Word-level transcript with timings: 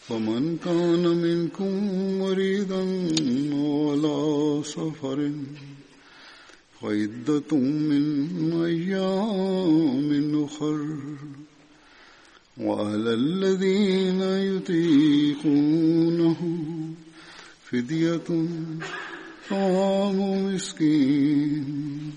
فمن 0.08 0.56
كان 0.64 1.04
منكم 1.26 1.72
مريضا 2.18 2.82
ولا 3.54 4.18
سفر 4.62 5.18
فعدة 6.80 7.50
من 7.90 8.04
أيام 8.64 10.08
أخر. 10.44 10.78
وعلى 12.60 13.14
الذين 13.14 14.20
يطيقونه 14.56 16.40
فدية 17.64 18.28
طعام 19.50 20.18
مسكين. 20.44 22.12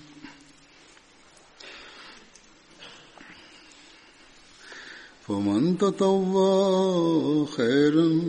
فمن 5.28 5.78
تطوى 5.78 7.46
خيرا 7.46 8.20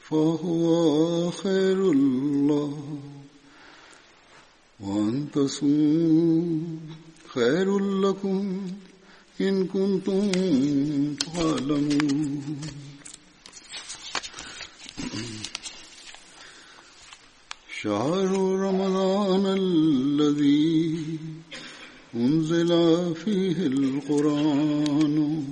فهو 0.00 1.30
خير 1.30 1.90
الله 1.90 3.00
وأن 4.80 5.30
تصوموا 5.34 6.66
خير 7.34 7.78
لكم 7.78 8.60
إن 9.40 9.66
كنتم 9.66 10.30
تعلمون. 11.14 12.60
شهر 17.82 18.30
رمضان 18.66 19.46
الذي 19.46 21.06
أنزل 22.14 22.70
فيه 23.14 23.66
القرآن 23.66 25.44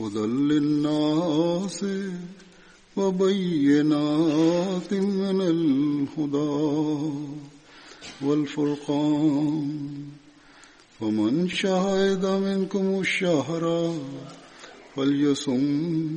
هدى 0.00 0.26
للناس 0.26 1.84
وبينات 2.96 4.94
من 4.94 5.40
الهدى 5.40 7.12
والفرقان. 8.22 10.23
ومن 11.00 11.48
شهد 11.48 12.26
منكم 12.26 13.00
الشهر 13.00 13.94
فليصم 14.96 16.16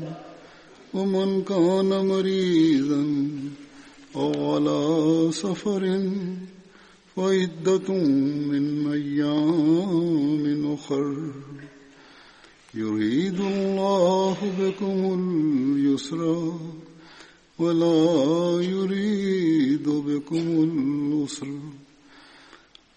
ومن 0.93 1.43
كان 1.43 2.05
مريضا 2.07 3.27
أو 4.15 4.53
على 4.53 5.31
سفر 5.31 6.11
فعدة 7.15 7.93
من 8.51 8.91
أيام 8.91 10.73
أخر. 10.73 11.31
يريد 12.73 13.39
الله 13.39 14.37
بكم 14.59 15.13
اليسر 15.75 16.53
ولا 17.59 18.61
يريد 18.61 19.89
بكم 19.89 20.45
العسر. 20.63 21.59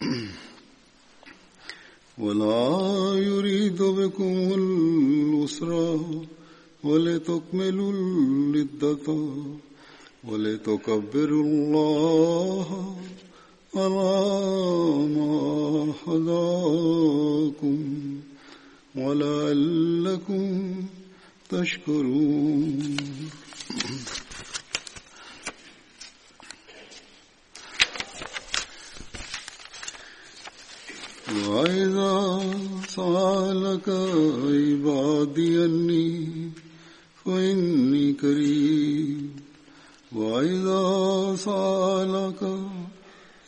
ولا 2.20 3.14
يريد 3.16 3.82
بكم 3.82 4.52
العسر 4.60 6.00
ولتكملوا 6.84 7.92
العدة 7.92 9.06
ولتكبروا 10.24 11.44
الله 11.44 12.96
على 13.74 14.12
ما 15.16 15.34
هداكم 16.06 17.78
ولعلكم 18.96 20.44
تشكرون. 21.50 22.96
وإذا 31.30 32.40
سألك 32.88 33.88
عبادي 33.88 35.64
أني 35.64 36.28
فإني 37.24 38.12
قريب. 38.12 39.30
وإذا 40.12 41.36
سألك 41.36 42.58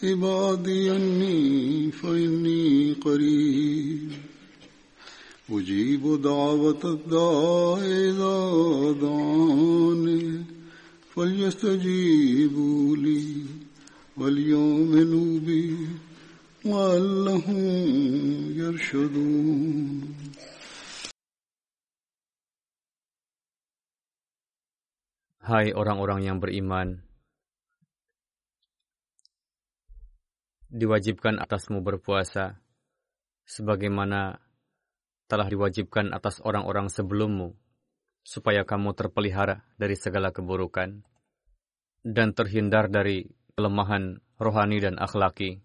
عبادي 0.02 0.96
أني 0.96 1.90
فإني 1.90 2.92
قريب. 2.92 4.12
أجيب 5.50 6.22
دعوة 6.22 6.82
الداع 6.84 7.78
إذا 7.82 8.38
دعاني 9.02 10.44
فليستجيبوا 11.14 12.96
لي 12.96 13.24
وليؤمنوا 14.16 15.38
بي. 15.38 15.76
لعلهم 16.65 17.59
يرشدون 18.57 20.01
Hai 25.47 25.71
orang-orang 25.71 26.27
yang 26.27 26.43
beriman, 26.43 26.99
diwajibkan 30.67 31.39
atasmu 31.39 31.79
berpuasa, 31.79 32.59
sebagaimana 33.47 34.43
telah 35.31 35.47
diwajibkan 35.47 36.11
atas 36.11 36.43
orang-orang 36.43 36.91
sebelummu, 36.91 37.55
supaya 38.27 38.67
kamu 38.67 38.91
terpelihara 38.91 39.63
dari 39.79 39.95
segala 39.95 40.35
keburukan 40.35 40.99
dan 42.03 42.35
terhindar 42.35 42.91
dari 42.91 43.31
kelemahan 43.55 44.19
rohani 44.35 44.83
dan 44.83 44.99
akhlaki. 44.99 45.63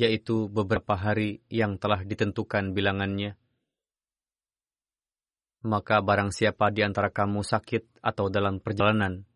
Yaitu 0.00 0.48
beberapa 0.48 0.96
hari 0.96 1.44
yang 1.52 1.76
telah 1.76 2.00
ditentukan 2.00 2.72
bilangannya. 2.72 3.36
Maka 5.60 6.00
barang 6.00 6.32
siapa 6.32 6.72
di 6.72 6.80
antara 6.80 7.12
kamu 7.12 7.44
sakit 7.44 8.00
atau 8.00 8.32
dalam 8.32 8.64
perjalanan, 8.64 9.28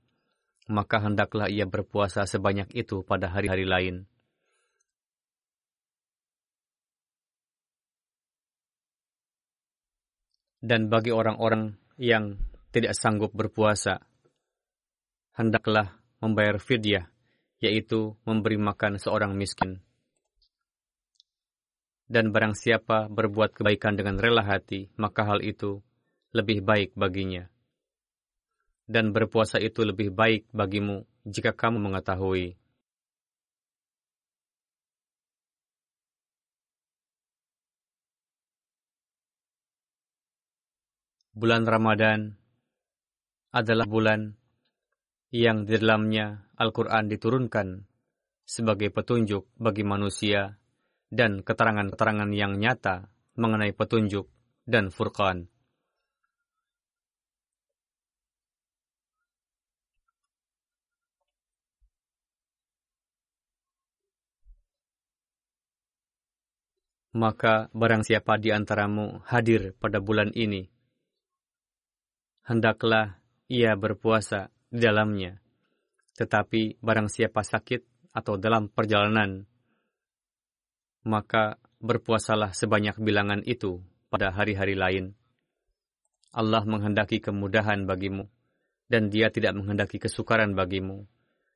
maka 0.73 1.05
hendaklah 1.05 1.53
ia 1.53 1.69
berpuasa 1.69 2.25
sebanyak 2.25 2.73
itu 2.73 3.05
pada 3.05 3.29
hari-hari 3.29 3.69
lain. 3.69 3.97
Dan 10.65 10.89
bagi 10.89 11.13
orang-orang 11.13 11.77
yang 12.01 12.41
tidak 12.73 12.97
sanggup 12.97 13.37
berpuasa, 13.37 14.01
hendaklah 15.37 16.01
membayar 16.25 16.57
fidyah, 16.57 17.13
yaitu 17.61 18.17
memberi 18.25 18.57
makan 18.57 18.97
seorang 18.97 19.37
miskin. 19.37 19.85
Dan 22.05 22.37
barang 22.37 22.53
siapa 22.53 23.09
berbuat 23.09 23.57
kebaikan 23.57 23.97
dengan 23.97 24.21
rela 24.21 24.45
hati, 24.45 24.93
maka 25.01 25.25
hal 25.25 25.41
itu 25.41 25.81
lebih 26.37 26.61
baik 26.61 26.93
baginya. 26.93 27.49
Dan 28.85 29.17
berpuasa 29.17 29.57
itu 29.57 29.81
lebih 29.81 30.13
baik 30.13 30.53
bagimu 30.53 31.09
jika 31.25 31.57
kamu 31.57 31.81
mengetahui. 31.81 32.61
Bulan 41.35 41.67
Ramadan 41.67 42.39
adalah 43.51 43.89
bulan 43.91 44.39
yang 45.35 45.67
di 45.67 45.75
dalamnya 45.83 46.47
Al-Quran 46.55 47.11
diturunkan 47.11 47.83
sebagai 48.47 48.95
petunjuk 48.95 49.51
bagi 49.59 49.83
manusia 49.83 50.55
dan 51.11 51.45
keterangan-keterangan 51.45 52.31
yang 52.33 52.57
nyata 52.57 53.09
mengenai 53.35 53.75
petunjuk 53.75 54.31
dan 54.65 54.89
furqan. 54.89 55.49
Maka 67.15 67.71
barang 67.71 68.03
siapa 68.03 68.43
di 68.43 68.51
antaramu 68.51 69.23
hadir 69.31 69.71
pada 69.79 70.03
bulan 70.03 70.35
ini, 70.35 70.67
hendaklah 72.43 73.23
ia 73.47 73.79
berpuasa 73.79 74.51
di 74.67 74.83
dalamnya. 74.83 75.39
Tetapi 76.19 76.83
barang 76.83 77.07
siapa 77.07 77.47
sakit 77.47 78.11
atau 78.19 78.35
dalam 78.35 78.67
perjalanan, 78.67 79.47
maka 81.05 81.61
berpuasalah 81.85 82.57
sebanyak 82.57 82.97
bilangan 82.97 83.45
itu 83.45 83.85
pada 84.09 84.33
hari-hari 84.33 84.73
lain. 84.73 85.13
Allah 86.35 86.65
menghendaki 86.67 87.21
kemudahan 87.23 87.87
bagimu, 87.87 88.27
dan 88.89 89.13
Dia 89.13 89.31
tidak 89.31 89.55
menghendaki 89.55 90.03
kesukaran 90.03 90.57
bagimu, 90.57 91.07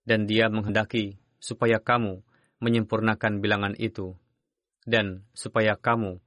dan 0.07 0.29
Dia 0.29 0.47
menghendaki 0.53 1.19
supaya 1.41 1.83
kamu 1.83 2.23
menyempurnakan 2.63 3.41
bilangan 3.43 3.75
itu, 3.81 4.15
dan 4.87 5.27
supaya 5.35 5.75
kamu 5.75 6.21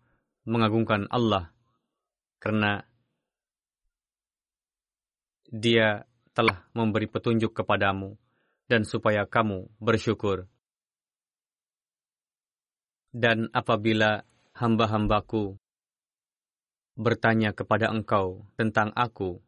mengagungkan 0.43 1.07
Allah, 1.07 1.53
karena 2.41 2.83
Dia 5.47 6.03
telah 6.33 6.65
memberi 6.73 7.05
petunjuk 7.05 7.53
kepadamu, 7.53 8.17
dan 8.71 8.87
supaya 8.87 9.27
kamu 9.27 9.67
bersyukur. 9.79 10.47
Dan 13.11 13.51
apabila 13.51 14.23
hamba-hambaku 14.55 15.59
bertanya 16.95 17.51
kepada 17.51 17.91
engkau 17.91 18.47
tentang 18.55 18.95
aku, 18.95 19.43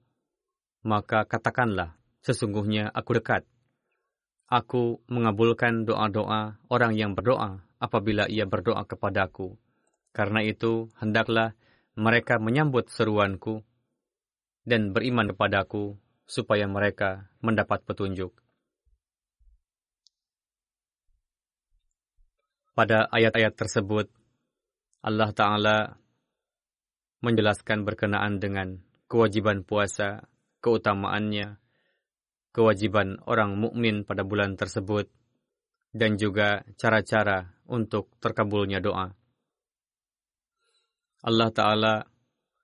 maka 0.84 1.24
katakanlah, 1.24 1.96
sesungguhnya 2.28 2.92
aku 2.92 3.24
dekat. 3.24 3.48
Aku 4.52 5.00
mengabulkan 5.08 5.88
doa-doa 5.88 6.60
orang 6.68 6.94
yang 7.00 7.16
berdoa 7.16 7.64
apabila 7.80 8.28
ia 8.28 8.44
berdoa 8.44 8.84
kepadaku. 8.84 9.56
Karena 10.12 10.44
itu, 10.44 10.92
hendaklah 11.00 11.56
mereka 11.96 12.44
menyambut 12.44 12.92
seruanku 12.92 13.64
dan 14.68 14.92
beriman 14.92 15.32
kepadaku 15.32 15.96
supaya 16.28 16.68
mereka 16.68 17.32
mendapat 17.40 17.80
petunjuk. 17.88 18.43
Pada 22.74 23.06
ayat-ayat 23.14 23.54
tersebut, 23.54 24.10
Allah 25.06 25.30
Ta'ala 25.30 25.78
menjelaskan 27.22 27.86
berkenaan 27.86 28.42
dengan 28.42 28.82
kewajiban 29.06 29.62
puasa, 29.62 30.26
keutamaannya, 30.58 31.62
kewajiban 32.50 33.22
orang 33.30 33.62
mukmin 33.62 34.02
pada 34.02 34.26
bulan 34.26 34.58
tersebut, 34.58 35.06
dan 35.94 36.18
juga 36.18 36.66
cara-cara 36.82 37.54
untuk 37.70 38.10
terkabulnya 38.18 38.82
doa. 38.82 39.14
Allah 41.22 41.50
Ta'ala 41.54 41.94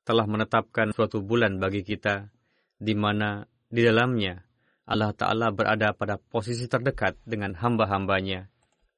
telah 0.02 0.26
menetapkan 0.26 0.90
suatu 0.90 1.22
bulan 1.22 1.62
bagi 1.62 1.86
kita, 1.86 2.34
di 2.82 2.98
mana 2.98 3.46
di 3.70 3.86
dalamnya 3.86 4.42
Allah 4.90 5.14
Ta'ala 5.14 5.54
berada 5.54 5.94
pada 5.94 6.18
posisi 6.18 6.66
terdekat 6.66 7.22
dengan 7.22 7.54
hamba-hambanya, 7.54 8.50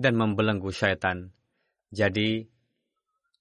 dan 0.02 0.18
membelenggu 0.18 0.74
syaitan. 0.74 1.30
Jadi, 1.94 2.50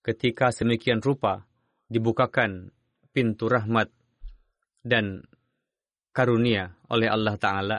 ketika 0.04 0.52
semikian 0.52 1.00
rupa 1.00 1.48
dibukakan 1.88 2.68
pintu 3.16 3.48
rahmat 3.48 3.88
dan 4.84 5.24
karunia 6.12 6.76
oleh 6.92 7.08
Allah 7.08 7.36
Ta'ala, 7.40 7.78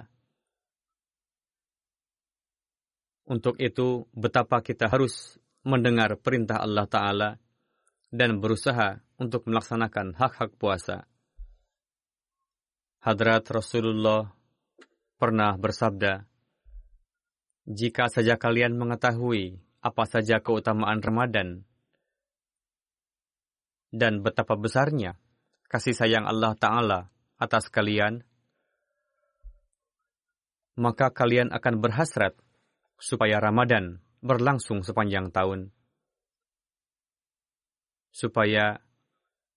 untuk 3.30 3.62
itu 3.62 4.10
betapa 4.18 4.66
kita 4.66 4.90
harus 4.90 5.38
mendengar 5.62 6.18
perintah 6.18 6.58
Allah 6.58 6.90
Ta'ala 6.90 7.30
dan 8.10 8.42
berusaha 8.42 8.98
untuk 9.22 9.46
melaksanakan 9.46 10.18
hak-hak 10.18 10.58
puasa. 10.58 11.06
Hadrat 13.02 13.46
Rasulullah 13.50 14.30
pernah 15.16 15.54
bersabda, 15.58 16.31
jika 17.70 18.10
saja 18.10 18.38
kalian 18.38 18.78
mengetahui 18.78 19.62
apa 19.82 20.04
saja 20.06 20.42
keutamaan 20.42 21.02
Ramadan 21.02 21.66
dan 23.92 24.24
betapa 24.24 24.56
besarnya 24.56 25.20
kasih 25.72 25.96
sayang 25.96 26.28
Allah 26.28 26.52
Ta'ala 26.60 27.00
atas 27.40 27.72
kalian, 27.72 28.28
maka 30.76 31.16
kalian 31.16 31.48
akan 31.56 31.80
berhasrat 31.80 32.36
supaya 33.00 33.40
Ramadan 33.40 34.04
berlangsung 34.20 34.84
sepanjang 34.84 35.32
tahun. 35.32 35.72
Supaya 38.12 38.84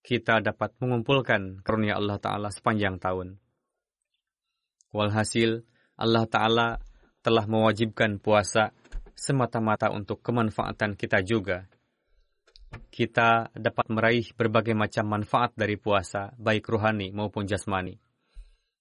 kita 0.06 0.38
dapat 0.38 0.78
mengumpulkan 0.78 1.66
karunia 1.66 1.99
Allah 1.99 2.23
Ta'ala 2.23 2.49
sepanjang 2.54 3.02
tahun. 3.02 3.42
Walhasil, 4.94 5.66
Allah 5.99 6.25
Ta'ala 6.30 6.78
telah 7.25 7.49
mewajibkan 7.49 8.21
puasa 8.21 8.76
semata-mata 9.16 9.88
untuk 9.88 10.21
kemanfaatan 10.21 10.93
kita 10.93 11.25
juga. 11.25 11.64
Kita 12.93 13.49
dapat 13.57 13.87
meraih 13.88 14.28
berbagai 14.37 14.76
macam 14.76 15.09
manfaat 15.09 15.57
dari 15.57 15.81
puasa, 15.81 16.37
baik 16.37 16.69
ruhani 16.69 17.14
maupun 17.16 17.49
jasmani. 17.49 17.97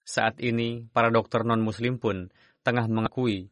Saat 0.03 0.43
ini, 0.43 0.83
para 0.91 1.07
dokter 1.07 1.47
non-muslim 1.47 1.95
pun 1.95 2.27
tengah 2.67 2.91
mengakui 2.91 3.47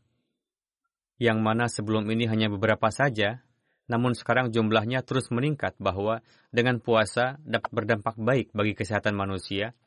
yang 1.21 1.39
mana 1.39 1.69
sebelum 1.69 2.10
ini 2.10 2.25
hanya 2.25 2.50
beberapa 2.50 2.89
saja, 2.89 3.45
namun 3.86 4.17
sekarang 4.17 4.50
jumlahnya 4.50 5.05
terus 5.05 5.29
meningkat 5.29 5.77
bahwa 5.77 6.25
dengan 6.50 6.81
puasa 6.81 7.38
dapat 7.45 7.71
berdampak 7.71 8.17
baik 8.17 8.50
bagi 8.51 8.74
kesehatan 8.74 9.13
manusia. 9.13 9.77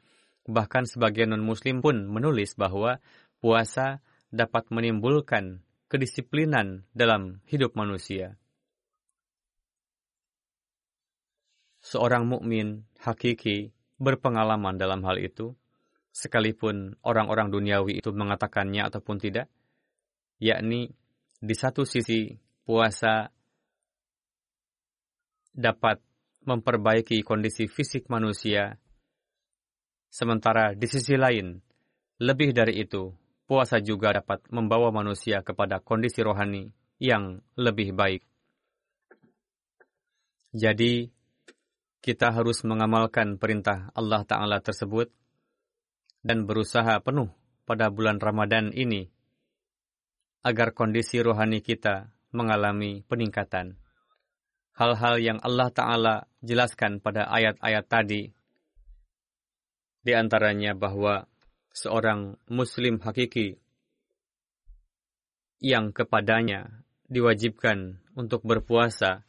Bahkan 0.47 0.87
sebagian 0.87 1.35
non-muslim 1.35 1.83
pun 1.83 2.07
menulis 2.07 2.55
bahwa 2.55 3.03
puasa 3.43 4.05
dapat 4.35 4.75
menimbulkan 4.75 5.63
kedisiplinan 5.87 6.83
dalam 6.91 7.39
hidup 7.47 7.79
manusia. 7.79 8.35
seorang 11.85 12.25
mukmin 12.25 12.89
hakiki 13.05 13.77
berpengalaman 14.01 14.81
dalam 14.81 15.05
hal 15.05 15.21
itu, 15.21 15.53
sekalipun 16.17 16.97
orang-orang 17.05 17.53
duniawi 17.53 18.01
itu 18.01 18.09
mengatakannya 18.11 18.89
ataupun 18.89 19.21
tidak, 19.21 19.53
yakni 20.41 20.97
di 21.45 21.55
satu 21.55 21.85
sisi 21.85 22.33
puasa 22.65 23.29
dapat 25.53 26.01
memperbaiki 26.49 27.21
kondisi 27.21 27.69
fisik 27.69 28.09
manusia, 28.09 28.81
sementara 30.09 30.73
di 30.73 30.89
sisi 30.89 31.21
lain, 31.21 31.61
lebih 32.25 32.57
dari 32.57 32.81
itu, 32.81 33.13
puasa 33.45 33.81
juga 33.81 34.17
dapat 34.17 34.45
membawa 34.49 34.89
manusia 34.91 35.45
kepada 35.45 35.81
kondisi 35.81 36.25
rohani 36.25 36.73
yang 37.01 37.45
lebih 37.57 37.93
baik. 37.93 38.23
Jadi, 40.55 41.11
kita 42.05 42.31
harus 42.31 42.63
mengamalkan 42.63 43.41
perintah 43.41 43.91
Allah 43.97 44.23
Ta'ala 44.23 44.61
tersebut 44.61 45.11
dan 46.23 46.45
berusaha 46.45 47.01
penuh 47.01 47.33
pada 47.65 47.89
bulan 47.89 48.21
Ramadan 48.21 48.71
ini 48.71 49.09
agar 50.45 50.77
kondisi 50.77 51.25
rohani 51.25 51.65
kita 51.65 52.13
mengalami 52.31 53.01
peningkatan. 53.09 53.81
Hal-hal 54.77 55.17
yang 55.23 55.39
Allah 55.41 55.73
Ta'ala 55.73 56.15
jelaskan 56.45 57.01
pada 57.01 57.25
ayat-ayat 57.33 57.85
tadi, 57.89 58.23
di 60.05 60.13
antaranya 60.13 60.77
bahwa 60.77 61.25
seorang 61.75 62.39
Muslim 62.47 63.03
hakiki 63.03 63.59
yang 65.59 65.91
kepadanya 65.91 66.87
diwajibkan 67.11 67.99
untuk 68.15 68.47
berpuasa, 68.47 69.27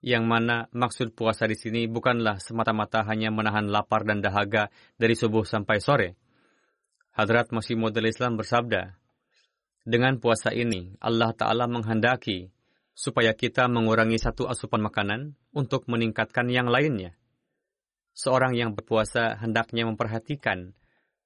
yang 0.00 0.24
mana 0.24 0.72
maksud 0.72 1.12
puasa 1.12 1.44
di 1.44 1.56
sini 1.56 1.84
bukanlah 1.84 2.40
semata-mata 2.40 3.04
hanya 3.04 3.28
menahan 3.28 3.68
lapar 3.68 4.08
dan 4.08 4.24
dahaga 4.24 4.72
dari 4.96 5.12
subuh 5.12 5.44
sampai 5.44 5.78
sore, 5.84 6.16
Hadrat 7.12 7.52
Masih 7.52 7.76
Maud 7.76 7.94
Islam 8.00 8.40
bersabda, 8.40 8.96
dengan 9.84 10.16
puasa 10.16 10.48
ini, 10.48 10.96
Allah 10.96 11.36
Ta'ala 11.36 11.68
menghendaki 11.68 12.48
supaya 12.96 13.36
kita 13.36 13.68
mengurangi 13.68 14.16
satu 14.16 14.48
asupan 14.48 14.80
makanan 14.80 15.36
untuk 15.52 15.84
meningkatkan 15.92 16.48
yang 16.48 16.72
lainnya. 16.72 17.12
Seorang 18.14 18.54
yang 18.54 18.78
berpuasa 18.78 19.34
hendaknya 19.42 19.90
memperhatikan 19.90 20.70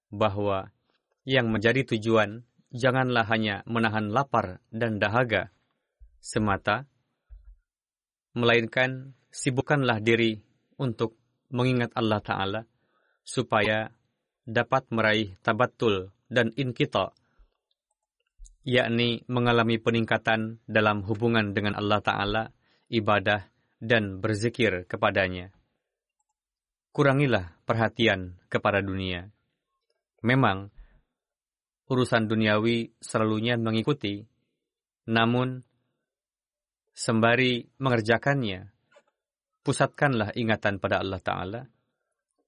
bahwa 0.08 0.72
yang 1.28 1.52
menjadi 1.52 1.84
tujuan 1.84 2.48
janganlah 2.72 3.28
hanya 3.28 3.60
menahan 3.68 4.08
lapar 4.08 4.64
dan 4.72 4.96
dahaga 4.96 5.52
semata, 6.16 6.88
melainkan 8.32 9.12
sibukkanlah 9.28 10.00
diri 10.00 10.40
untuk 10.80 11.20
mengingat 11.52 11.92
Allah 11.92 12.24
Ta'ala 12.24 12.60
supaya 13.20 13.92
dapat 14.48 14.88
meraih 14.88 15.36
tabatul 15.44 16.08
dan 16.32 16.52
inkita, 16.56 17.12
yakni 18.64 19.28
mengalami 19.28 19.76
peningkatan 19.76 20.64
dalam 20.64 21.04
hubungan 21.04 21.52
dengan 21.52 21.76
Allah 21.76 22.00
Ta'ala, 22.00 22.42
ibadah, 22.88 23.44
dan 23.76 24.24
berzikir 24.24 24.88
kepadanya. 24.88 25.57
Kurangilah 26.90 27.54
perhatian 27.62 28.40
kepada 28.50 28.82
dunia. 28.82 29.28
Memang, 30.24 30.72
urusan 31.88 32.26
duniawi 32.26 32.92
selalunya 32.98 33.54
mengikuti, 33.54 34.24
namun 35.08 35.62
sembari 36.92 37.64
mengerjakannya, 37.78 38.74
pusatkanlah 39.62 40.34
ingatan 40.34 40.82
pada 40.82 41.00
Allah 41.00 41.20
Ta'ala, 41.22 41.62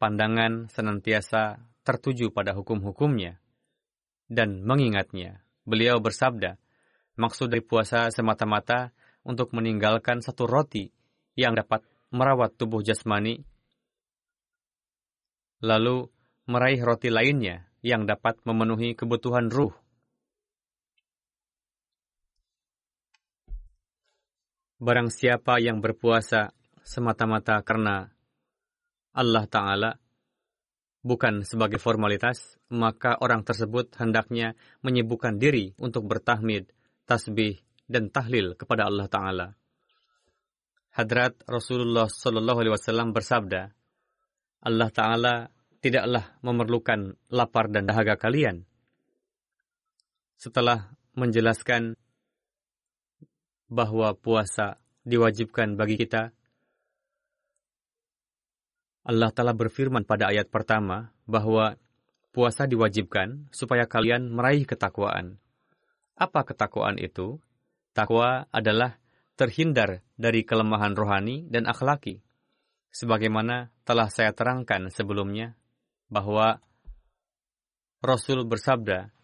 pandangan 0.00 0.66
senantiasa 0.72 1.60
tertuju 1.84 2.32
pada 2.32 2.56
hukum-hukumnya 2.56 3.40
dan 4.30 4.62
mengingatnya. 4.62 5.44
Beliau 5.66 6.00
bersabda, 6.00 6.56
maksud 7.20 7.52
dari 7.52 7.60
puasa 7.60 8.08
semata-mata 8.08 8.94
untuk 9.26 9.52
meninggalkan 9.52 10.24
satu 10.24 10.48
roti 10.48 10.88
yang 11.36 11.52
dapat 11.52 11.84
merawat 12.10 12.56
tubuh 12.56 12.80
jasmani, 12.80 13.44
lalu 15.60 16.08
meraih 16.48 16.80
roti 16.80 17.12
lainnya 17.12 17.68
yang 17.84 18.04
dapat 18.04 18.40
memenuhi 18.44 18.96
kebutuhan 18.96 19.48
ruh. 19.48 19.72
Barang 24.80 25.12
siapa 25.12 25.60
yang 25.60 25.84
berpuasa 25.84 26.56
semata-mata 26.80 27.60
karena 27.60 28.08
Allah 29.12 29.44
Ta'ala, 29.44 29.92
bukan 31.04 31.44
sebagai 31.44 31.76
formalitas, 31.76 32.56
maka 32.72 33.20
orang 33.20 33.44
tersebut 33.44 33.92
hendaknya 34.00 34.56
menyibukkan 34.80 35.36
diri 35.36 35.76
untuk 35.76 36.08
bertahmid, 36.08 36.72
tasbih, 37.04 37.60
dan 37.90 38.08
tahlil 38.08 38.56
kepada 38.56 38.88
Allah 38.88 39.06
Ta'ala. 39.10 39.48
Hadrat 40.96 41.42
Rasulullah 41.44 42.08
Sallallahu 42.08 42.58
Alaihi 42.64 42.74
Wasallam 42.74 43.12
bersabda, 43.12 43.74
Allah 44.60 44.92
Ta'ala 44.92 45.34
tidaklah 45.80 46.36
memerlukan 46.44 47.16
lapar 47.32 47.72
dan 47.72 47.88
dahaga 47.88 48.20
kalian. 48.20 48.68
Setelah 50.36 50.92
menjelaskan 51.16 51.96
bahwa 53.68 54.12
puasa 54.16 54.76
diwajibkan 55.08 55.80
bagi 55.80 55.96
kita, 55.96 56.32
Allah 59.00 59.32
telah 59.32 59.56
berfirman 59.56 60.04
pada 60.04 60.28
ayat 60.28 60.52
pertama 60.52 61.08
bahwa 61.24 61.80
puasa 62.36 62.68
diwajibkan 62.68 63.48
supaya 63.48 63.88
kalian 63.88 64.28
meraih 64.28 64.68
ketakwaan. 64.68 65.40
Apa 66.20 66.44
ketakwaan 66.44 67.00
itu? 67.00 67.40
Takwa 67.96 68.46
adalah 68.52 69.00
terhindar 69.34 70.04
dari 70.20 70.44
kelemahan 70.44 70.92
rohani 70.92 71.48
dan 71.48 71.64
akhlaki. 71.64 72.20
Sebagaimana 72.90 73.70
telah 73.86 74.10
saya 74.10 74.34
terangkan 74.34 74.90
sebelumnya 74.90 75.54
bahwa 76.10 76.58
Rasul 78.02 78.42
bersabda, 78.48 79.14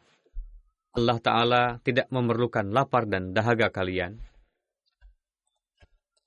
Allah 0.97 1.19
Ta'ala 1.21 1.63
tidak 1.83 2.09
memerlukan 2.15 2.71
lapar 2.71 3.11
dan 3.11 3.35
dahaga 3.35 3.69
kalian, 3.75 4.23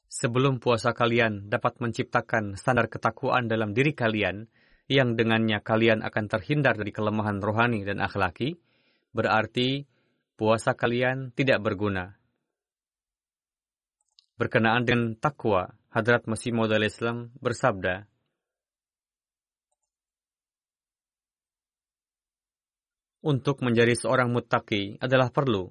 sebelum 0.10 0.60
puasa 0.60 0.92
kalian 0.92 1.48
dapat 1.48 1.80
menciptakan 1.80 2.60
standar 2.60 2.92
ketakwaan 2.92 3.48
dalam 3.48 3.72
diri 3.72 3.96
kalian, 3.96 4.50
yang 4.90 5.14
dengannya 5.14 5.62
kalian 5.62 6.02
akan 6.02 6.26
terhindar 6.26 6.74
dari 6.74 6.90
kelemahan 6.90 7.40
rohani 7.40 7.86
dan 7.86 8.02
akhlaki, 8.02 8.58
berarti 9.14 9.86
puasa 10.34 10.74
kalian 10.74 11.30
tidak 11.38 11.62
berguna. 11.62 12.18
Berkenaan 14.36 14.84
dengan 14.84 15.14
takwa, 15.22 15.70
Hadrat 15.90 16.30
Masih 16.30 16.54
Maud 16.54 16.70
Islam 16.78 17.34
bersabda, 17.42 18.06
Untuk 23.20 23.60
menjadi 23.60 24.00
seorang 24.00 24.32
muttaqi 24.32 24.96
adalah 25.04 25.28
perlu 25.28 25.68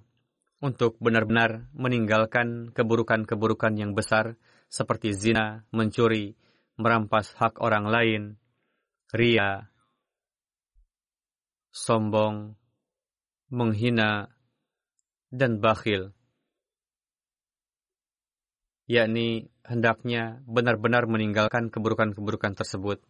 untuk 0.61 1.01
benar-benar 1.01 1.73
meninggalkan 1.73 2.75
keburukan-keburukan 2.77 3.73
yang 3.73 3.97
besar 3.97 4.37
seperti 4.69 5.17
zina, 5.17 5.65
mencuri, 5.73 6.37
merampas 6.77 7.33
hak 7.41 7.57
orang 7.65 7.89
lain, 7.89 8.23
ria, 9.17 9.73
sombong, 11.73 12.53
menghina, 13.49 14.29
dan 15.33 15.57
bakhil. 15.63 16.13
Yakni 18.85 19.49
hendaknya 19.69 20.41
benar-benar 20.49 21.05
meninggalkan 21.05 21.69
keburukan-keburukan 21.69 22.57
tersebut. 22.57 23.05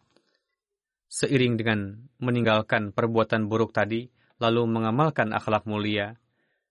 Seiring 1.09 1.55
dengan 1.57 2.05
meninggalkan 2.19 2.91
perbuatan 2.91 3.47
buruk 3.47 3.73
tadi, 3.73 4.11
lalu 4.37 4.67
mengamalkan 4.67 5.31
akhlak 5.33 5.65
mulia, 5.65 6.19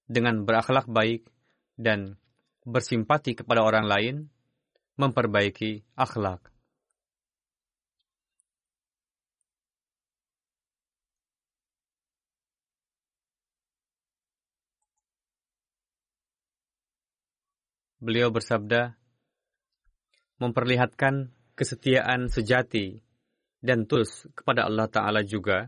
dengan 0.07 0.45
berakhlak 0.45 0.87
baik 0.87 1.27
dan 1.75 2.21
bersimpati 2.69 3.35
kepada 3.35 3.65
orang 3.65 3.89
lain, 3.89 4.17
memperbaiki 5.01 5.83
akhlak. 5.97 6.53
Beliau 17.99 18.31
bersabda, 18.31 18.95
memperlihatkan 20.39 21.35
kesetiaan 21.59 22.31
sejati 22.31 23.03
dan 23.59 23.91
tulus 23.91 24.27
kepada 24.35 24.67
Allah 24.67 24.87
Ta'ala 24.87 25.21
juga 25.27 25.67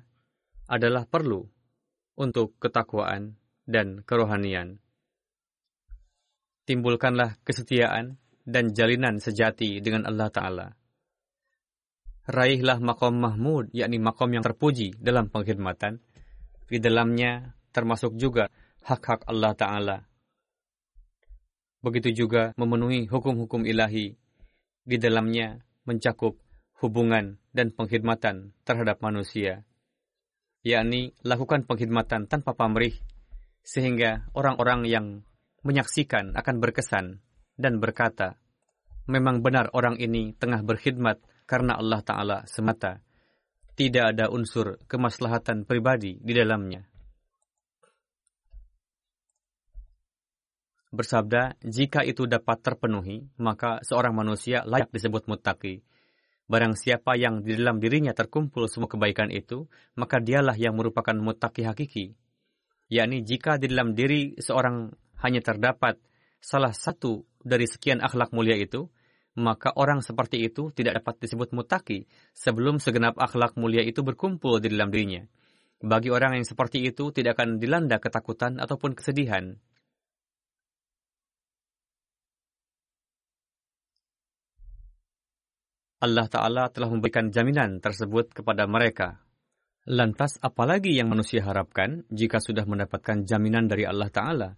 adalah 0.70 1.06
perlu 1.06 1.42
untuk 2.14 2.54
ketakwaan 2.62 3.34
dan 3.66 4.06
kerohanian. 4.06 4.78
Timbulkanlah 6.66 7.42
kesetiaan 7.42 8.14
dan 8.46 8.70
jalinan 8.70 9.18
sejati 9.18 9.82
dengan 9.82 10.06
Allah 10.06 10.30
Ta'ala. 10.30 10.66
Raihlah 12.30 12.78
makom 12.78 13.18
mahmud, 13.18 13.74
yakni 13.74 13.98
makom 13.98 14.30
yang 14.30 14.46
terpuji 14.46 14.94
dalam 15.02 15.26
pengkhidmatan. 15.32 15.98
Di 16.70 16.78
dalamnya 16.78 17.58
termasuk 17.74 18.14
juga 18.14 18.46
hak-hak 18.86 19.26
Allah 19.26 19.52
Ta'ala. 19.58 19.98
Begitu 21.80 22.26
juga 22.26 22.52
memenuhi 22.60 23.08
hukum-hukum 23.08 23.64
ilahi. 23.64 24.19
Di 24.84 24.96
dalamnya 24.96 25.60
mencakup 25.84 26.40
hubungan 26.80 27.36
dan 27.52 27.70
pengkhidmatan 27.70 28.56
terhadap 28.64 29.04
manusia. 29.04 29.64
Yakni 30.60 31.16
lakukan 31.24 31.64
pengkhidmatan 31.64 32.28
tanpa 32.28 32.52
pamrih, 32.52 32.96
sehingga 33.64 34.28
orang-orang 34.36 34.84
yang 34.88 35.06
menyaksikan 35.64 36.36
akan 36.36 36.56
berkesan 36.60 37.20
dan 37.56 37.80
berkata, 37.80 38.40
memang 39.08 39.44
benar 39.44 39.72
orang 39.76 40.00
ini 40.00 40.32
tengah 40.36 40.64
berkhidmat 40.64 41.20
karena 41.44 41.76
Allah 41.76 42.00
Ta'ala 42.00 42.38
semata. 42.48 43.04
Tidak 43.76 44.12
ada 44.16 44.28
unsur 44.28 44.76
kemaslahatan 44.84 45.64
pribadi 45.64 46.20
di 46.20 46.32
dalamnya. 46.36 46.89
Bersabda, 50.90 51.54
jika 51.62 52.02
itu 52.02 52.26
dapat 52.26 52.66
terpenuhi, 52.66 53.30
maka 53.38 53.78
seorang 53.86 54.10
manusia 54.10 54.66
layak 54.66 54.90
disebut 54.90 55.30
mutaki. 55.30 55.86
Barang 56.50 56.74
siapa 56.74 57.14
yang 57.14 57.46
di 57.46 57.54
dalam 57.54 57.78
dirinya 57.78 58.10
terkumpul 58.10 58.66
semua 58.66 58.90
kebaikan 58.90 59.30
itu, 59.30 59.70
maka 59.94 60.18
dialah 60.18 60.58
yang 60.58 60.74
merupakan 60.74 61.14
mutaki 61.14 61.62
hakiki. 61.62 62.18
Yakni 62.90 63.22
jika 63.22 63.54
di 63.54 63.70
dalam 63.70 63.94
diri 63.94 64.34
seorang 64.34 64.90
hanya 65.22 65.38
terdapat 65.38 66.02
salah 66.42 66.74
satu 66.74 67.22
dari 67.38 67.70
sekian 67.70 68.02
akhlak 68.02 68.34
mulia 68.34 68.58
itu, 68.58 68.90
maka 69.38 69.70
orang 69.78 70.02
seperti 70.02 70.42
itu 70.42 70.74
tidak 70.74 71.06
dapat 71.06 71.22
disebut 71.22 71.54
mutaki 71.54 72.10
sebelum 72.34 72.82
segenap 72.82 73.14
akhlak 73.14 73.54
mulia 73.54 73.86
itu 73.86 74.02
berkumpul 74.02 74.58
di 74.58 74.74
dalam 74.74 74.90
dirinya. 74.90 75.22
Bagi 75.78 76.10
orang 76.10 76.42
yang 76.42 76.46
seperti 76.50 76.82
itu 76.82 77.14
tidak 77.14 77.38
akan 77.38 77.62
dilanda 77.62 78.02
ketakutan 78.02 78.58
ataupun 78.58 78.98
kesedihan. 78.98 79.54
Allah 86.03 86.27
Ta'ala 86.29 86.69
telah 86.69 86.91
memberikan 86.91 87.31
jaminan 87.31 87.81
tersebut 87.81 88.35
kepada 88.35 88.67
mereka. 88.67 89.23
Lantas 89.85 90.37
apalagi 90.41 90.97
yang 90.97 91.13
manusia 91.13 91.45
harapkan 91.45 92.03
jika 92.09 92.41
sudah 92.41 92.65
mendapatkan 92.65 93.25
jaminan 93.25 93.69
dari 93.69 93.85
Allah 93.85 94.09
Ta'ala? 94.09 94.49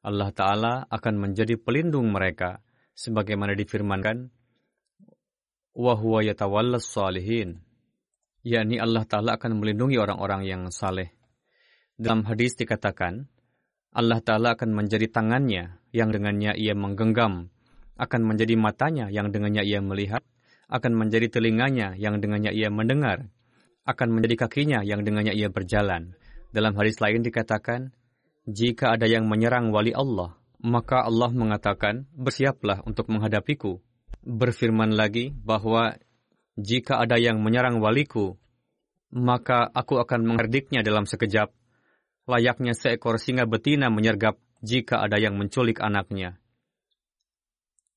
Allah 0.00 0.30
Ta'ala 0.32 0.74
akan 0.88 1.14
menjadi 1.20 1.60
pelindung 1.60 2.08
mereka, 2.08 2.64
sebagaimana 2.96 3.52
difirmankan, 3.52 4.32
وَهُوَ 5.76 6.26
يَتَوَلَّ 6.26 6.80
salihin, 6.80 7.60
yakni 8.40 8.80
Allah 8.80 9.04
Ta'ala 9.04 9.36
akan 9.36 9.60
melindungi 9.60 10.00
orang-orang 10.00 10.48
yang 10.48 10.62
saleh. 10.72 11.12
Dalam 12.00 12.24
hadis 12.24 12.56
dikatakan, 12.56 13.28
Allah 13.92 14.24
Ta'ala 14.24 14.56
akan 14.56 14.72
menjadi 14.72 15.12
tangannya 15.12 15.82
yang 15.92 16.08
dengannya 16.08 16.56
ia 16.56 16.72
menggenggam, 16.72 17.52
akan 18.00 18.20
menjadi 18.24 18.56
matanya 18.56 19.12
yang 19.12 19.28
dengannya 19.28 19.66
ia 19.68 19.84
melihat, 19.84 20.24
akan 20.71 20.93
menjadi 20.97 21.29
telinganya 21.29 21.93
yang 21.95 22.17
dengannya 22.17 22.51
ia 22.51 22.73
mendengar, 22.73 23.29
akan 23.85 24.07
menjadi 24.17 24.47
kakinya 24.47 24.79
yang 24.81 25.05
dengannya 25.05 25.33
ia 25.33 25.49
berjalan. 25.53 26.17
Dalam 26.49 26.73
hadis 26.79 26.97
lain 26.97 27.21
dikatakan, 27.21 27.93
jika 28.49 28.97
ada 28.97 29.05
yang 29.05 29.29
menyerang 29.29 29.69
wali 29.69 29.93
Allah, 29.93 30.37
maka 30.61 31.05
Allah 31.05 31.29
mengatakan, 31.29 32.09
bersiaplah 32.13 32.81
untuk 32.85 33.09
menghadapiku. 33.13 33.81
Berfirman 34.25 34.97
lagi 34.97 35.29
bahwa 35.29 35.93
jika 36.57 36.97
ada 36.97 37.21
yang 37.21 37.43
menyerang 37.43 37.77
waliku, 37.77 38.39
maka 39.13 39.69
aku 39.69 40.01
akan 40.01 40.25
mengherdiknya 40.25 40.81
dalam 40.81 41.05
sekejap, 41.05 41.53
layaknya 42.25 42.73
seekor 42.73 43.21
singa 43.21 43.45
betina 43.45 43.93
menyergap 43.93 44.41
jika 44.65 45.03
ada 45.05 45.21
yang 45.21 45.37
menculik 45.37 45.77
anaknya. 45.77 46.41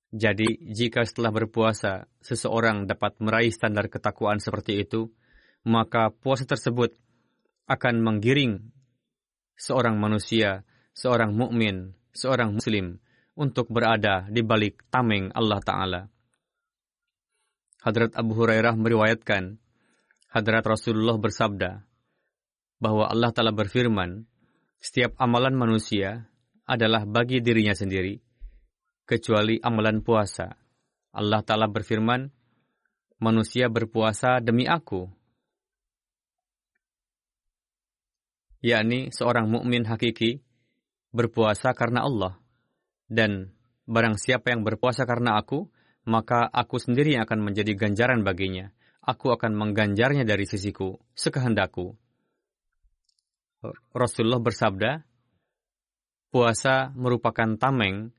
Jadi, 0.09 0.73
jika 0.73 1.05
setelah 1.05 1.29
berpuasa 1.29 2.09
seseorang 2.25 2.89
dapat 2.89 3.21
meraih 3.21 3.53
standar 3.53 3.93
ketakwaan 3.93 4.41
seperti 4.41 4.81
itu, 4.81 5.13
maka 5.69 6.09
puasa 6.09 6.49
tersebut 6.49 6.97
akan 7.69 8.01
menggiring 8.01 8.73
seorang 9.61 10.01
manusia, 10.01 10.65
seorang 10.97 11.37
mukmin, 11.37 11.93
seorang 12.17 12.57
muslim 12.57 12.97
untuk 13.37 13.69
berada 13.69 14.25
di 14.33 14.41
balik 14.41 14.89
tameng 14.89 15.29
Allah 15.37 15.61
Ta'ala. 15.61 16.03
Hadrat 17.85 18.17
Abu 18.17 18.33
Hurairah 18.35 18.75
meriwayatkan, 18.75 19.61
Hadrat 20.33 20.65
Rasulullah 20.65 21.21
bersabda, 21.21 21.85
bahwa 22.81 23.07
Allah 23.07 23.31
Ta'ala 23.31 23.53
berfirman, 23.53 24.25
setiap 24.81 25.15
amalan 25.21 25.53
manusia 25.53 26.31
adalah 26.65 27.05
bagi 27.05 27.45
dirinya 27.45 27.77
sendiri, 27.77 28.19
kecuali 29.09 29.57
amalan 29.65 30.05
puasa. 30.05 30.53
Allah 31.17 31.41
Ta'ala 31.41 31.65
berfirman, 31.65 32.29
manusia 33.25 33.73
berpuasa 33.73 34.45
demi 34.45 34.69
aku, 34.69 35.09
yakni 38.61 39.09
seorang 39.09 39.49
mukmin 39.49 39.89
hakiki 39.89 40.45
berpuasa 41.17 41.73
karena 41.73 42.05
Allah. 42.05 42.37
Dan 43.09 43.57
barang 43.89 44.21
siapa 44.21 44.53
yang 44.53 44.69
berpuasa 44.69 45.09
karena 45.09 45.41
aku 45.41 45.73
maka 46.05 46.45
aku 46.45 46.77
sendiri 46.77 47.17
yang 47.17 47.25
akan 47.25 47.41
menjadi 47.41 47.73
ganjaran 47.73 48.21
baginya. 48.21 48.69
Aku 49.01 49.33
akan 49.33 49.57
mengganjarnya 49.57 50.29
dari 50.29 50.45
sisiku 50.45 51.01
sekehendakku 51.17 51.97
Rasulullah 53.91 54.39
bersabda 54.39 55.03
puasa 56.31 56.95
merupakan 56.95 57.59
tameng 57.59 58.15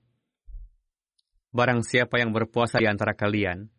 barang 1.49 1.81
siapa 1.81 2.21
yang 2.21 2.33
berpuasa 2.35 2.77
di 2.77 2.87
antara 2.89 3.17
kalian 3.17 3.69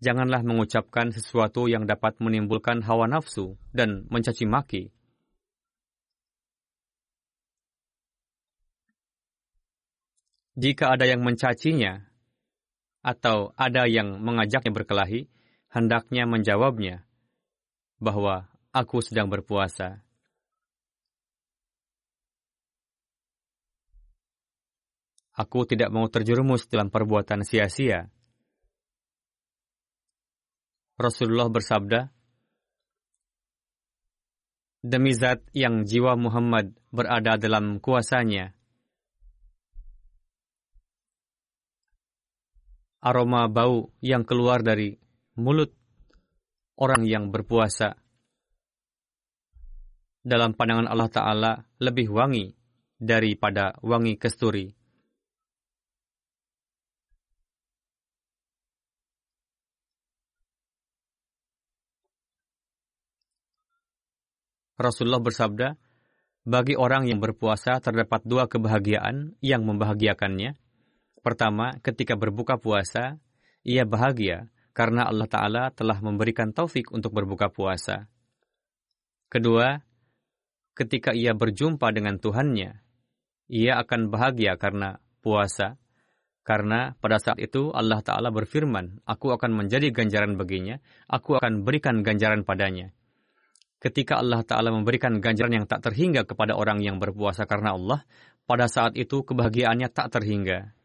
janganlah 0.00 0.40
mengucapkan 0.40 1.12
sesuatu 1.12 1.68
yang 1.68 1.84
dapat 1.84 2.16
menimbulkan 2.20 2.80
hawa 2.84 3.04
nafsu 3.04 3.60
dan 3.72 4.08
mencaci 4.08 4.48
maki 4.48 4.94
Jika 10.60 10.92
ada 10.92 11.08
yang 11.08 11.24
mencacinya 11.24 12.04
atau 13.00 13.56
ada 13.56 13.88
yang 13.88 14.20
mengajaknya 14.20 14.68
berkelahi, 14.76 15.32
hendaknya 15.72 16.28
menjawabnya 16.28 17.08
bahwa 17.96 18.52
aku 18.68 19.00
sedang 19.00 19.32
berpuasa. 19.32 20.04
Aku 25.40 25.64
tidak 25.64 25.88
mau 25.88 26.04
terjerumus 26.12 26.68
dalam 26.68 26.92
perbuatan 26.92 27.48
sia-sia. 27.48 28.12
Rasulullah 31.00 31.48
bersabda, 31.48 32.12
Demi 34.84 35.16
zat 35.16 35.40
yang 35.56 35.88
jiwa 35.88 36.12
Muhammad 36.20 36.76
berada 36.92 37.40
dalam 37.40 37.80
kuasanya, 37.80 38.52
aroma 43.00 43.48
bau 43.48 43.92
yang 44.04 44.28
keluar 44.28 44.60
dari 44.60 44.96
mulut 45.40 45.72
orang 46.76 47.08
yang 47.08 47.32
berpuasa. 47.32 47.96
Dalam 50.20 50.52
pandangan 50.52 50.88
Allah 50.88 51.08
Ta'ala 51.08 51.52
lebih 51.80 52.12
wangi 52.12 52.52
daripada 53.00 53.76
wangi 53.80 54.20
kesturi. 54.20 54.79
Rasulullah 64.80 65.20
bersabda, 65.20 65.76
bagi 66.48 66.72
orang 66.72 67.04
yang 67.04 67.20
berpuasa 67.20 67.76
terdapat 67.84 68.24
dua 68.24 68.48
kebahagiaan 68.48 69.36
yang 69.44 69.68
membahagiakannya, 69.68 70.56
Pertama, 71.20 71.76
ketika 71.84 72.16
berbuka 72.16 72.56
puasa, 72.56 73.20
ia 73.60 73.84
bahagia 73.84 74.48
karena 74.72 75.04
Allah 75.04 75.28
Ta'ala 75.28 75.64
telah 75.68 76.00
memberikan 76.00 76.56
taufik 76.56 76.88
untuk 76.96 77.12
berbuka 77.12 77.52
puasa. 77.52 78.08
Kedua, 79.28 79.76
ketika 80.72 81.12
ia 81.12 81.36
berjumpa 81.36 81.92
dengan 81.92 82.16
Tuhannya, 82.16 82.72
ia 83.52 83.72
akan 83.84 84.08
bahagia 84.08 84.56
karena 84.56 84.96
puasa, 85.20 85.76
karena 86.40 86.96
pada 87.04 87.20
saat 87.20 87.36
itu 87.36 87.68
Allah 87.76 88.00
Ta'ala 88.00 88.32
berfirman, 88.32 89.04
Aku 89.04 89.28
akan 89.36 89.52
menjadi 89.52 89.92
ganjaran 89.92 90.40
baginya, 90.40 90.80
aku 91.04 91.36
akan 91.36 91.68
berikan 91.68 92.00
ganjaran 92.00 92.48
padanya. 92.48 92.96
Ketika 93.80 94.20
Allah 94.20 94.44
Ta'ala 94.44 94.68
memberikan 94.68 95.24
ganjaran 95.24 95.64
yang 95.64 95.66
tak 95.66 95.80
terhingga 95.88 96.28
kepada 96.28 96.52
orang 96.52 96.84
yang 96.84 97.00
berpuasa 97.00 97.48
karena 97.48 97.72
Allah, 97.72 98.04
pada 98.44 98.68
saat 98.68 98.92
itu 98.92 99.24
kebahagiaannya 99.24 99.88
tak 99.88 100.20
terhingga. 100.20 100.76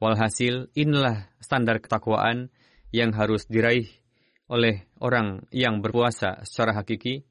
Walhasil, 0.00 0.72
inilah 0.72 1.28
standar 1.44 1.76
ketakwaan 1.76 2.48
yang 2.88 3.12
harus 3.12 3.44
diraih 3.44 3.84
oleh 4.48 4.88
orang 4.96 5.44
yang 5.52 5.84
berpuasa 5.84 6.40
secara 6.48 6.72
hakiki. 6.80 7.28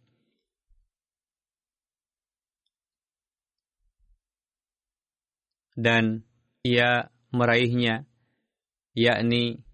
Dan 5.74 6.21
ia 6.62 7.10
meraihnya, 7.34 8.06
yakni 8.93 9.65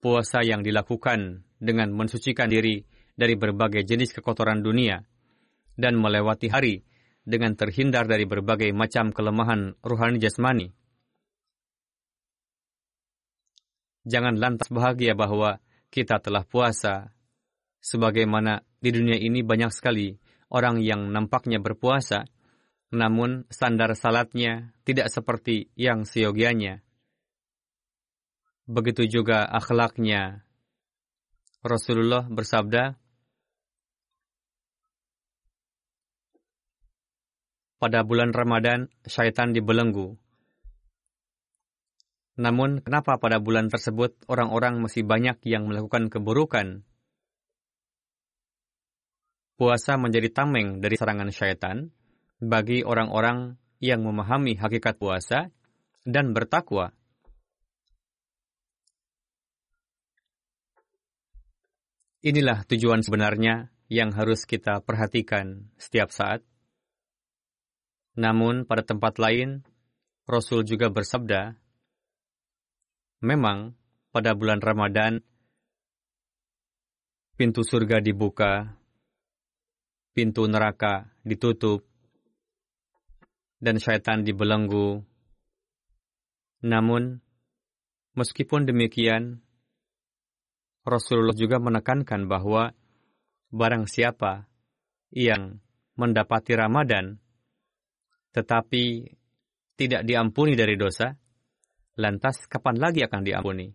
puasa 0.00 0.40
yang 0.40 0.64
dilakukan 0.64 1.43
dengan 1.64 1.88
mensucikan 1.96 2.52
diri 2.52 2.84
dari 3.16 3.34
berbagai 3.40 3.88
jenis 3.88 4.12
kekotoran 4.12 4.60
dunia 4.60 5.00
dan 5.80 5.96
melewati 5.96 6.52
hari 6.52 6.84
dengan 7.24 7.56
terhindar 7.56 8.04
dari 8.04 8.28
berbagai 8.28 8.68
macam 8.76 9.08
kelemahan 9.10 9.72
ruhani 9.80 10.20
jasmani. 10.20 10.76
Jangan 14.04 14.36
lantas 14.36 14.68
bahagia 14.68 15.16
bahwa 15.16 15.64
kita 15.88 16.20
telah 16.20 16.44
puasa, 16.44 17.16
sebagaimana 17.80 18.60
di 18.76 18.92
dunia 18.92 19.16
ini 19.16 19.40
banyak 19.40 19.72
sekali 19.72 20.12
orang 20.52 20.84
yang 20.84 21.08
nampaknya 21.08 21.56
berpuasa, 21.56 22.28
namun 22.92 23.48
standar 23.48 23.96
salatnya 23.96 24.76
tidak 24.84 25.08
seperti 25.08 25.72
yang 25.72 26.04
seyogianya. 26.04 26.84
Begitu 28.68 29.08
juga 29.08 29.48
akhlaknya. 29.48 30.43
Rasulullah 31.64 32.28
bersabda, 32.28 32.92
pada 37.80 38.00
bulan 38.04 38.36
Ramadan 38.36 38.92
syaitan 39.08 39.56
dibelenggu, 39.56 40.20
namun, 42.34 42.82
kenapa 42.82 43.14
pada 43.22 43.38
bulan 43.38 43.70
tersebut 43.70 44.26
orang-orang 44.26 44.82
masih 44.82 45.06
banyak 45.06 45.38
yang 45.46 45.70
melakukan 45.70 46.10
keburukan? 46.10 46.82
Puasa 49.54 49.94
menjadi 49.94 50.34
tameng 50.34 50.82
dari 50.82 50.98
serangan 50.98 51.30
syaitan 51.30 51.94
bagi 52.42 52.82
orang-orang 52.82 53.54
yang 53.78 54.02
memahami 54.02 54.58
hakikat 54.58 54.98
puasa 54.98 55.54
dan 56.02 56.34
bertakwa. 56.34 56.90
Inilah 62.24 62.64
tujuan 62.64 63.04
sebenarnya 63.04 63.68
yang 63.92 64.08
harus 64.16 64.48
kita 64.48 64.80
perhatikan 64.80 65.68
setiap 65.76 66.08
saat. 66.08 66.40
Namun, 68.16 68.64
pada 68.64 68.80
tempat 68.80 69.20
lain, 69.20 69.60
Rasul 70.24 70.64
juga 70.64 70.88
bersabda, 70.88 71.52
Memang, 73.20 73.76
pada 74.08 74.32
bulan 74.32 74.64
Ramadan, 74.64 75.20
pintu 77.36 77.60
surga 77.60 78.00
dibuka, 78.00 78.72
pintu 80.16 80.48
neraka 80.48 81.12
ditutup, 81.28 81.84
dan 83.60 83.76
syaitan 83.76 84.24
dibelenggu. 84.24 85.04
Namun, 86.64 87.20
meskipun 88.16 88.64
demikian, 88.64 89.43
Rasulullah 90.84 91.36
juga 91.36 91.56
menekankan 91.60 92.28
bahwa 92.28 92.76
barang 93.50 93.88
siapa 93.88 94.44
yang 95.10 95.60
mendapati 95.96 96.52
Ramadan 96.54 97.16
tetapi 98.34 99.14
tidak 99.74 100.02
diampuni 100.06 100.58
dari 100.58 100.74
dosa, 100.74 101.14
Lantas 101.94 102.50
kapan 102.50 102.82
lagi 102.82 103.06
akan 103.06 103.22
diampuni? 103.22 103.70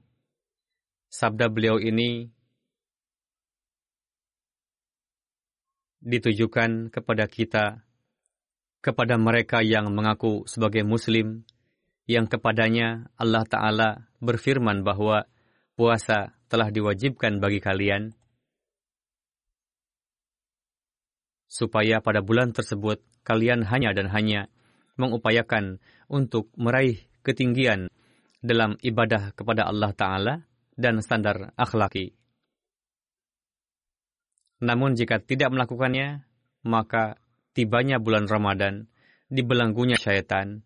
Sabda 1.08 1.48
beliau 1.48 1.80
ini 1.80 2.28
ditujukan 6.04 6.91
kepada 6.91 7.32
kita, 7.32 7.88
kepada 8.84 9.15
mereka 9.15 9.63
yang 9.63 9.88
mengaku 9.95 10.43
sebagai 10.52 10.84
Muslim, 10.84 11.48
yang 12.12 12.28
kepadanya 12.28 13.08
Allah 13.15 13.48
Ta'ala 13.48 13.89
berfirman 14.19 14.84
bahwa 14.84 15.24
puasa 15.80 16.36
telah 16.50 16.74
diwajibkan 16.74 17.38
bagi 17.38 17.62
kalian, 17.62 18.12
supaya 21.50 22.02
pada 22.02 22.22
bulan 22.26 22.54
tersebut 22.54 23.02
kalian 23.26 23.66
hanya 23.66 23.94
dan 23.94 24.10
hanya 24.10 24.50
mengupayakan 24.98 25.82
untuk 26.10 26.50
meraih 26.58 27.06
ketinggian 27.24 27.88
dalam 28.40 28.76
ibadah 28.80 29.32
kepada 29.34 29.68
Allah 29.68 29.92
Ta'ala 29.94 30.34
dan 30.76 31.00
standar 31.04 31.52
akhlaki. 31.60 32.16
Namun 34.60 34.96
jika 34.96 35.24
tidak 35.24 35.56
melakukannya, 35.56 36.28
maka 36.68 37.16
tibanya 37.56 38.00
bulan 38.00 38.28
Ramadan, 38.28 38.92
dibelenggunya 39.32 39.96
syaitan, 39.96 40.64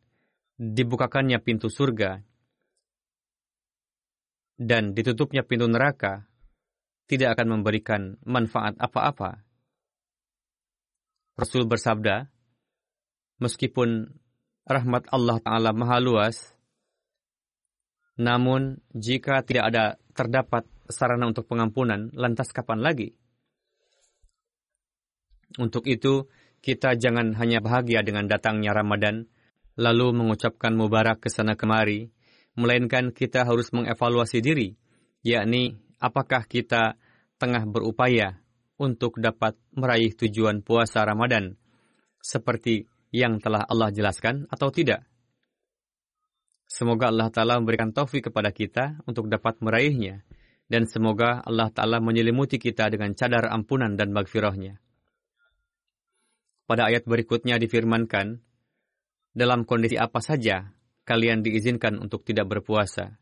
dibukakannya 0.58 1.38
pintu 1.42 1.70
surga, 1.70 2.26
dan 4.58 4.94
ditutupnya 4.94 5.42
pintu 5.42 5.66
neraka, 5.66 6.28
tidak 7.10 7.38
akan 7.38 7.60
memberikan 7.60 8.18
manfaat 8.24 8.78
apa-apa. 8.80 9.44
Rasul 11.34 11.66
bersabda, 11.66 12.30
meskipun 13.42 14.14
rahmat 14.70 15.10
Allah 15.10 15.38
Ta'ala 15.42 15.74
maha 15.74 15.98
luas, 15.98 16.54
namun, 18.14 18.78
jika 18.94 19.42
tidak 19.42 19.74
ada 19.74 19.86
terdapat 20.14 20.70
sarana 20.86 21.26
untuk 21.26 21.50
pengampunan, 21.50 22.14
lantas 22.14 22.54
kapan 22.54 22.86
lagi? 22.86 23.18
Untuk 25.58 25.90
itu, 25.90 26.30
kita 26.62 26.94
jangan 26.94 27.34
hanya 27.42 27.58
bahagia 27.58 28.06
dengan 28.06 28.30
datangnya 28.30 28.78
Ramadan, 28.78 29.26
lalu 29.74 30.14
mengucapkan 30.14 30.78
mubarak 30.78 31.26
ke 31.26 31.30
sana 31.34 31.58
kemari, 31.58 32.14
melainkan 32.54 33.14
kita 33.14 33.46
harus 33.46 33.74
mengevaluasi 33.74 34.40
diri, 34.42 34.74
yakni 35.26 35.78
apakah 35.98 36.46
kita 36.46 36.98
tengah 37.42 37.66
berupaya 37.66 38.42
untuk 38.78 39.18
dapat 39.22 39.58
meraih 39.74 40.14
tujuan 40.14 40.62
puasa 40.62 41.06
Ramadan, 41.06 41.56
seperti 42.22 42.90
yang 43.14 43.38
telah 43.38 43.62
Allah 43.66 43.94
jelaskan 43.94 44.50
atau 44.50 44.74
tidak. 44.74 45.06
Semoga 46.66 47.14
Allah 47.14 47.30
Ta'ala 47.30 47.62
memberikan 47.62 47.94
taufik 47.94 48.34
kepada 48.34 48.50
kita 48.50 49.06
untuk 49.06 49.30
dapat 49.30 49.62
meraihnya. 49.62 50.26
Dan 50.66 50.90
semoga 50.90 51.44
Allah 51.46 51.70
Ta'ala 51.70 52.02
menyelimuti 52.02 52.58
kita 52.58 52.90
dengan 52.90 53.14
cadar 53.14 53.46
ampunan 53.54 53.94
dan 53.94 54.10
magfirahnya. 54.10 54.82
Pada 56.66 56.90
ayat 56.90 57.06
berikutnya 57.06 57.62
difirmankan, 57.62 58.42
dalam 59.38 59.70
kondisi 59.70 60.02
apa 60.02 60.18
saja 60.18 60.74
kalian 61.04 61.44
diizinkan 61.44 62.00
untuk 62.00 62.24
tidak 62.24 62.48
berpuasa. 62.48 63.16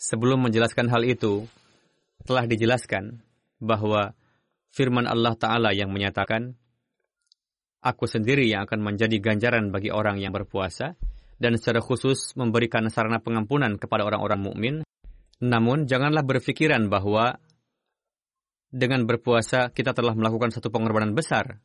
Sebelum 0.00 0.48
menjelaskan 0.48 0.88
hal 0.88 1.04
itu, 1.04 1.44
telah 2.24 2.48
dijelaskan 2.48 3.20
bahwa 3.60 4.16
firman 4.72 5.04
Allah 5.04 5.36
Ta'ala 5.36 5.70
yang 5.76 5.92
menyatakan, 5.92 6.56
Aku 7.80 8.04
sendiri 8.04 8.44
yang 8.44 8.68
akan 8.68 8.84
menjadi 8.84 9.16
ganjaran 9.24 9.72
bagi 9.72 9.88
orang 9.88 10.20
yang 10.20 10.36
berpuasa 10.36 11.00
dan 11.40 11.56
secara 11.56 11.80
khusus 11.80 12.36
memberikan 12.36 12.84
sarana 12.92 13.24
pengampunan 13.24 13.80
kepada 13.80 14.04
orang-orang 14.04 14.40
mukmin. 14.40 14.74
Namun 15.40 15.88
janganlah 15.88 16.20
berpikiran 16.20 16.92
bahwa 16.92 17.40
dengan 18.68 19.08
berpuasa 19.08 19.72
kita 19.72 19.96
telah 19.96 20.12
melakukan 20.12 20.52
satu 20.52 20.68
pengorbanan 20.68 21.16
besar 21.16 21.64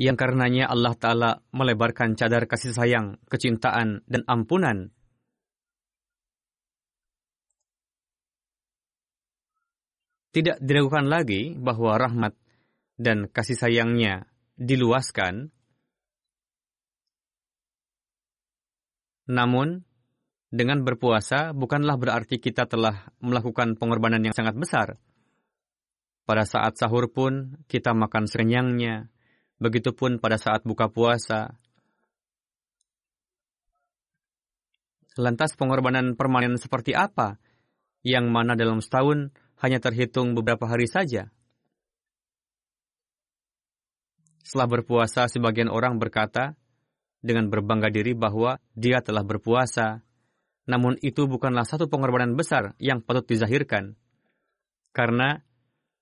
yang 0.00 0.16
karenanya 0.16 0.72
Allah 0.72 0.96
Ta'ala 0.96 1.30
melebarkan 1.52 2.16
cadar 2.16 2.48
kasih 2.48 2.72
sayang, 2.72 3.20
kecintaan, 3.28 4.00
dan 4.08 4.24
ampunan. 4.24 4.88
Tidak 10.32 10.56
diragukan 10.64 11.04
lagi 11.04 11.52
bahwa 11.52 12.00
rahmat 12.00 12.32
dan 12.96 13.28
kasih 13.28 13.60
sayangnya 13.60 14.24
diluaskan, 14.56 15.52
namun 19.28 19.84
dengan 20.48 20.80
berpuasa 20.80 21.52
bukanlah 21.52 22.00
berarti 22.00 22.40
kita 22.40 22.64
telah 22.64 23.12
melakukan 23.20 23.76
pengorbanan 23.76 24.24
yang 24.24 24.32
sangat 24.32 24.56
besar. 24.56 24.96
Pada 26.24 26.48
saat 26.48 26.80
sahur 26.80 27.12
pun 27.12 27.60
kita 27.66 27.90
makan 27.92 28.30
serenyangnya, 28.30 29.10
begitupun 29.60 30.18
pada 30.18 30.40
saat 30.40 30.64
buka 30.64 30.88
puasa. 30.88 31.54
Lantas 35.20 35.52
pengorbanan 35.54 36.16
permanen 36.16 36.56
seperti 36.56 36.96
apa 36.96 37.36
yang 38.00 38.32
mana 38.32 38.56
dalam 38.56 38.80
setahun 38.80 39.30
hanya 39.60 39.78
terhitung 39.78 40.32
beberapa 40.32 40.64
hari 40.64 40.88
saja? 40.88 41.28
Setelah 44.40 44.80
berpuasa, 44.80 45.28
sebagian 45.30 45.70
orang 45.70 46.00
berkata, 46.00 46.58
dengan 47.20 47.52
berbangga 47.52 47.92
diri 47.92 48.16
bahwa 48.16 48.58
dia 48.72 49.04
telah 49.04 49.22
berpuasa. 49.22 50.00
Namun 50.66 50.96
itu 51.04 51.28
bukanlah 51.28 51.68
satu 51.68 51.86
pengorbanan 51.86 52.34
besar 52.34 52.74
yang 52.80 53.04
patut 53.04 53.28
dizahirkan. 53.28 53.96
Karena 54.90 55.38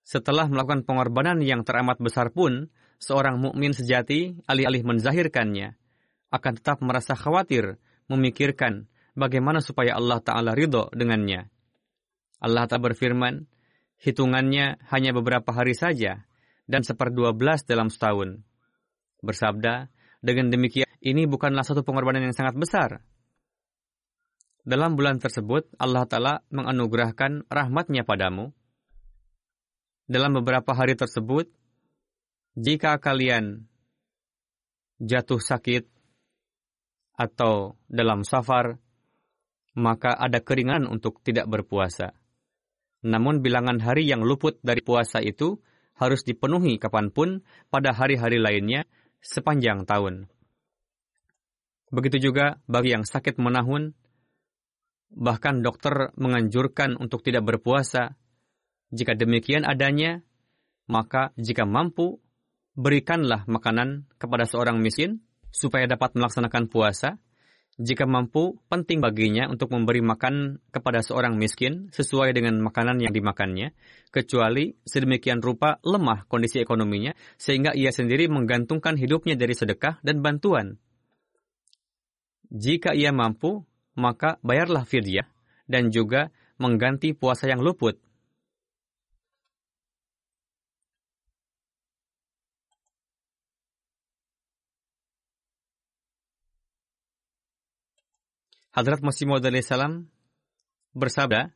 setelah 0.07 0.49
melakukan 0.49 0.89
pengorbanan 0.89 1.45
yang 1.45 1.67
teramat 1.67 2.01
besar 2.01 2.33
pun, 2.33 2.73
seorang 2.99 3.39
mukmin 3.39 3.75
sejati 3.75 4.39
alih-alih 4.47 4.83
menzahirkannya 4.87 5.75
akan 6.29 6.53
tetap 6.61 6.83
merasa 6.85 7.17
khawatir 7.17 7.81
memikirkan 8.11 8.87
bagaimana 9.19 9.59
supaya 9.59 9.97
Allah 9.97 10.23
Ta'ala 10.23 10.53
ridho 10.55 10.93
dengannya. 10.95 11.51
Allah 12.39 12.71
Ta'ala 12.71 12.93
berfirman, 12.93 13.49
hitungannya 13.99 14.79
hanya 14.95 15.11
beberapa 15.11 15.51
hari 15.51 15.75
saja, 15.75 16.23
dan 16.69 16.85
seperdua 16.85 17.35
belas 17.35 17.65
dalam 17.65 17.91
setahun. 17.91 18.45
Bersabda, 19.25 19.91
dengan 20.23 20.53
demikian 20.53 20.87
ini 21.03 21.27
bukanlah 21.27 21.67
satu 21.67 21.83
pengorbanan 21.83 22.31
yang 22.31 22.37
sangat 22.37 22.55
besar. 22.55 23.03
Dalam 24.69 25.01
bulan 25.01 25.17
tersebut, 25.17 25.73
Allah 25.81 26.05
Ta'ala 26.05 26.35
menganugerahkan 26.53 27.49
rahmatnya 27.49 28.05
padamu. 28.05 28.53
Dalam 30.05 30.37
beberapa 30.37 30.77
hari 30.77 30.93
tersebut, 30.93 31.49
jika 32.59 32.99
kalian 32.99 33.71
jatuh 34.99 35.39
sakit 35.39 35.87
atau 37.15 37.79
dalam 37.87 38.27
safar, 38.27 38.83
maka 39.79 40.11
ada 40.19 40.43
keringanan 40.43 40.91
untuk 40.91 41.23
tidak 41.23 41.47
berpuasa. 41.47 42.19
Namun 43.07 43.47
bilangan 43.47 43.79
hari 43.79 44.11
yang 44.11 44.27
luput 44.27 44.59
dari 44.59 44.83
puasa 44.83 45.23
itu 45.23 45.63
harus 45.95 46.27
dipenuhi 46.27 46.83
kapan 46.83 47.15
pun 47.15 47.47
pada 47.71 47.95
hari-hari 47.95 48.43
lainnya 48.43 48.83
sepanjang 49.23 49.87
tahun. 49.87 50.27
Begitu 51.95 52.31
juga 52.31 52.59
bagi 52.67 52.91
yang 52.91 53.07
sakit 53.07 53.39
menahun, 53.39 53.95
bahkan 55.15 55.63
dokter 55.63 56.11
menganjurkan 56.19 56.99
untuk 56.99 57.23
tidak 57.23 57.47
berpuasa. 57.47 58.19
Jika 58.91 59.15
demikian 59.15 59.63
adanya, 59.63 60.27
maka 60.91 61.31
jika 61.39 61.63
mampu, 61.63 62.19
berikanlah 62.79 63.43
makanan 63.51 64.07
kepada 64.23 64.47
seorang 64.47 64.79
miskin 64.79 65.27
supaya 65.51 65.91
dapat 65.91 66.15
melaksanakan 66.15 66.71
puasa, 66.71 67.19
jika 67.79 68.11
mampu, 68.11 68.59
penting 68.67 68.99
baginya 68.99 69.47
untuk 69.47 69.71
memberi 69.71 70.03
makan 70.03 70.59
kepada 70.75 70.99
seorang 70.99 71.39
miskin 71.39 71.91
sesuai 71.95 72.35
dengan 72.35 72.59
makanan 72.59 72.99
yang 72.99 73.15
dimakannya, 73.15 73.71
kecuali 74.11 74.75
sedemikian 74.83 75.39
rupa 75.39 75.79
lemah 75.87 76.27
kondisi 76.27 76.59
ekonominya, 76.59 77.15
sehingga 77.39 77.75
ia 77.79 77.95
sendiri 77.95 78.27
menggantungkan 78.27 78.99
hidupnya 78.99 79.39
dari 79.39 79.55
sedekah 79.55 80.03
dan 80.03 80.23
bantuan. 80.27 80.79
Jika 82.51 82.99
ia 82.99 83.15
mampu, 83.15 83.63
maka 83.95 84.43
bayarlah 84.43 84.83
fidyah 84.83 85.31
dan 85.71 85.95
juga 85.95 86.35
mengganti 86.59 87.15
puasa 87.15 87.47
yang 87.47 87.63
luput 87.63 87.99
Hadrat 98.79 99.03
Masih 99.03 99.27
Maud 99.27 99.43
salam 99.67 100.07
bersabda, 100.95 101.51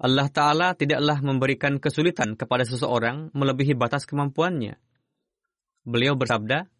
Allah 0.00 0.28
Ta'ala 0.32 0.72
tidaklah 0.72 1.20
memberikan 1.20 1.76
kesulitan 1.76 2.40
kepada 2.40 2.64
seseorang 2.64 3.28
melebihi 3.36 3.76
batas 3.76 4.08
kemampuannya. 4.08 4.80
Beliau 5.84 6.16
bersabda, 6.16 6.72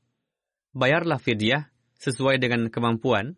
bayarlah 0.73 1.21
fidyah 1.21 1.69
sesuai 2.01 2.41
dengan 2.41 2.73
kemampuan, 2.73 3.37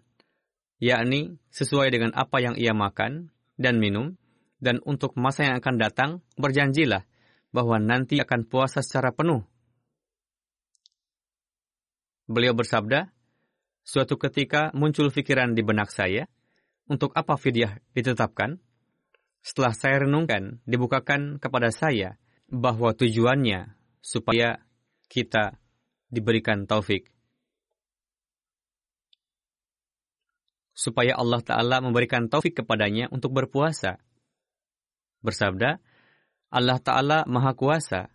yakni 0.78 1.42
sesuai 1.50 1.90
dengan 1.90 2.14
apa 2.14 2.38
yang 2.38 2.54
ia 2.54 2.70
makan 2.70 3.34
dan 3.58 3.82
minum, 3.82 4.14
dan 4.62 4.78
untuk 4.86 5.18
masa 5.18 5.50
yang 5.50 5.58
akan 5.58 5.82
datang, 5.82 6.10
berjanjilah 6.38 7.02
bahwa 7.50 7.82
nanti 7.82 8.22
akan 8.22 8.46
puasa 8.46 8.86
secara 8.86 9.10
penuh. 9.10 9.42
Beliau 12.30 12.54
bersabda, 12.54 13.10
Suatu 13.90 14.14
ketika 14.22 14.70
muncul 14.70 15.10
pikiran 15.10 15.50
di 15.50 15.66
benak 15.66 15.90
saya, 15.90 16.30
untuk 16.86 17.10
apa 17.10 17.34
fidyah 17.34 17.82
ditetapkan? 17.90 18.62
Setelah 19.42 19.74
saya 19.74 20.06
renungkan, 20.06 20.62
dibukakan 20.62 21.42
kepada 21.42 21.74
saya 21.74 22.14
bahwa 22.46 22.94
tujuannya 22.94 23.74
supaya 23.98 24.62
kita 25.10 25.58
diberikan 26.06 26.70
taufik. 26.70 27.10
Supaya 30.70 31.18
Allah 31.18 31.42
Ta'ala 31.42 31.82
memberikan 31.82 32.30
taufik 32.30 32.62
kepadanya 32.62 33.10
untuk 33.10 33.34
berpuasa. 33.34 33.98
Bersabda, 35.18 35.82
Allah 36.54 36.78
Ta'ala 36.78 37.26
Maha 37.26 37.58
Kuasa. 37.58 38.06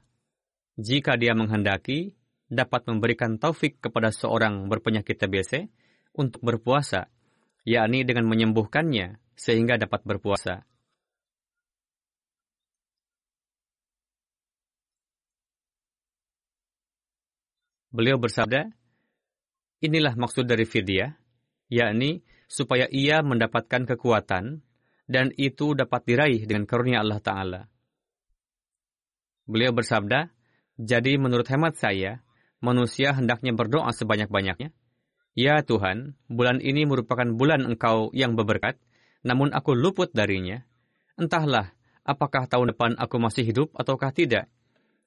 Jika 0.79 1.19
dia 1.19 1.35
menghendaki, 1.35 2.15
dapat 2.45 2.85
memberikan 2.85 3.41
taufik 3.41 3.81
kepada 3.81 4.13
seorang 4.13 4.69
berpenyakit 4.69 5.17
TBC 5.17 5.67
untuk 6.15 6.41
berpuasa, 6.45 7.09
yakni 7.65 8.05
dengan 8.05 8.29
menyembuhkannya 8.29 9.17
sehingga 9.35 9.75
dapat 9.81 10.05
berpuasa. 10.05 10.63
Beliau 17.95 18.19
bersabda, 18.19 18.67
inilah 19.79 20.19
maksud 20.19 20.43
dari 20.43 20.67
fidyah, 20.67 21.15
yakni 21.71 22.27
supaya 22.45 22.91
ia 22.91 23.23
mendapatkan 23.23 23.87
kekuatan 23.95 24.59
dan 25.07 25.31
itu 25.39 25.77
dapat 25.77 26.03
diraih 26.03 26.43
dengan 26.43 26.67
karunia 26.67 26.99
Allah 26.99 27.23
Ta'ala. 27.23 27.61
Beliau 29.45 29.71
bersabda, 29.71 30.27
jadi 30.75 31.15
menurut 31.21 31.47
hemat 31.47 31.77
saya, 31.77 32.24
manusia 32.65 33.13
hendaknya 33.13 33.53
berdoa 33.53 33.93
sebanyak-banyaknya. 33.93 34.73
Ya 35.37 35.61
Tuhan, 35.61 36.17
bulan 36.25 36.57
ini 36.57 36.89
merupakan 36.89 37.29
bulan 37.29 37.69
Engkau 37.69 38.09
yang 38.17 38.33
berberkat, 38.33 38.81
namun 39.21 39.53
aku 39.53 39.77
luput 39.77 40.09
darinya. 40.09 40.65
Entahlah, 41.13 41.77
apakah 42.01 42.49
tahun 42.49 42.73
depan 42.73 42.97
aku 42.97 43.21
masih 43.21 43.45
hidup 43.45 43.69
ataukah 43.77 44.09
tidak? 44.09 44.49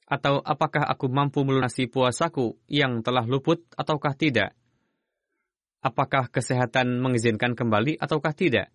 Atau 0.07 0.38
apakah 0.40 0.87
aku 0.87 1.11
mampu 1.11 1.42
melunasi 1.42 1.90
puasaku 1.90 2.55
yang 2.71 3.03
telah 3.03 3.27
luput 3.27 3.66
ataukah 3.75 4.14
tidak? 4.14 4.55
Apakah 5.83 6.31
kesehatan 6.31 7.03
mengizinkan 7.03 7.59
kembali 7.59 7.99
ataukah 7.99 8.33
tidak? 8.33 8.71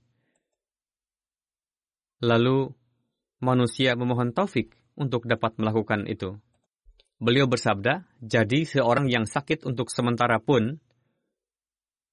Lalu, 2.23 2.71
manusia 3.43 3.93
memohon 3.99 4.31
taufik 4.31 4.71
untuk 4.95 5.27
dapat 5.27 5.57
melakukan 5.59 6.07
itu. 6.07 6.39
Beliau 7.23 7.47
bersabda, 7.47 8.03
jadi 8.19 8.67
seorang 8.67 9.07
yang 9.07 9.23
sakit 9.23 9.63
untuk 9.63 9.87
sementara 9.87 10.43
pun 10.43 10.75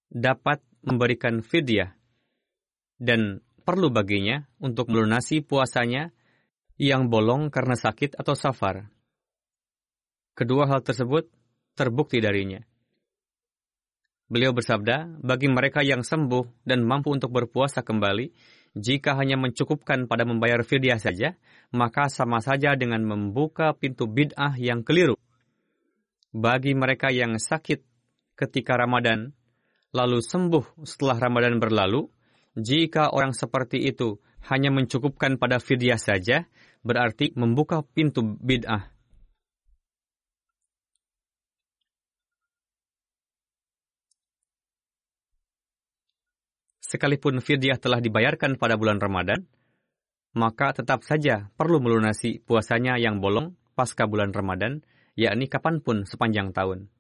dapat 0.07 0.63
memberikan 0.87 1.43
fidyah 1.43 1.99
dan 2.95 3.43
perlu 3.67 3.91
baginya 3.91 4.47
untuk 4.63 4.87
melunasi 4.87 5.43
puasanya 5.43 6.15
yang 6.79 7.11
bolong 7.11 7.51
karena 7.51 7.75
sakit 7.75 8.15
atau 8.15 8.39
safar. 8.39 8.87
Kedua 10.39 10.71
hal 10.71 10.87
tersebut 10.87 11.27
terbukti 11.75 12.23
darinya. 12.23 12.63
Beliau 14.31 14.55
bersabda, 14.55 15.19
bagi 15.27 15.51
mereka 15.51 15.83
yang 15.83 16.07
sembuh 16.07 16.63
dan 16.63 16.87
mampu 16.87 17.11
untuk 17.11 17.35
berpuasa 17.35 17.83
kembali, 17.83 18.31
jika 18.79 19.19
hanya 19.19 19.35
mencukupkan 19.35 20.07
pada 20.07 20.23
membayar 20.23 20.63
fidyah 20.63 21.03
saja, 21.03 21.35
maka 21.75 22.07
sama 22.07 22.39
saja 22.39 22.79
dengan 22.79 23.03
membuka 23.03 23.75
pintu 23.75 24.07
bid'ah 24.07 24.55
yang 24.55 24.87
keliru. 24.87 25.19
Bagi 26.31 26.79
mereka 26.79 27.11
yang 27.11 27.35
sakit 27.35 27.83
ketika 28.39 28.79
Ramadan, 28.79 29.35
lalu 29.91 30.23
sembuh 30.23 30.87
setelah 30.87 31.19
Ramadan 31.19 31.59
berlalu, 31.59 32.07
jika 32.55 33.11
orang 33.11 33.35
seperti 33.35 33.83
itu 33.91 34.23
hanya 34.47 34.71
mencukupkan 34.71 35.39
pada 35.43 35.59
fidyah 35.59 35.99
saja, 35.99 36.47
berarti 36.87 37.35
membuka 37.35 37.83
pintu 37.83 38.23
bid'ah. 38.23 39.00
Sekalipun 46.91 47.39
fidyah 47.39 47.79
telah 47.79 48.03
dibayarkan 48.03 48.59
pada 48.59 48.75
bulan 48.75 48.99
Ramadan, 48.99 49.47
maka 50.35 50.75
tetap 50.75 51.07
saja 51.07 51.47
perlu 51.55 51.79
melunasi 51.79 52.43
puasanya 52.43 52.99
yang 52.99 53.23
bolong 53.23 53.55
pasca 53.79 54.11
bulan 54.11 54.35
Ramadan, 54.35 54.83
yakni 55.15 55.47
kapan 55.47 55.79
pun 55.79 56.03
sepanjang 56.03 56.51
tahun. 56.51 56.91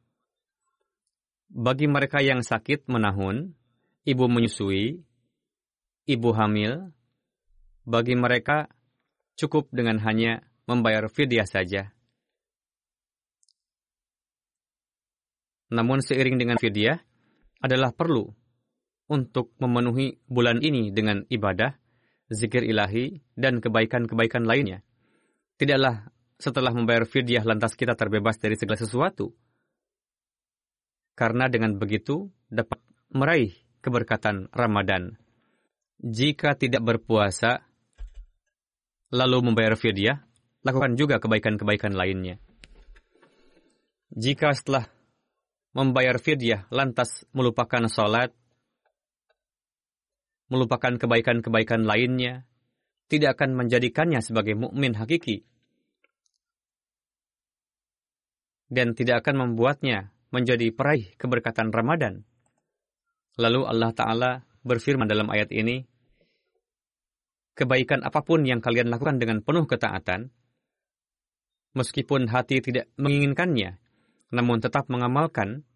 Bagi 1.50 1.90
mereka 1.90 2.22
yang 2.22 2.46
sakit 2.46 2.86
menahun, 2.86 3.50
ibu 4.06 4.24
menyusui, 4.30 5.02
ibu 6.06 6.30
hamil, 6.38 6.94
bagi 7.82 8.14
mereka 8.14 8.70
cukup 9.34 9.66
dengan 9.74 9.98
hanya 10.06 10.46
membayar 10.70 11.10
fidyah 11.10 11.50
saja. 11.50 11.90
Namun 15.74 16.02
seiring 16.02 16.38
dengan 16.38 16.58
fidyah 16.58 17.02
adalah 17.62 17.90
perlu 17.90 18.39
untuk 19.10 19.50
memenuhi 19.58 20.22
bulan 20.30 20.62
ini 20.62 20.94
dengan 20.94 21.26
ibadah, 21.26 21.74
zikir 22.30 22.62
ilahi, 22.62 23.18
dan 23.34 23.58
kebaikan-kebaikan 23.58 24.46
lainnya. 24.46 24.86
Tidaklah 25.58 26.14
setelah 26.38 26.70
membayar 26.70 27.04
fidyah 27.04 27.42
lantas 27.42 27.74
kita 27.74 27.98
terbebas 27.98 28.38
dari 28.38 28.54
segala 28.54 28.78
sesuatu. 28.78 29.34
Karena 31.18 31.50
dengan 31.50 31.76
begitu 31.76 32.30
dapat 32.48 32.80
meraih 33.12 33.52
keberkatan 33.82 34.48
Ramadan. 34.54 35.18
Jika 36.00 36.56
tidak 36.56 36.80
berpuasa, 36.80 37.60
lalu 39.12 39.52
membayar 39.52 39.76
fidyah, 39.76 40.16
lakukan 40.64 40.96
juga 40.96 41.20
kebaikan-kebaikan 41.20 41.92
lainnya. 41.92 42.40
Jika 44.10 44.56
setelah 44.56 44.88
membayar 45.76 46.16
fidyah 46.16 46.64
lantas 46.72 47.28
melupakan 47.36 47.84
sholat, 47.84 48.32
melupakan 50.50 50.98
kebaikan-kebaikan 50.98 51.86
lainnya, 51.86 52.44
tidak 53.06 53.38
akan 53.38 53.54
menjadikannya 53.54 54.20
sebagai 54.22 54.58
mukmin 54.58 54.98
hakiki 54.98 55.46
dan 58.70 58.94
tidak 58.94 59.26
akan 59.26 59.50
membuatnya 59.50 60.14
menjadi 60.30 60.70
peraih 60.70 61.10
keberkatan 61.18 61.74
Ramadan. 61.74 62.22
Lalu 63.34 63.66
Allah 63.66 63.90
Ta'ala 63.90 64.30
berfirman 64.62 65.10
dalam 65.10 65.26
ayat 65.28 65.50
ini, 65.50 65.82
Kebaikan 67.50 68.06
apa 68.06 68.24
pun 68.24 68.46
yang 68.46 68.62
kalian 68.62 68.88
lakukan 68.88 69.20
dengan 69.20 69.42
penuh 69.44 69.66
ketaatan, 69.68 70.32
meskipun 71.76 72.30
hati 72.30 72.62
tidak 72.64 72.88
menginginkannya, 72.96 73.76
namun 74.32 74.62
tetap 74.64 74.88
mengamalkan, 74.88 75.66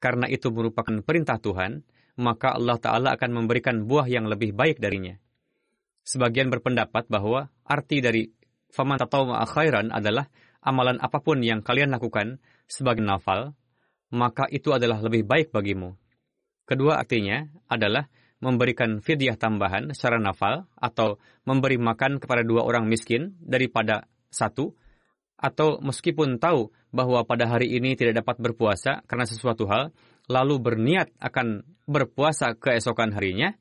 karena 0.00 0.30
itu 0.30 0.48
merupakan 0.48 1.02
perintah 1.02 1.36
Tuhan, 1.36 1.82
maka 2.16 2.56
Allah 2.56 2.80
Ta'ala 2.80 3.08
akan 3.16 3.30
memberikan 3.32 3.84
buah 3.84 4.08
yang 4.08 4.28
lebih 4.28 4.56
baik 4.56 4.80
darinya. 4.80 5.16
Sebagian 6.06 6.48
berpendapat 6.48 7.08
bahwa 7.12 7.52
arti 7.66 8.00
dari 8.00 8.30
faman 8.72 9.00
atau 9.00 9.32
khairan 9.32 9.92
adalah 9.92 10.28
amalan 10.64 10.98
apa 10.98 11.22
pun 11.22 11.44
yang 11.44 11.60
kalian 11.60 11.92
lakukan 11.92 12.40
sebagai 12.66 13.04
nafal, 13.04 13.54
maka 14.10 14.48
itu 14.50 14.72
adalah 14.72 14.98
lebih 15.02 15.26
baik 15.26 15.52
bagimu. 15.52 15.94
Kedua 16.66 16.98
artinya 16.98 17.46
adalah 17.70 18.10
memberikan 18.42 19.00
fidyah 19.00 19.38
tambahan 19.38 19.94
secara 19.96 20.20
nafal 20.20 20.68
atau 20.76 21.16
memberi 21.46 21.78
makan 21.78 22.18
kepada 22.18 22.42
dua 22.42 22.66
orang 22.66 22.90
miskin 22.90 23.38
daripada 23.40 24.10
satu, 24.28 24.74
atau 25.36 25.78
meskipun 25.84 26.40
tahu 26.40 26.72
bahwa 26.92 27.20
pada 27.28 27.44
hari 27.44 27.76
ini 27.76 27.92
tidak 27.92 28.24
dapat 28.24 28.40
berpuasa 28.40 29.04
karena 29.04 29.24
sesuatu 29.28 29.68
hal, 29.68 29.92
lalu 30.26 30.58
berniat 30.58 31.10
akan 31.18 31.62
berpuasa 31.86 32.58
keesokan 32.58 33.14
harinya, 33.14 33.54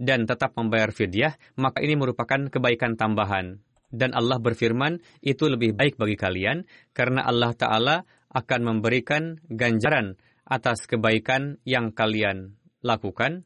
dan 0.00 0.24
tetap 0.24 0.56
membayar 0.56 0.88
fidyah, 0.88 1.36
maka 1.60 1.84
ini 1.84 1.92
merupakan 1.92 2.48
kebaikan 2.48 2.96
tambahan 2.96 3.60
dan 3.90 4.14
Allah 4.14 4.38
berfirman, 4.38 5.02
itu 5.20 5.50
lebih 5.50 5.74
baik 5.74 5.98
bagi 5.98 6.14
kalian, 6.14 6.64
karena 6.94 7.26
Allah 7.26 7.52
Ta'ala 7.52 7.96
akan 8.30 8.60
memberikan 8.62 9.42
ganjaran 9.50 10.14
atas 10.46 10.86
kebaikan 10.86 11.58
yang 11.66 11.90
kalian 11.90 12.54
lakukan, 12.86 13.42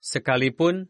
sekalipun 0.00 0.88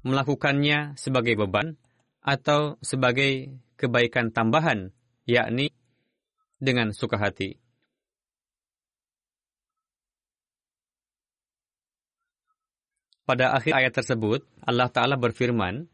melakukannya 0.00 0.96
sebagai 0.96 1.36
beban 1.36 1.76
atau 2.24 2.80
sebagai 2.80 3.60
kebaikan 3.76 4.32
tambahan, 4.32 4.96
yakni 5.28 5.76
dengan 6.56 6.96
suka 6.96 7.20
hati. 7.20 7.60
Pada 13.30 13.54
akhir 13.54 13.78
ayat 13.78 13.94
tersebut, 13.94 14.42
Allah 14.66 14.90
Ta'ala 14.90 15.14
berfirman, 15.14 15.86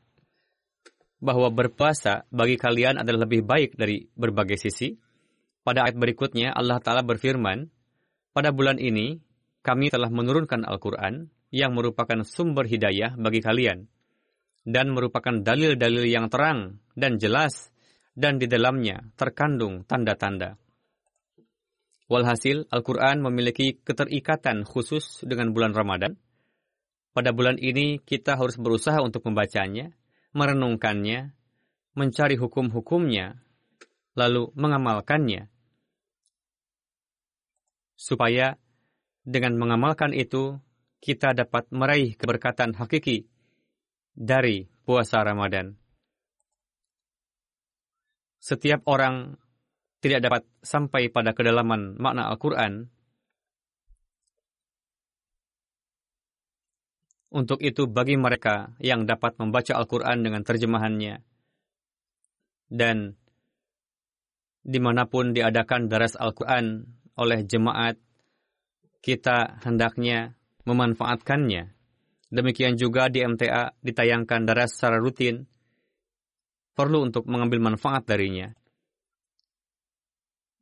bahwa 1.21 1.53
berpuasa 1.53 2.25
bagi 2.33 2.57
kalian 2.57 2.97
adalah 2.97 3.29
lebih 3.29 3.45
baik 3.45 3.77
dari 3.77 4.09
berbagai 4.17 4.57
sisi. 4.57 4.97
Pada 5.61 5.85
ayat 5.85 6.01
berikutnya, 6.01 6.57
Allah 6.57 6.81
Ta'ala 6.81 7.05
berfirman, 7.05 7.69
Pada 8.33 8.57
bulan 8.57 8.81
ini, 8.81 9.21
kami 9.61 9.93
telah 9.93 10.09
menurunkan 10.09 10.65
Al-Quran 10.65 11.29
yang 11.53 11.77
merupakan 11.77 12.25
sumber 12.25 12.65
hidayah 12.65 13.21
bagi 13.21 13.45
kalian, 13.45 13.85
dan 14.65 14.97
merupakan 14.97 15.37
dalil-dalil 15.37 16.09
yang 16.09 16.33
terang 16.33 16.81
dan 16.97 17.21
jelas, 17.21 17.69
dan 18.17 18.41
di 18.41 18.49
dalamnya 18.49 19.13
terkandung 19.21 19.85
tanda-tanda. 19.85 20.57
Walhasil, 22.09 22.65
Al-Quran 22.73 23.21
memiliki 23.21 23.77
keterikatan 23.85 24.65
khusus 24.65 25.21
dengan 25.21 25.53
bulan 25.53 25.77
Ramadan. 25.77 26.17
Pada 27.17 27.33
bulan 27.33 27.57
ini, 27.57 27.97
kita 28.05 28.37
harus 28.37 28.61
berusaha 28.61 29.01
untuk 29.01 29.25
membacanya, 29.25 29.89
merenungkannya, 30.37 31.33
mencari 31.97 32.37
hukum-hukumnya, 32.37 33.41
lalu 34.13 34.53
mengamalkannya. 34.53 35.49
Supaya 37.97 38.61
dengan 39.25 39.57
mengamalkan 39.57 40.13
itu, 40.13 40.61
kita 41.01 41.33
dapat 41.33 41.73
meraih 41.73 42.21
keberkatan 42.21 42.77
hakiki 42.77 43.25
dari 44.13 44.69
puasa 44.85 45.25
Ramadan. 45.25 45.73
Setiap 48.45 48.85
orang 48.85 49.41
tidak 50.05 50.21
dapat 50.21 50.43
sampai 50.61 51.09
pada 51.09 51.33
kedalaman 51.33 51.97
makna 51.97 52.29
Al-Quran 52.29 52.93
Untuk 57.27 57.59
itu 57.61 57.91
bagi 57.91 58.15
mereka 58.15 58.75
yang 58.79 59.03
dapat 59.05 59.37
membaca 59.43 59.75
Al-Quran 59.75 60.23
dengan 60.23 60.47
terjemahannya 60.47 61.21
dan 62.71 63.15
di 64.67 64.79
mana 64.83 65.07
pun 65.07 65.31
diadakan 65.31 65.87
daras 65.87 66.19
Al-Quran 66.19 66.91
oleh 67.15 67.47
jemaat, 67.47 67.95
kita 68.99 69.63
hendaknya 69.63 70.35
memanfaatkannya. 70.67 71.71
Demikian 72.27 72.75
juga 72.75 73.07
di 73.07 73.23
MTA 73.23 73.79
ditayangkan 73.79 74.43
daras 74.43 74.75
secara 74.75 74.99
rutin, 74.99 75.47
perlu 76.75 77.07
untuk 77.07 77.31
mengambil 77.31 77.63
manfaat 77.63 78.03
darinya. 78.03 78.51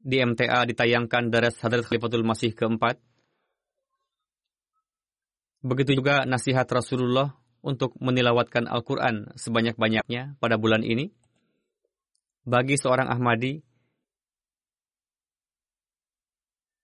Di 0.05 0.21
MTA 0.21 0.69
ditayangkan 0.69 1.33
daras 1.33 1.57
Hadrat 1.65 1.89
Khalifatul 1.89 2.29
Masih 2.29 2.53
keempat, 2.53 3.01
Begitu 5.65 5.97
juga 5.97 6.29
nasihat 6.29 6.69
Rasulullah 6.69 7.33
untuk 7.65 7.97
menilawatkan 7.97 8.69
Al-Quran 8.69 9.33
sebanyak-banyaknya 9.33 10.37
pada 10.37 10.61
bulan 10.61 10.85
ini. 10.85 11.09
Bagi 12.45 12.77
seorang 12.77 13.09
Ahmadi, 13.09 13.65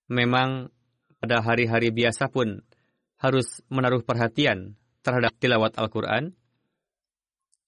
memang 0.09 0.73
pada 1.21 1.45
hari-hari 1.45 1.93
biasa 1.93 2.33
pun 2.33 2.65
harus 3.21 3.61
menaruh 3.69 4.01
perhatian 4.01 4.81
terhadap 5.05 5.37
tilawat 5.37 5.77
Al-Quran. 5.77 6.33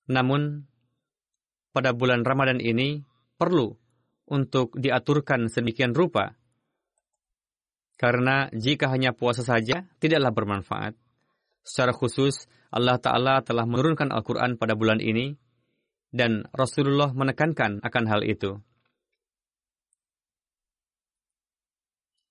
Namun, 0.08 0.64
pada 1.76 1.92
bulan 1.92 2.24
Ramadan 2.24 2.56
ini 2.56 3.04
perlu 3.36 3.76
untuk 4.32 4.72
diaturkan 4.80 5.52
sedemikian 5.52 5.92
rupa. 5.92 6.40
Karena 8.00 8.48
jika 8.56 8.88
hanya 8.88 9.12
puasa 9.12 9.44
saja, 9.44 9.84
tidaklah 10.00 10.32
bermanfaat. 10.32 11.01
Secara 11.62 11.94
khusus, 11.94 12.50
Allah 12.74 12.98
Ta'ala 12.98 13.42
telah 13.46 13.62
menurunkan 13.66 14.10
Al-Quran 14.10 14.58
pada 14.58 14.74
bulan 14.74 14.98
ini, 14.98 15.38
dan 16.12 16.44
Rasulullah 16.52 17.14
menekankan 17.14 17.80
akan 17.80 18.04
hal 18.10 18.20
itu. 18.26 18.60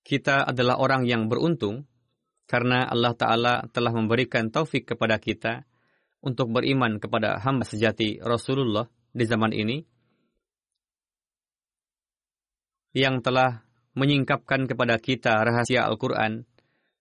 Kita 0.02 0.44
adalah 0.44 0.78
orang 0.78 1.08
yang 1.08 1.26
beruntung, 1.32 1.88
karena 2.44 2.84
Allah 2.84 3.16
Ta'ala 3.16 3.54
telah 3.72 3.96
memberikan 3.96 4.52
taufik 4.52 4.92
kepada 4.92 5.16
kita 5.16 5.64
untuk 6.22 6.52
beriman 6.52 7.00
kepada 7.00 7.40
hamba 7.40 7.64
sejati 7.64 8.20
Rasulullah 8.20 8.86
di 9.10 9.24
zaman 9.24 9.56
ini, 9.56 9.80
yang 12.92 13.24
telah 13.24 13.64
menyingkapkan 13.96 14.68
kepada 14.68 15.00
kita 15.00 15.32
rahasia 15.40 15.88
Al-Quran, 15.88 16.44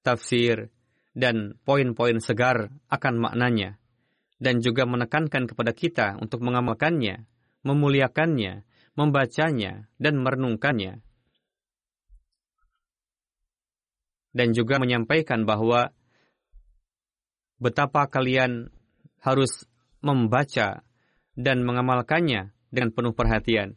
tafsir, 0.02 0.72
dan 1.12 1.60
poin-poin 1.68 2.20
segar 2.24 2.72
akan 2.88 3.16
maknanya, 3.20 3.80
dan 4.40 4.64
juga 4.64 4.88
menekankan 4.88 5.48
kepada 5.48 5.72
kita 5.76 6.08
untuk 6.20 6.40
mengamalkannya, 6.42 7.28
memuliakannya, 7.68 8.64
membacanya, 8.96 9.92
dan 10.00 10.20
merenungkannya. 10.20 11.04
Dan 14.32 14.56
juga 14.56 14.80
menyampaikan 14.80 15.44
bahwa 15.44 15.92
betapa 17.60 18.08
kalian 18.08 18.72
harus 19.20 19.68
membaca 20.00 20.88
dan 21.36 21.58
mengamalkannya 21.68 22.56
dengan 22.72 22.90
penuh 22.96 23.12
perhatian, 23.12 23.76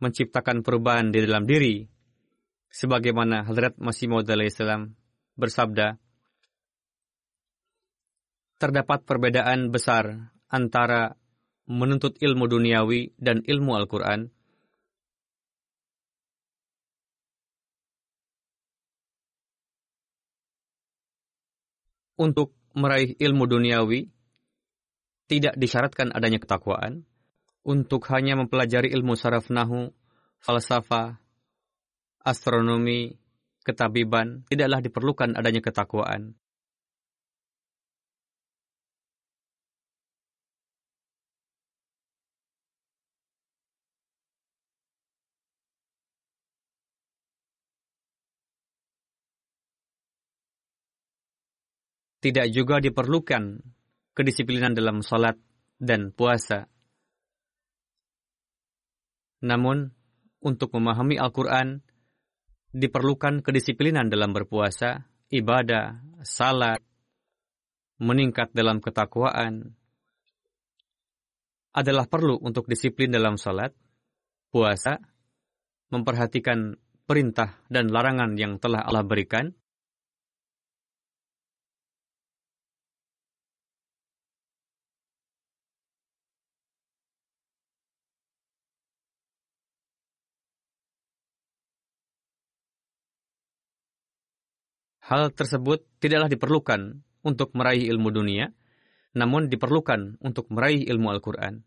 menciptakan 0.00 0.64
perubahan 0.64 1.12
di 1.12 1.20
dalam 1.20 1.44
diri, 1.44 1.84
Sebagaimana 2.68 3.48
Hadrat 3.48 3.80
Masih 3.80 4.12
Maud 4.12 4.28
bersabda, 5.38 5.96
terdapat 8.58 9.06
perbedaan 9.06 9.70
besar 9.70 10.34
antara 10.50 11.14
menuntut 11.70 12.18
ilmu 12.18 12.50
duniawi 12.50 13.14
dan 13.14 13.46
ilmu 13.46 13.78
Al-Quran. 13.78 14.34
Untuk 22.18 22.50
meraih 22.74 23.14
ilmu 23.14 23.46
duniawi, 23.46 24.10
tidak 25.30 25.54
disyaratkan 25.54 26.10
adanya 26.10 26.42
ketakwaan. 26.42 27.06
Untuk 27.62 28.10
hanya 28.10 28.34
mempelajari 28.34 28.90
ilmu 28.90 29.14
saraf 29.14 29.54
nahu, 29.54 29.94
falsafah, 30.42 31.22
astronomi, 32.26 33.14
ketabiban, 33.62 34.42
tidaklah 34.50 34.82
diperlukan 34.82 35.38
adanya 35.38 35.62
ketakwaan. 35.62 36.34
Tidak 52.18 52.46
juga 52.50 52.82
diperlukan 52.82 53.62
kedisiplinan 54.14 54.74
dalam 54.74 55.06
salat 55.06 55.38
dan 55.78 56.10
puasa. 56.10 56.66
Namun, 59.46 59.94
untuk 60.42 60.74
memahami 60.74 61.14
Al-Quran, 61.14 61.78
diperlukan 62.74 63.46
kedisiplinan 63.46 64.10
dalam 64.10 64.34
berpuasa, 64.34 65.06
ibadah, 65.30 66.02
salat, 66.26 66.82
meningkat 68.02 68.50
dalam 68.50 68.82
ketakwaan, 68.82 69.78
adalah 71.70 72.10
perlu 72.10 72.42
untuk 72.42 72.66
disiplin 72.66 73.14
dalam 73.14 73.38
salat, 73.38 73.70
puasa, 74.50 74.98
memperhatikan 75.94 76.74
perintah 77.06 77.62
dan 77.70 77.88
larangan 77.94 78.34
yang 78.34 78.58
telah 78.58 78.82
Allah 78.82 79.06
berikan, 79.06 79.54
Hal 95.08 95.32
tersebut 95.32 95.88
tidaklah 96.04 96.28
diperlukan 96.28 97.00
untuk 97.24 97.56
meraih 97.56 97.88
ilmu 97.88 98.12
dunia, 98.12 98.52
namun 99.16 99.48
diperlukan 99.48 100.20
untuk 100.20 100.52
meraih 100.52 100.84
ilmu 100.84 101.08
Al-Quran. 101.08 101.64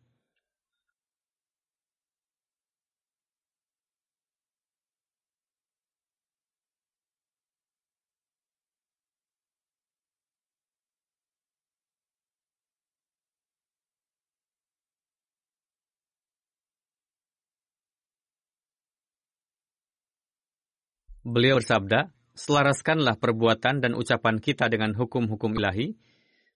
Beliau 21.25 21.57
bersabda, 21.57 22.20
selaraskanlah 22.35 23.19
perbuatan 23.19 23.83
dan 23.83 23.91
ucapan 23.93 24.39
kita 24.39 24.71
dengan 24.71 24.95
hukum-hukum 24.95 25.55
ilahi, 25.57 25.95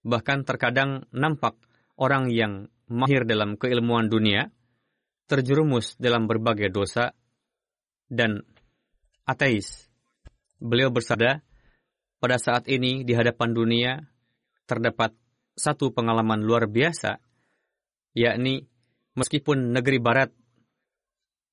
bahkan 0.05 0.45
terkadang 0.45 1.09
nampak 1.11 1.57
orang 1.99 2.32
yang 2.32 2.67
mahir 2.86 3.26
dalam 3.26 3.57
keilmuan 3.57 4.07
dunia, 4.07 4.53
terjerumus 5.26 5.97
dalam 5.97 6.30
berbagai 6.30 6.69
dosa, 6.69 7.17
dan 8.07 8.45
ateis. 9.26 9.89
Beliau 10.61 10.93
bersabda, 10.93 11.41
pada 12.21 12.38
saat 12.39 12.69
ini 12.71 13.03
di 13.03 13.13
hadapan 13.13 13.51
dunia 13.51 13.91
terdapat 14.65 15.13
satu 15.55 15.93
pengalaman 15.93 16.41
luar 16.41 16.69
biasa, 16.69 17.21
yakni 18.17 18.65
meskipun 19.15 19.71
negeri 19.73 19.99
barat 20.01 20.30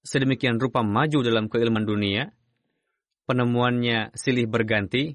sedemikian 0.02 0.58
rupa 0.58 0.82
maju 0.82 1.22
dalam 1.22 1.46
keilmuan 1.46 1.86
dunia, 1.86 2.34
penemuannya 3.26 4.14
silih 4.16 4.46
berganti, 4.50 5.14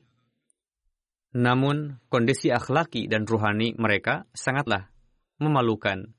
namun 1.38 2.00
kondisi 2.08 2.50
akhlaki 2.50 3.06
dan 3.12 3.28
ruhani 3.28 3.76
mereka 3.76 4.26
sangatlah 4.32 4.90
memalukan. 5.38 6.16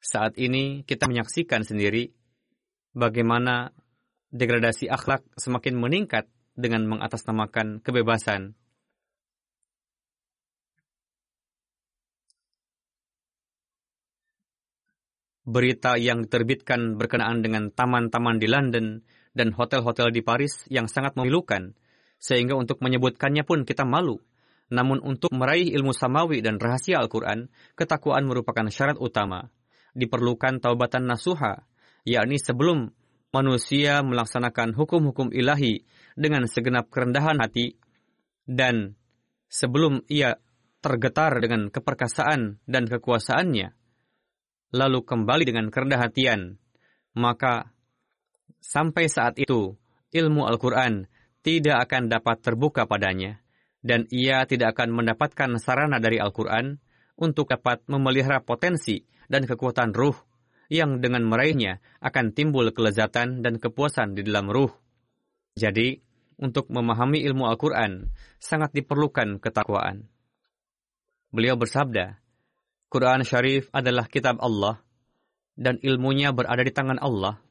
Saat 0.00 0.40
ini 0.40 0.82
kita 0.88 1.06
menyaksikan 1.06 1.60
sendiri 1.60 2.10
bagaimana 2.96 3.70
degradasi 4.32 4.88
akhlak 4.88 5.22
semakin 5.36 5.76
meningkat 5.76 6.26
dengan 6.56 6.88
mengatasnamakan 6.88 7.84
kebebasan. 7.84 8.56
Berita 15.44 15.98
yang 15.98 16.24
diterbitkan 16.24 16.94
berkenaan 16.94 17.42
dengan 17.42 17.74
taman-taman 17.74 18.38
di 18.38 18.46
London 18.46 19.02
dan 19.36 19.54
hotel-hotel 19.54 20.10
di 20.10 20.22
Paris 20.24 20.66
yang 20.66 20.90
sangat 20.90 21.14
memilukan, 21.14 21.74
sehingga 22.20 22.58
untuk 22.58 22.82
menyebutkannya 22.82 23.46
pun 23.46 23.62
kita 23.64 23.86
malu. 23.86 24.20
Namun 24.70 25.02
untuk 25.02 25.34
meraih 25.34 25.66
ilmu 25.74 25.90
samawi 25.90 26.42
dan 26.46 26.62
rahasia 26.62 27.02
Al-Quran, 27.02 27.50
ketakwaan 27.74 28.26
merupakan 28.26 28.70
syarat 28.70 28.98
utama. 29.02 29.50
Diperlukan 29.98 30.62
taubatan 30.62 31.10
nasuha, 31.10 31.66
yakni 32.06 32.38
sebelum 32.38 32.94
manusia 33.34 34.02
melaksanakan 34.06 34.78
hukum-hukum 34.78 35.34
ilahi 35.34 35.82
dengan 36.14 36.46
segenap 36.46 36.86
kerendahan 36.90 37.42
hati, 37.42 37.74
dan 38.46 38.94
sebelum 39.50 40.06
ia 40.06 40.38
tergetar 40.82 41.42
dengan 41.42 41.66
keperkasaan 41.68 42.62
dan 42.66 42.84
kekuasaannya, 42.86 43.74
lalu 44.70 44.98
kembali 45.02 45.44
dengan 45.46 45.66
kerendahan 45.68 46.02
hatian, 46.06 46.40
maka 47.18 47.74
Sampai 48.60 49.08
saat 49.08 49.40
itu, 49.40 49.74
ilmu 50.12 50.44
Al-Quran 50.44 51.08
tidak 51.40 51.88
akan 51.88 52.12
dapat 52.12 52.44
terbuka 52.44 52.84
padanya, 52.84 53.40
dan 53.80 54.04
ia 54.12 54.44
tidak 54.44 54.76
akan 54.76 54.92
mendapatkan 54.92 55.56
sarana 55.56 55.96
dari 55.96 56.20
Al-Quran 56.20 56.76
untuk 57.16 57.48
dapat 57.48 57.80
memelihara 57.88 58.44
potensi 58.44 59.00
dan 59.32 59.48
kekuatan 59.48 59.96
ruh 59.96 60.16
yang 60.70 61.00
dengan 61.00 61.24
meraihnya 61.26 61.80
akan 62.04 62.36
timbul 62.36 62.68
kelezatan 62.70 63.40
dan 63.40 63.56
kepuasan 63.56 64.14
di 64.14 64.22
dalam 64.22 64.52
ruh. 64.52 64.70
Jadi, 65.56 65.98
untuk 66.36 66.68
memahami 66.68 67.24
ilmu 67.26 67.48
Al-Quran, 67.48 68.12
sangat 68.40 68.76
diperlukan 68.76 69.40
ketakwaan. 69.40 70.08
Beliau 71.32 71.56
bersabda, 71.56 72.20
Quran 72.92 73.24
Syarif 73.24 73.72
adalah 73.72 74.04
kitab 74.06 74.36
Allah, 74.40 74.84
dan 75.56 75.80
ilmunya 75.80 76.32
berada 76.32 76.60
di 76.60 76.72
tangan 76.72 77.00
Allah 77.00 77.49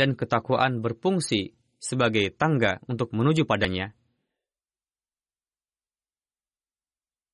dan 0.00 0.16
ketakwaan 0.16 0.80
berfungsi 0.80 1.52
sebagai 1.76 2.32
tangga 2.32 2.80
untuk 2.88 3.12
menuju 3.12 3.44
padanya. 3.44 3.92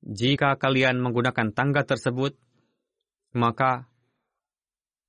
Jika 0.02 0.58
kalian 0.58 0.98
menggunakan 0.98 1.54
tangga 1.54 1.86
tersebut, 1.86 2.34
maka 3.38 3.86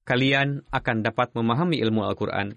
kalian 0.05 0.65
akan 0.69 1.01
dapat 1.01 1.33
memahami 1.33 1.81
ilmu 1.81 2.05
Al-Quran. 2.05 2.53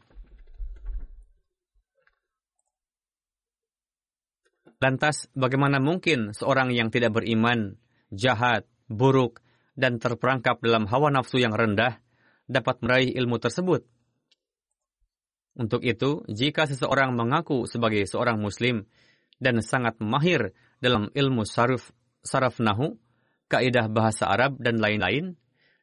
Lantas, 4.80 5.28
bagaimana 5.36 5.76
mungkin 5.80 6.32
seorang 6.32 6.72
yang 6.72 6.88
tidak 6.88 7.12
beriman, 7.12 7.76
jahat, 8.08 8.64
buruk, 8.88 9.44
dan 9.76 10.00
terperangkap 10.00 10.64
dalam 10.64 10.88
hawa 10.88 11.12
nafsu 11.12 11.36
yang 11.36 11.52
rendah 11.52 12.00
dapat 12.48 12.80
meraih 12.80 13.12
ilmu 13.12 13.36
tersebut? 13.36 13.84
Untuk 15.58 15.82
itu, 15.82 16.22
jika 16.30 16.64
seseorang 16.70 17.14
mengaku 17.14 17.66
sebagai 17.66 18.06
seorang 18.06 18.38
muslim 18.38 18.86
dan 19.42 19.58
sangat 19.60 19.98
mahir 19.98 20.54
dalam 20.78 21.10
ilmu 21.10 21.42
saruf, 21.42 21.90
saraf 22.22 22.62
nahu, 22.62 22.96
kaidah 23.50 23.90
bahasa 23.90 24.30
Arab 24.30 24.56
dan 24.62 24.78
lain-lain, 24.78 25.34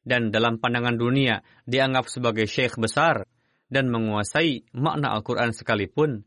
dan 0.07 0.31
dalam 0.31 0.55
pandangan 0.57 0.95
dunia 0.95 1.43
dianggap 1.67 2.07
sebagai 2.07 2.47
syekh 2.47 2.79
besar 2.79 3.27
dan 3.67 3.91
menguasai 3.91 4.63
makna 4.71 5.11
Al-Quran 5.11 5.51
sekalipun, 5.51 6.23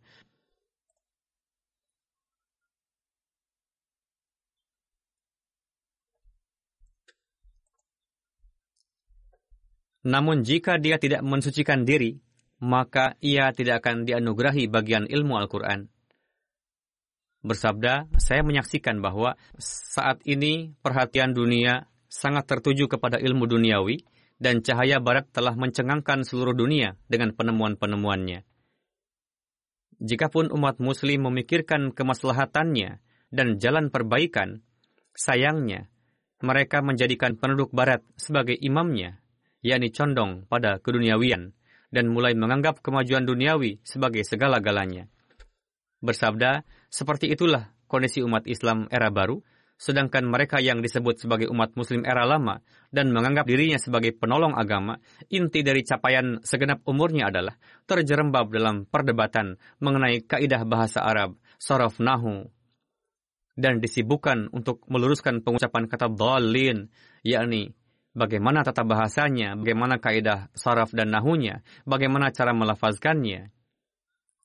Namun 10.00 10.48
jika 10.48 10.80
dia 10.80 10.96
tidak 10.96 11.20
mensucikan 11.20 11.84
diri 11.84 12.24
maka 12.60 13.16
ia 13.24 13.50
tidak 13.56 13.80
akan 13.82 14.04
dianugerahi 14.04 14.68
bagian 14.68 15.08
ilmu 15.08 15.40
Al-Quran. 15.40 15.88
Bersabda, 17.40 18.12
saya 18.20 18.44
menyaksikan 18.44 19.00
bahwa 19.00 19.32
saat 19.56 20.20
ini 20.28 20.76
perhatian 20.84 21.32
dunia 21.32 21.88
sangat 22.04 22.44
tertuju 22.44 22.84
kepada 22.84 23.16
ilmu 23.16 23.48
duniawi 23.48 24.04
dan 24.36 24.60
cahaya 24.60 25.00
barat 25.00 25.24
telah 25.32 25.56
mencengangkan 25.56 26.20
seluruh 26.20 26.52
dunia 26.52 27.00
dengan 27.08 27.32
penemuan-penemuannya. 27.32 28.44
Jikapun 30.00 30.52
umat 30.52 30.80
muslim 30.80 31.32
memikirkan 31.32 31.92
kemaslahatannya 31.96 33.00
dan 33.32 33.48
jalan 33.56 33.88
perbaikan, 33.88 34.60
sayangnya 35.16 35.88
mereka 36.44 36.80
menjadikan 36.80 37.36
penduduk 37.36 37.72
barat 37.72 38.00
sebagai 38.16 38.56
imamnya, 38.56 39.20
yakni 39.60 39.92
condong 39.92 40.48
pada 40.48 40.80
keduniawian 40.80 41.52
dan 41.90 42.08
mulai 42.10 42.38
menganggap 42.38 42.80
kemajuan 42.80 43.26
duniawi 43.26 43.82
sebagai 43.82 44.22
segala-galanya. 44.22 45.10
Bersabda, 46.00 46.64
seperti 46.88 47.28
itulah 47.28 47.74
kondisi 47.90 48.24
umat 48.24 48.46
Islam 48.46 48.88
era 48.88 49.12
baru, 49.12 49.42
sedangkan 49.80 50.28
mereka 50.28 50.60
yang 50.60 50.84
disebut 50.84 51.24
sebagai 51.24 51.48
umat 51.48 51.72
muslim 51.72 52.04
era 52.04 52.28
lama 52.28 52.60
dan 52.92 53.10
menganggap 53.10 53.48
dirinya 53.48 53.80
sebagai 53.80 54.12
penolong 54.12 54.52
agama, 54.52 55.00
inti 55.32 55.64
dari 55.64 55.80
capaian 55.80 56.40
segenap 56.44 56.84
umurnya 56.84 57.32
adalah 57.32 57.56
terjerembab 57.88 58.52
dalam 58.52 58.84
perdebatan 58.84 59.56
mengenai 59.80 60.22
kaidah 60.24 60.68
bahasa 60.68 61.00
Arab, 61.00 61.40
sorof 61.56 61.96
nahu, 61.96 62.48
dan 63.56 63.80
disibukkan 63.80 64.52
untuk 64.52 64.84
meluruskan 64.88 65.40
pengucapan 65.40 65.88
kata 65.88 66.12
dhalin, 66.12 66.92
yakni 67.24 67.72
bagaimana 68.16 68.66
tata 68.66 68.82
bahasanya, 68.82 69.54
bagaimana 69.58 70.02
kaidah 70.02 70.50
saraf 70.56 70.90
dan 70.90 71.14
nahunya, 71.14 71.62
bagaimana 71.86 72.34
cara 72.34 72.50
melafazkannya. 72.50 73.50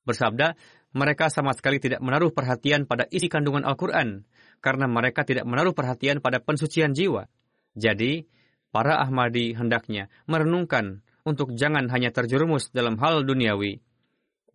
Bersabda, 0.05 0.53
mereka 0.95 1.27
sama 1.27 1.51
sekali 1.51 1.81
tidak 1.81 1.99
menaruh 1.99 2.31
perhatian 2.31 2.87
pada 2.87 3.09
isi 3.11 3.27
kandungan 3.27 3.67
Al-Quran, 3.67 4.23
karena 4.63 4.85
mereka 4.87 5.27
tidak 5.27 5.43
menaruh 5.43 5.75
perhatian 5.75 6.23
pada 6.23 6.39
pensucian 6.39 6.95
jiwa. 6.95 7.27
Jadi, 7.75 8.23
para 8.71 9.03
Ahmadi 9.03 9.51
hendaknya 9.57 10.07
merenungkan 10.29 11.03
untuk 11.25 11.51
jangan 11.57 11.89
hanya 11.91 12.13
terjerumus 12.13 12.69
dalam 12.71 12.95
hal 13.01 13.25
duniawi. 13.25 13.81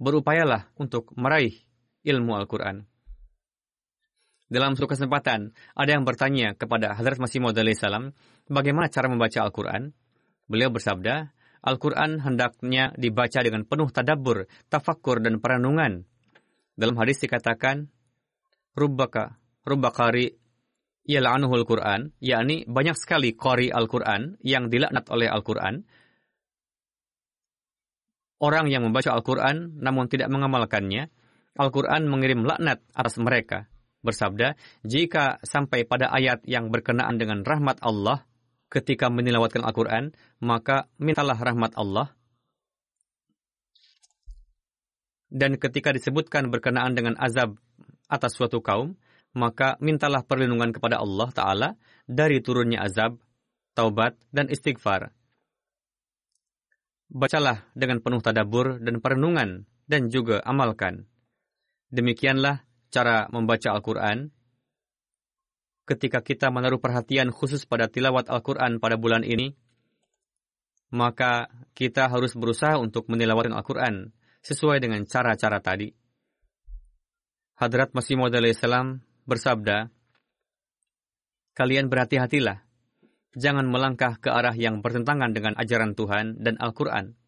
Berupayalah 0.01 0.73
untuk 0.81 1.13
meraih 1.19 1.53
ilmu 2.07 2.33
Al-Quran. 2.41 2.89
Dalam 4.51 4.75
suatu 4.75 4.99
kesempatan, 4.99 5.55
ada 5.79 5.91
yang 5.95 6.03
bertanya 6.03 6.59
kepada 6.59 6.91
Hadrat 6.99 7.23
Masih 7.23 7.39
Maud 7.39 7.55
salam, 7.79 8.11
bagaimana 8.51 8.91
cara 8.91 9.07
membaca 9.07 9.47
Al-Quran? 9.47 9.95
Beliau 10.51 10.75
bersabda, 10.75 11.31
Al-Quran 11.63 12.19
hendaknya 12.19 12.91
dibaca 12.99 13.47
dengan 13.47 13.63
penuh 13.63 13.95
tadabbur, 13.95 14.51
tafakur, 14.67 15.23
dan 15.23 15.39
perenungan. 15.39 16.03
Dalam 16.75 16.99
hadis 16.99 17.23
dikatakan, 17.23 17.95
Rubbaka, 18.75 19.39
Rubbakari, 19.63 20.35
Yala'anuhul 21.07 21.63
Quran, 21.63 22.11
yakni 22.19 22.67
banyak 22.67 22.99
sekali 22.99 23.39
kori 23.39 23.71
Al-Quran 23.71 24.35
yang 24.43 24.67
dilaknat 24.67 25.07
oleh 25.15 25.31
Al-Quran. 25.31 25.87
Orang 28.43 28.67
yang 28.67 28.83
membaca 28.83 29.15
Al-Quran 29.15 29.79
namun 29.79 30.11
tidak 30.11 30.27
mengamalkannya, 30.27 31.07
Al-Quran 31.55 32.11
mengirim 32.11 32.43
laknat 32.43 32.83
atas 32.99 33.15
mereka 33.23 33.71
bersabda, 34.01 34.57
jika 34.85 35.41
sampai 35.45 35.85
pada 35.85 36.09
ayat 36.13 36.45
yang 36.49 36.73
berkenaan 36.73 37.21
dengan 37.21 37.45
rahmat 37.45 37.81
Allah 37.85 38.25
ketika 38.71 39.11
menilawatkan 39.11 39.67
Al-Quran, 39.67 40.15
maka 40.41 40.87
mintalah 40.97 41.37
rahmat 41.37 41.75
Allah. 41.75 42.15
Dan 45.31 45.59
ketika 45.63 45.95
disebutkan 45.95 46.51
berkenaan 46.51 46.95
dengan 46.99 47.15
azab 47.15 47.55
atas 48.11 48.35
suatu 48.35 48.59
kaum, 48.59 48.99
maka 49.31 49.79
mintalah 49.79 50.27
perlindungan 50.27 50.75
kepada 50.75 50.99
Allah 50.99 51.29
Ta'ala 51.31 51.69
dari 52.03 52.43
turunnya 52.43 52.83
azab, 52.83 53.23
taubat, 53.79 54.19
dan 54.35 54.51
istighfar. 54.51 55.15
Bacalah 57.11 57.67
dengan 57.79 58.03
penuh 58.03 58.23
tadabur 58.23 58.83
dan 58.83 58.99
perenungan, 58.99 59.71
dan 59.91 60.11
juga 60.11 60.43
amalkan. 60.47 61.11
Demikianlah 61.91 62.63
cara 62.91 63.31
membaca 63.31 63.71
Al-Quran, 63.71 64.31
ketika 65.87 66.23
kita 66.23 66.51
menaruh 66.55 66.79
perhatian 66.79 67.35
khusus 67.35 67.67
pada 67.67 67.91
tilawat 67.91 68.31
Al-Quran 68.31 68.79
pada 68.79 68.95
bulan 68.95 69.27
ini, 69.27 69.55
maka 70.91 71.51
kita 71.75 72.11
harus 72.11 72.35
berusaha 72.35 72.79
untuk 72.79 73.07
menilawatkan 73.07 73.55
Al-Quran 73.55 74.11
sesuai 74.43 74.83
dengan 74.83 75.07
cara-cara 75.07 75.63
tadi. 75.63 75.91
Hadrat 77.59 77.95
Masih 77.95 78.19
Maud 78.19 78.35
salam 78.55 79.03
bersabda, 79.27 79.93
Kalian 81.51 81.93
berhati-hatilah, 81.93 82.65
jangan 83.37 83.67
melangkah 83.69 84.17
ke 84.17 84.33
arah 84.33 84.55
yang 84.55 84.81
bertentangan 84.81 85.35
dengan 85.35 85.53
ajaran 85.59 85.93
Tuhan 85.93 86.41
dan 86.41 86.57
Al-Quran, 86.57 87.19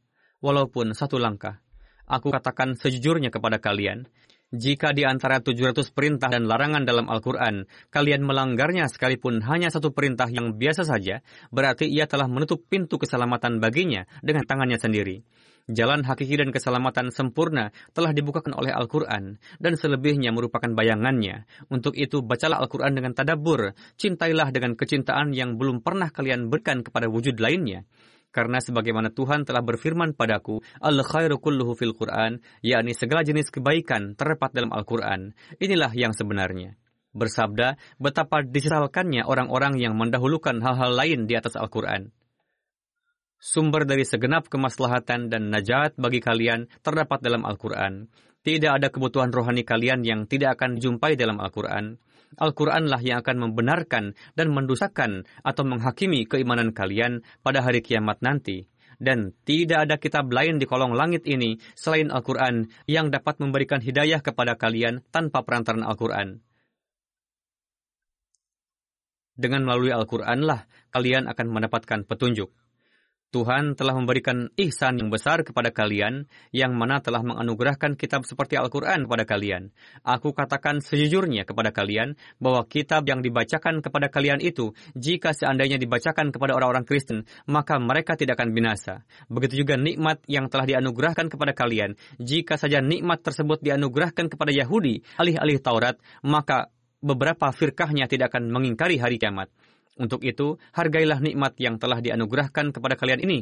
walaupun 0.41 0.95
satu 0.97 1.19
langkah. 1.21 1.61
Aku 2.09 2.33
katakan 2.35 2.75
sejujurnya 2.75 3.31
kepada 3.31 3.63
kalian, 3.63 4.11
jika 4.53 4.93
di 4.93 5.09
antara 5.09 5.41
700 5.41 5.97
perintah 5.97 6.29
dan 6.29 6.45
larangan 6.45 6.85
dalam 6.85 7.09
Al-Quran, 7.09 7.65
kalian 7.89 8.21
melanggarnya 8.21 8.85
sekalipun 8.85 9.41
hanya 9.49 9.73
satu 9.73 9.97
perintah 9.97 10.29
yang 10.29 10.61
biasa 10.61 10.85
saja, 10.85 11.25
berarti 11.49 11.89
ia 11.89 12.05
telah 12.05 12.29
menutup 12.29 12.69
pintu 12.69 13.01
keselamatan 13.01 13.65
baginya 13.65 14.05
dengan 14.21 14.45
tangannya 14.45 14.77
sendiri. 14.77 15.25
Jalan 15.73 16.05
hakiki 16.05 16.37
dan 16.37 16.53
keselamatan 16.53 17.09
sempurna 17.15 17.73
telah 17.97 18.13
dibukakan 18.13 18.53
oleh 18.53 18.77
Al-Quran, 18.77 19.41
dan 19.57 19.73
selebihnya 19.73 20.35
merupakan 20.37 20.69
bayangannya. 20.69 21.49
Untuk 21.73 21.97
itu, 21.97 22.21
bacalah 22.21 22.61
Al-Quran 22.61 22.93
dengan 22.93 23.17
tadabur, 23.17 23.73
cintailah 23.97 24.53
dengan 24.53 24.77
kecintaan 24.77 25.33
yang 25.33 25.57
belum 25.57 25.81
pernah 25.81 26.13
kalian 26.13 26.53
berikan 26.53 26.85
kepada 26.85 27.09
wujud 27.09 27.41
lainnya. 27.41 27.89
Karena 28.33 28.65
sebagaimana 28.65 29.13
Tuhan 29.13 29.45
telah 29.45 29.61
berfirman 29.61 30.17
padaku, 30.17 30.65
Al-khairu 30.81 31.37
kulluhu 31.37 31.77
fil 31.77 31.93
Quran, 31.93 32.41
yakni 32.65 32.97
segala 32.97 33.21
jenis 33.21 33.53
kebaikan 33.53 34.17
terdapat 34.17 34.57
dalam 34.57 34.73
Al-Quran. 34.73 35.37
Inilah 35.61 35.93
yang 35.93 36.17
sebenarnya. 36.17 36.81
Bersabda, 37.13 37.77
betapa 38.01 38.41
disesalkannya 38.41 39.29
orang-orang 39.29 39.77
yang 39.77 39.93
mendahulukan 40.01 40.65
hal-hal 40.65 40.97
lain 40.97 41.29
di 41.29 41.37
atas 41.37 41.61
Al-Quran. 41.61 42.09
Sumber 43.37 43.85
dari 43.85 44.09
segenap 44.09 44.49
kemaslahatan 44.49 45.29
dan 45.29 45.53
najat 45.53 45.99
bagi 46.01 46.25
kalian 46.25 46.73
terdapat 46.81 47.21
dalam 47.21 47.45
Al-Quran. 47.45 48.09
Tidak 48.43 48.71
ada 48.71 48.89
kebutuhan 48.89 49.29
rohani 49.29 49.61
kalian 49.61 50.09
yang 50.09 50.25
tidak 50.25 50.57
akan 50.57 50.81
dijumpai 50.81 51.21
dalam 51.21 51.37
Al-Quran. 51.37 52.01
Al-Quranlah 52.39 53.01
yang 53.05 53.21
akan 53.21 53.49
membenarkan 53.49 54.17
dan 54.39 54.47
mendusakan 54.53 55.29
atau 55.45 55.65
menghakimi 55.67 56.25
keimanan 56.25 56.73
kalian 56.73 57.27
pada 57.45 57.61
hari 57.61 57.85
kiamat 57.85 58.21
nanti. 58.25 58.69
Dan 59.03 59.35
tidak 59.43 59.91
ada 59.91 59.99
kitab 59.99 60.31
lain 60.31 60.63
di 60.63 60.67
kolong 60.71 60.95
langit 60.95 61.27
ini 61.27 61.59
selain 61.75 62.15
Al-Quran 62.15 62.71
yang 62.87 63.11
dapat 63.11 63.43
memberikan 63.43 63.83
hidayah 63.83 64.23
kepada 64.23 64.55
kalian 64.55 65.03
tanpa 65.11 65.43
perantaran 65.43 65.83
Al-Quran. 65.83 66.39
Dengan 69.35 69.67
melalui 69.67 69.91
Al-Quranlah 69.91 70.71
kalian 70.95 71.27
akan 71.27 71.47
mendapatkan 71.51 72.07
petunjuk. 72.07 72.55
Tuhan 73.33 73.73
telah 73.81 73.97
memberikan 73.97 74.53
ihsan 74.61 75.01
yang 75.01 75.09
besar 75.09 75.41
kepada 75.41 75.73
kalian, 75.73 76.29
yang 76.53 76.77
mana 76.77 77.01
telah 77.01 77.25
menganugerahkan 77.25 77.97
kitab 77.97 78.29
seperti 78.29 78.61
Al-Quran 78.61 79.09
kepada 79.09 79.25
kalian. 79.25 79.73
Aku 80.05 80.37
katakan 80.37 80.85
sejujurnya 80.85 81.49
kepada 81.49 81.73
kalian, 81.73 82.21
bahwa 82.37 82.69
kitab 82.69 83.09
yang 83.09 83.25
dibacakan 83.25 83.81
kepada 83.81 84.13
kalian 84.13 84.45
itu, 84.45 84.77
jika 84.93 85.33
seandainya 85.33 85.81
dibacakan 85.81 86.29
kepada 86.29 86.53
orang-orang 86.53 86.85
Kristen, 86.85 87.25
maka 87.49 87.81
mereka 87.81 88.21
tidak 88.21 88.37
akan 88.37 88.53
binasa. 88.53 89.09
Begitu 89.33 89.65
juga 89.65 89.81
nikmat 89.81 90.21
yang 90.29 90.53
telah 90.53 90.69
dianugerahkan 90.69 91.33
kepada 91.33 91.57
kalian, 91.57 91.97
jika 92.21 92.61
saja 92.61 92.85
nikmat 92.85 93.25
tersebut 93.25 93.65
dianugerahkan 93.65 94.29
kepada 94.29 94.53
Yahudi, 94.53 95.01
alih-alih 95.17 95.57
Taurat, 95.65 95.97
maka 96.21 96.69
beberapa 97.01 97.49
firkahnya 97.49 98.07
tidak 98.13 98.37
akan 98.37 98.53
mengingkari 98.53 99.01
hari 99.01 99.17
kiamat. 99.17 99.49
Untuk 100.01 100.25
itu, 100.25 100.57
hargailah 100.73 101.21
nikmat 101.21 101.53
yang 101.61 101.77
telah 101.77 102.01
dianugerahkan 102.01 102.73
kepada 102.73 102.97
kalian 102.97 103.21
ini. 103.29 103.41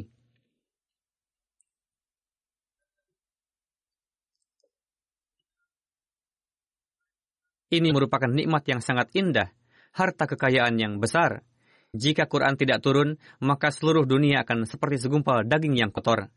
Ini 7.71 7.87
merupakan 7.95 8.27
nikmat 8.27 8.67
yang 8.67 8.83
sangat 8.83 9.15
indah, 9.15 9.47
harta 9.95 10.27
kekayaan 10.27 10.75
yang 10.75 10.99
besar. 10.99 11.47
Jika 11.95 12.27
Quran 12.27 12.59
tidak 12.59 12.83
turun, 12.83 13.15
maka 13.39 13.71
seluruh 13.71 14.03
dunia 14.03 14.43
akan 14.43 14.67
seperti 14.67 15.07
segumpal 15.07 15.47
daging 15.47 15.79
yang 15.79 15.91
kotor. 15.91 16.27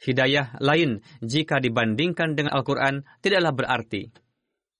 Hidayah 0.00 0.60
lain 0.60 1.04
jika 1.20 1.60
dibandingkan 1.60 2.36
dengan 2.36 2.56
Al-Quran 2.56 3.04
tidaklah 3.20 3.52
berarti. 3.52 4.25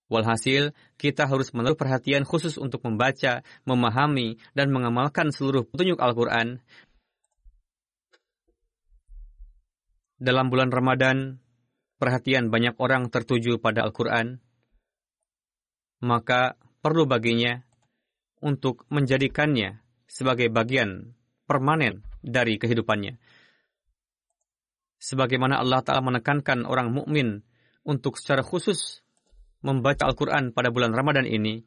Walhasil, 0.06 0.70
kita 1.00 1.26
harus 1.26 1.50
menaruh 1.50 1.74
perhatian 1.74 2.22
khusus 2.22 2.56
untuk 2.62 2.82
membaca, 2.86 3.42
memahami, 3.66 4.38
dan 4.54 4.70
mengamalkan 4.70 5.34
seluruh 5.34 5.66
petunjuk 5.66 5.98
Al-Quran. 5.98 6.62
dalam 10.16 10.48
bulan 10.48 10.72
Ramadan, 10.72 11.40
perhatian 12.00 12.48
banyak 12.48 12.76
orang 12.80 13.12
tertuju 13.12 13.60
pada 13.60 13.84
Al-Quran, 13.84 14.40
maka 16.00 16.56
perlu 16.80 17.04
baginya 17.04 17.60
untuk 18.40 18.84
menjadikannya 18.88 19.80
sebagai 20.08 20.48
bagian 20.52 21.16
permanen 21.44 22.04
dari 22.20 22.56
kehidupannya. 22.56 23.16
Sebagaimana 24.96 25.60
Allah 25.60 25.84
Ta'ala 25.84 26.00
menekankan 26.00 26.64
orang 26.64 26.88
mukmin 26.92 27.44
untuk 27.84 28.16
secara 28.16 28.40
khusus 28.40 29.04
membaca 29.66 30.06
Al-Quran 30.06 30.54
pada 30.54 30.70
bulan 30.70 30.94
Ramadan 30.94 31.26
ini. 31.26 31.66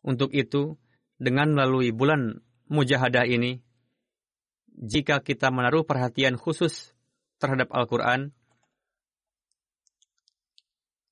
Untuk 0.00 0.32
itu, 0.32 0.80
dengan 1.20 1.52
melalui 1.52 1.92
bulan 1.92 2.40
mujahadah 2.72 3.28
ini, 3.28 3.60
jika 4.72 5.20
kita 5.20 5.52
menaruh 5.52 5.84
perhatian 5.84 6.40
khusus 6.40 6.96
terhadap 7.36 7.68
Al-Quran, 7.76 8.32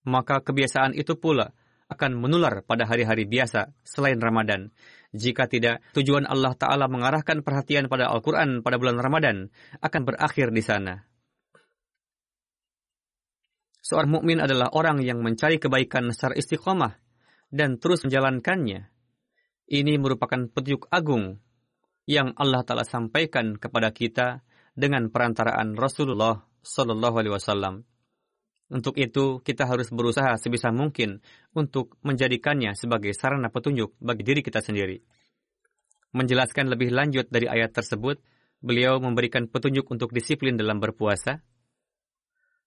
maka 0.09 0.41
kebiasaan 0.41 0.97
itu 0.97 1.17
pula 1.21 1.53
akan 1.89 2.17
menular 2.17 2.65
pada 2.65 2.89
hari-hari 2.89 3.29
biasa 3.29 3.73
selain 3.85 4.17
Ramadan. 4.21 4.73
Jika 5.13 5.47
tidak, 5.47 5.85
tujuan 5.93 6.25
Allah 6.25 6.57
Ta'ala 6.57 6.89
mengarahkan 6.89 7.45
perhatian 7.45 7.93
pada 7.93 8.09
Al-Quran 8.09 8.65
pada 8.65 8.81
bulan 8.81 8.97
Ramadan 8.97 9.53
akan 9.85 10.03
berakhir 10.09 10.51
di 10.51 10.65
sana. 10.65 11.05
Seorang 13.85 14.17
mukmin 14.17 14.41
adalah 14.41 14.73
orang 14.73 15.05
yang 15.05 15.21
mencari 15.21 15.61
kebaikan 15.61 16.09
secara 16.09 16.33
istiqomah 16.41 16.97
dan 17.53 17.77
terus 17.77 18.01
menjalankannya. 18.09 18.89
Ini 19.69 20.01
merupakan 20.01 20.49
petunjuk 20.49 20.89
agung 20.89 21.37
yang 22.09 22.33
Allah 22.41 22.65
Ta'ala 22.65 22.89
sampaikan 22.89 23.61
kepada 23.61 23.93
kita 23.93 24.41
dengan 24.73 25.13
perantaraan 25.13 25.77
Rasulullah 25.77 26.49
Sallallahu 26.65 27.17
Alaihi 27.21 27.35
Wasallam. 27.37 27.85
Untuk 28.73 28.97
itu, 28.97 29.45
kita 29.45 29.69
harus 29.69 29.93
berusaha 29.93 30.33
sebisa 30.41 30.73
mungkin 30.73 31.21
untuk 31.53 32.01
menjadikannya 32.01 32.73
sebagai 32.73 33.13
sarana 33.13 33.53
petunjuk 33.53 33.93
bagi 34.01 34.25
diri 34.25 34.41
kita 34.41 34.65
sendiri. 34.65 35.05
Menjelaskan 36.17 36.73
lebih 36.73 36.89
lanjut 36.89 37.29
dari 37.29 37.45
ayat 37.45 37.77
tersebut, 37.77 38.25
beliau 38.65 38.97
memberikan 38.97 39.45
petunjuk 39.45 39.85
untuk 39.93 40.17
disiplin 40.17 40.57
dalam 40.57 40.81
berpuasa. 40.81 41.45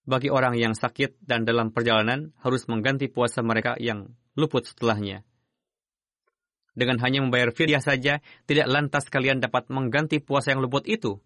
Bagi 0.07 0.31
orang 0.31 0.55
yang 0.55 0.71
sakit 0.71 1.19
dan 1.19 1.43
dalam 1.43 1.75
perjalanan, 1.75 2.31
harus 2.39 2.63
mengganti 2.71 3.11
puasa 3.11 3.43
mereka 3.43 3.75
yang 3.75 4.07
luput 4.39 4.63
setelahnya. 4.63 5.27
Dengan 6.71 7.01
hanya 7.03 7.19
membayar 7.19 7.51
fidyah 7.51 7.83
saja, 7.83 8.23
tidak 8.47 8.71
lantas 8.71 9.11
kalian 9.11 9.43
dapat 9.43 9.67
mengganti 9.67 10.23
puasa 10.23 10.55
yang 10.55 10.63
luput 10.63 10.87
itu, 10.87 11.19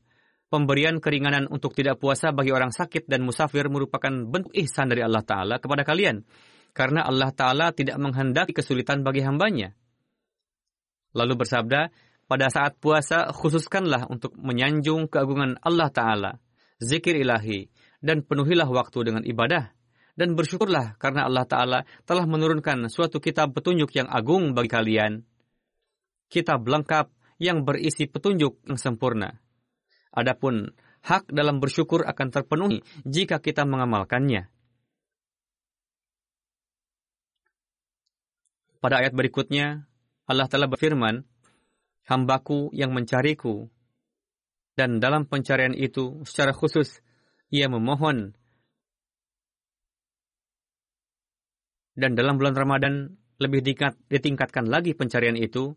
pemberian 0.50 0.98
keringanan 0.98 1.46
untuk 1.46 1.78
tidak 1.78 2.02
puasa 2.02 2.34
bagi 2.34 2.50
orang 2.50 2.74
sakit 2.74 3.06
dan 3.06 3.22
musafir 3.22 3.70
merupakan 3.70 4.10
bentuk 4.10 4.50
ihsan 4.58 4.90
dari 4.90 5.06
Allah 5.06 5.22
Ta'ala 5.22 5.56
kepada 5.62 5.86
kalian. 5.86 6.26
Karena 6.74 7.04
Allah 7.06 7.30
Ta'ala 7.36 7.76
tidak 7.76 8.02
menghendaki 8.02 8.56
kesulitan 8.56 9.04
bagi 9.04 9.22
hambanya. 9.22 9.78
Lalu 11.12 11.44
bersabda, 11.44 11.92
pada 12.32 12.48
saat 12.48 12.80
puasa 12.80 13.28
khususkanlah 13.36 14.08
untuk 14.08 14.32
menyanjung 14.40 15.12
keagungan 15.12 15.60
Allah 15.60 15.92
Ta'ala, 15.92 16.32
zikir 16.80 17.20
ilahi, 17.20 17.68
dan 18.02 18.26
penuhilah 18.26 18.68
waktu 18.68 19.00
dengan 19.08 19.24
ibadah. 19.24 19.72
Dan 20.12 20.36
bersyukurlah 20.36 21.00
karena 21.00 21.24
Allah 21.24 21.48
Ta'ala 21.48 21.80
telah 22.04 22.28
menurunkan 22.28 22.92
suatu 22.92 23.24
kitab 23.24 23.56
petunjuk 23.56 23.96
yang 23.96 24.12
agung 24.12 24.52
bagi 24.52 24.68
kalian. 24.68 25.24
Kitab 26.28 26.68
lengkap 26.68 27.08
yang 27.40 27.64
berisi 27.64 28.12
petunjuk 28.12 28.60
yang 28.68 28.78
sempurna 28.78 29.40
Adapun 30.12 30.76
hak 31.08 31.32
dalam 31.32 31.64
bersyukur 31.64 32.04
akan 32.04 32.28
terpenuhi 32.36 32.84
jika 33.08 33.40
kita 33.40 33.64
mengamalkannya. 33.64 34.52
Pada 38.84 39.00
ayat 39.00 39.16
berikutnya, 39.16 39.88
Allah 40.28 40.48
telah 40.52 40.68
berfirman, 40.68 41.24
Hambaku 42.12 42.74
yang 42.76 42.92
mencariku, 42.92 43.72
dan 44.76 45.00
dalam 45.00 45.30
pencarian 45.30 45.72
itu 45.72 46.26
secara 46.28 46.52
khusus 46.52 47.00
ia 47.52 47.68
memohon 47.68 48.32
dan 51.96 52.16
dalam 52.16 52.40
bulan 52.40 52.56
Ramadan 52.56 53.20
lebih 53.42 53.66
ditingkatkan 54.10 54.70
lagi 54.70 54.94
pencarian 54.94 55.34
itu, 55.34 55.74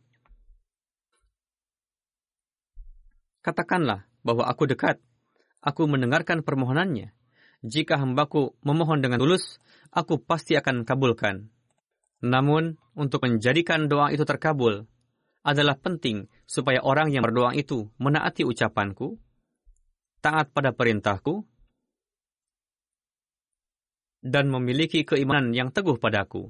katakanlah, 3.41 4.05
bahwa 4.21 4.45
aku 4.45 4.69
dekat. 4.69 5.01
Aku 5.65 5.89
mendengarkan 5.89 6.45
permohonannya. 6.45 7.17
Jika 7.65 7.97
hambaku 7.97 8.53
memohon 8.61 9.01
dengan 9.01 9.17
tulus, 9.17 9.57
aku 9.89 10.21
pasti 10.21 10.61
akan 10.61 10.85
kabulkan. 10.85 11.49
Namun, 12.21 12.77
untuk 12.93 13.25
menjadikan 13.25 13.89
doa 13.89 14.13
itu 14.13 14.29
terkabul, 14.29 14.85
adalah 15.41 15.77
penting 15.81 16.29
supaya 16.45 16.85
orang 16.85 17.13
yang 17.13 17.25
berdoa 17.25 17.57
itu 17.57 17.89
menaati 17.97 18.45
ucapanku, 18.45 19.17
taat 20.21 20.53
pada 20.53 20.77
perintahku, 20.77 21.49
dan 24.25 24.49
memiliki 24.49 25.05
keimanan 25.05 25.53
yang 25.53 25.69
teguh 25.69 26.01
padaku. 26.01 26.49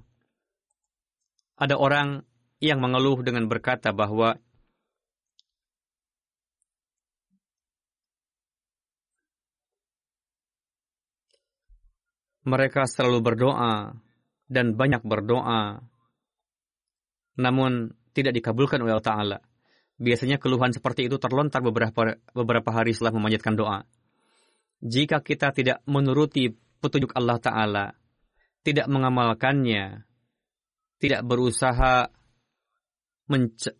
Ada 1.58 1.74
orang 1.74 2.22
yang 2.62 2.78
mengeluh 2.78 3.18
dengan 3.26 3.50
berkata 3.50 3.90
bahwa 3.90 4.38
mereka 12.46 12.86
selalu 12.86 13.18
berdoa 13.26 13.98
dan 14.46 14.78
banyak 14.78 15.02
berdoa, 15.02 15.82
namun 17.34 17.90
tidak 18.14 18.38
dikabulkan 18.38 18.78
oleh 18.78 18.94
Allah 18.94 19.10
Ta'ala. 19.10 19.38
Biasanya 19.98 20.38
keluhan 20.38 20.70
seperti 20.70 21.10
itu 21.10 21.18
terlontar 21.18 21.62
beberapa, 21.62 22.18
beberapa 22.34 22.70
hari 22.70 22.94
setelah 22.94 23.14
memanjatkan 23.18 23.54
doa. 23.58 23.78
Jika 24.84 25.22
kita 25.22 25.50
tidak 25.54 25.78
menuruti 25.88 26.63
petunjuk 26.84 27.16
Allah 27.16 27.40
Ta'ala, 27.40 27.86
tidak 28.60 28.84
mengamalkannya, 28.92 30.04
tidak 31.00 31.20
berusaha 31.24 32.12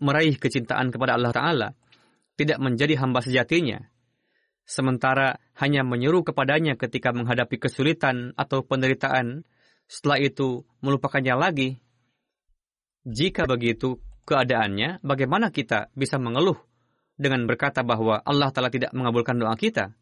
meraih 0.00 0.40
kecintaan 0.40 0.88
kepada 0.88 1.20
Allah 1.20 1.32
Ta'ala, 1.36 1.68
tidak 2.40 2.56
menjadi 2.64 2.96
hamba 2.96 3.20
sejatinya, 3.20 3.84
sementara 4.64 5.36
hanya 5.60 5.84
menyuruh 5.84 6.24
kepadanya 6.24 6.80
ketika 6.80 7.12
menghadapi 7.12 7.60
kesulitan 7.60 8.32
atau 8.40 8.64
penderitaan, 8.64 9.44
setelah 9.84 10.18
itu 10.18 10.64
melupakannya 10.80 11.36
lagi. 11.36 11.70
Jika 13.04 13.44
begitu 13.44 14.00
keadaannya, 14.24 15.04
bagaimana 15.04 15.52
kita 15.52 15.92
bisa 15.92 16.16
mengeluh 16.16 16.56
dengan 17.20 17.44
berkata 17.44 17.84
bahwa 17.84 18.24
Allah 18.24 18.48
telah 18.50 18.72
tidak 18.72 18.96
mengabulkan 18.96 19.36
doa 19.36 19.52
kita? 19.54 19.92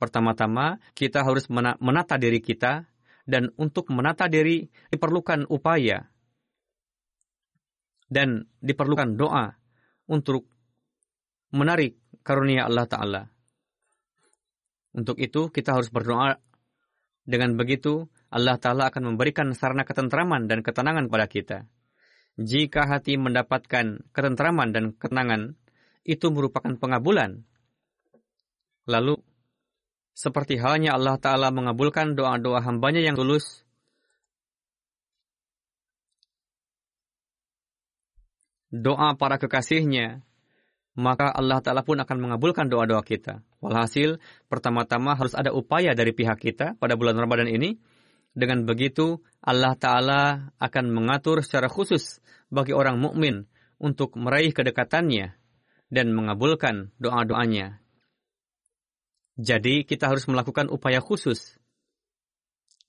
Pertama-tama, 0.00 0.80
kita 0.96 1.20
harus 1.20 1.52
menata 1.52 2.16
diri 2.16 2.40
kita, 2.40 2.88
dan 3.28 3.52
untuk 3.60 3.92
menata 3.92 4.26
diri 4.26 4.66
diperlukan 4.90 5.46
upaya 5.46 6.08
dan 8.10 8.50
diperlukan 8.58 9.14
doa 9.14 9.54
untuk 10.10 10.50
menarik 11.54 11.94
karunia 12.26 12.66
Allah 12.66 12.90
Ta'ala. 12.90 13.22
Untuk 14.90 15.22
itu, 15.22 15.46
kita 15.54 15.78
harus 15.78 15.94
berdoa. 15.94 16.42
Dengan 17.22 17.54
begitu, 17.54 18.10
Allah 18.34 18.58
Ta'ala 18.58 18.90
akan 18.90 19.14
memberikan 19.14 19.54
sarana 19.54 19.86
ketentraman 19.86 20.50
dan 20.50 20.66
ketenangan 20.66 21.06
pada 21.06 21.30
kita. 21.30 21.58
Jika 22.34 22.90
hati 22.90 23.14
mendapatkan 23.14 24.10
ketentraman 24.10 24.74
dan 24.74 24.84
ketenangan, 24.98 25.54
itu 26.02 26.26
merupakan 26.34 26.74
pengabulan. 26.74 27.46
Lalu, 28.90 29.22
seperti 30.20 30.60
halnya 30.60 30.92
Allah 30.92 31.16
Ta'ala 31.16 31.48
mengabulkan 31.48 32.12
doa-doa 32.12 32.60
hambanya 32.60 33.00
yang 33.00 33.16
tulus, 33.16 33.64
doa 38.68 39.16
para 39.16 39.40
kekasihnya, 39.40 40.20
maka 40.92 41.32
Allah 41.32 41.64
Ta'ala 41.64 41.80
pun 41.80 41.96
akan 41.96 42.18
mengabulkan 42.20 42.68
doa-doa 42.68 43.00
kita. 43.00 43.40
Walhasil, 43.64 44.20
pertama-tama 44.52 45.16
harus 45.16 45.32
ada 45.32 45.56
upaya 45.56 45.96
dari 45.96 46.12
pihak 46.12 46.36
kita 46.36 46.76
pada 46.76 47.00
bulan 47.00 47.16
Ramadan 47.16 47.48
ini. 47.48 47.80
Dengan 48.36 48.68
begitu, 48.68 49.24
Allah 49.40 49.72
Ta'ala 49.72 50.52
akan 50.60 50.84
mengatur 50.92 51.40
secara 51.40 51.72
khusus 51.72 52.20
bagi 52.52 52.76
orang 52.76 53.00
mukmin 53.00 53.48
untuk 53.80 54.20
meraih 54.20 54.52
kedekatannya 54.52 55.32
dan 55.88 56.12
mengabulkan 56.12 56.92
doa-doanya. 57.00 57.80
Jadi, 59.40 59.88
kita 59.88 60.12
harus 60.12 60.28
melakukan 60.28 60.68
upaya 60.68 61.00
khusus. 61.00 61.56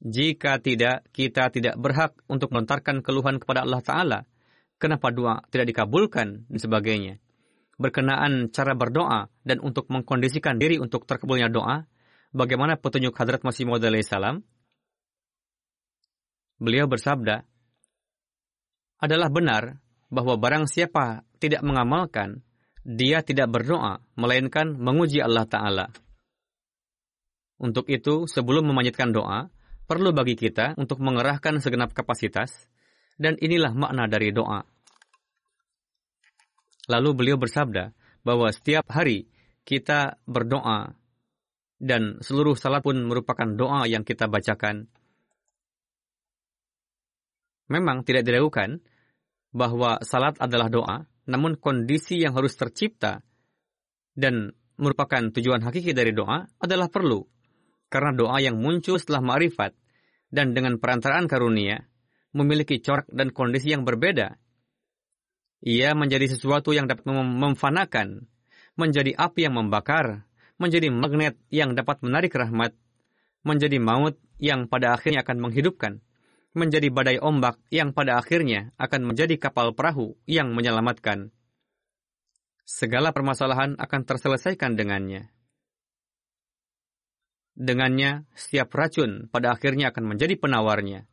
Jika 0.03 0.59
tidak, 0.59 1.07
kita 1.15 1.47
tidak 1.47 1.79
berhak 1.79 2.11
untuk 2.27 2.51
melontarkan 2.51 2.99
keluhan 2.99 3.39
kepada 3.39 3.63
Allah 3.63 3.79
Ta'ala. 3.79 4.19
Kenapa 4.75 5.13
doa 5.15 5.39
tidak 5.47 5.71
dikabulkan 5.71 6.49
dan 6.49 6.59
sebagainya 6.59 7.21
berkenaan 7.81 8.53
cara 8.53 8.77
berdoa 8.77 9.33
dan 9.41 9.57
untuk 9.57 9.89
mengkondisikan 9.89 10.61
diri 10.61 10.77
untuk 10.77 11.09
terkabulnya 11.09 11.49
doa, 11.49 11.89
bagaimana 12.29 12.77
petunjuk 12.77 13.17
Hadrat 13.17 13.41
Masih 13.41 13.65
Maud 13.65 13.81
salam? 14.05 14.45
Beliau 16.61 16.85
bersabda, 16.85 17.41
adalah 19.01 19.33
benar 19.33 19.81
bahwa 20.13 20.37
barang 20.37 20.69
siapa 20.69 21.25
tidak 21.41 21.65
mengamalkan, 21.65 22.45
dia 22.85 23.25
tidak 23.25 23.49
berdoa, 23.49 23.97
melainkan 24.13 24.77
menguji 24.77 25.25
Allah 25.25 25.49
Ta'ala. 25.49 25.89
Untuk 27.61 27.85
itu, 27.93 28.25
sebelum 28.25 28.65
memanjatkan 28.65 29.13
doa, 29.13 29.53
perlu 29.85 30.09
bagi 30.17 30.33
kita 30.33 30.73
untuk 30.81 30.97
mengerahkan 30.97 31.61
segenap 31.61 31.93
kapasitas, 31.93 32.49
dan 33.21 33.37
inilah 33.37 33.77
makna 33.77 34.09
dari 34.09 34.33
doa. 34.33 34.65
Lalu 36.89 37.09
beliau 37.13 37.37
bersabda 37.37 37.93
bahwa 38.25 38.49
setiap 38.49 38.89
hari 38.89 39.29
kita 39.61 40.17
berdoa 40.25 40.97
dan 41.77 42.17
seluruh 42.25 42.57
salat 42.57 42.81
pun 42.81 42.97
merupakan 42.97 43.45
doa 43.45 43.85
yang 43.85 44.01
kita 44.01 44.25
bacakan. 44.25 44.89
Memang 47.69 48.01
tidak 48.01 48.25
diragukan 48.25 48.81
bahwa 49.53 50.01
salat 50.01 50.33
adalah 50.41 50.67
doa, 50.73 50.97
namun 51.29 51.61
kondisi 51.61 52.17
yang 52.17 52.33
harus 52.33 52.57
tercipta 52.57 53.21
dan 54.17 54.51
merupakan 54.81 55.29
tujuan 55.29 55.61
hakiki 55.61 55.93
dari 55.93 56.09
doa 56.11 56.49
adalah 56.57 56.89
perlu. 56.89 57.21
Karena 57.91 58.15
doa 58.15 58.39
yang 58.39 58.55
muncul 58.55 58.95
setelah 58.95 59.19
ma'rifat 59.19 59.75
dan 60.31 60.55
dengan 60.55 60.79
perantaraan 60.79 61.27
karunia 61.27 61.83
memiliki 62.31 62.79
corak 62.79 63.11
dan 63.11 63.35
kondisi 63.35 63.75
yang 63.75 63.83
berbeda 63.83 64.39
ia 65.61 65.93
menjadi 65.93 66.25
sesuatu 66.25 66.73
yang 66.73 66.89
dapat 66.89 67.05
mem 67.05 67.37
memfanakan, 67.37 68.25
menjadi 68.73 69.13
api 69.13 69.45
yang 69.45 69.61
membakar, 69.61 70.25
menjadi 70.57 70.89
magnet 70.89 71.37
yang 71.53 71.77
dapat 71.77 72.01
menarik 72.01 72.33
rahmat, 72.33 72.73
menjadi 73.45 73.77
maut 73.77 74.17
yang 74.41 74.65
pada 74.65 74.97
akhirnya 74.97 75.21
akan 75.21 75.37
menghidupkan, 75.37 76.01
menjadi 76.57 76.89
badai 76.89 77.21
ombak 77.21 77.61
yang 77.69 77.93
pada 77.93 78.17
akhirnya 78.17 78.73
akan 78.81 79.13
menjadi 79.13 79.37
kapal 79.37 79.77
perahu 79.77 80.17
yang 80.25 80.49
menyelamatkan. 80.57 81.29
Segala 82.65 83.13
permasalahan 83.13 83.77
akan 83.77 84.01
terselesaikan 84.01 84.73
dengannya. 84.73 85.29
Dengannya, 87.51 88.25
setiap 88.31 88.71
racun 88.71 89.27
pada 89.27 89.51
akhirnya 89.51 89.91
akan 89.91 90.15
menjadi 90.15 90.39
penawarnya. 90.39 91.05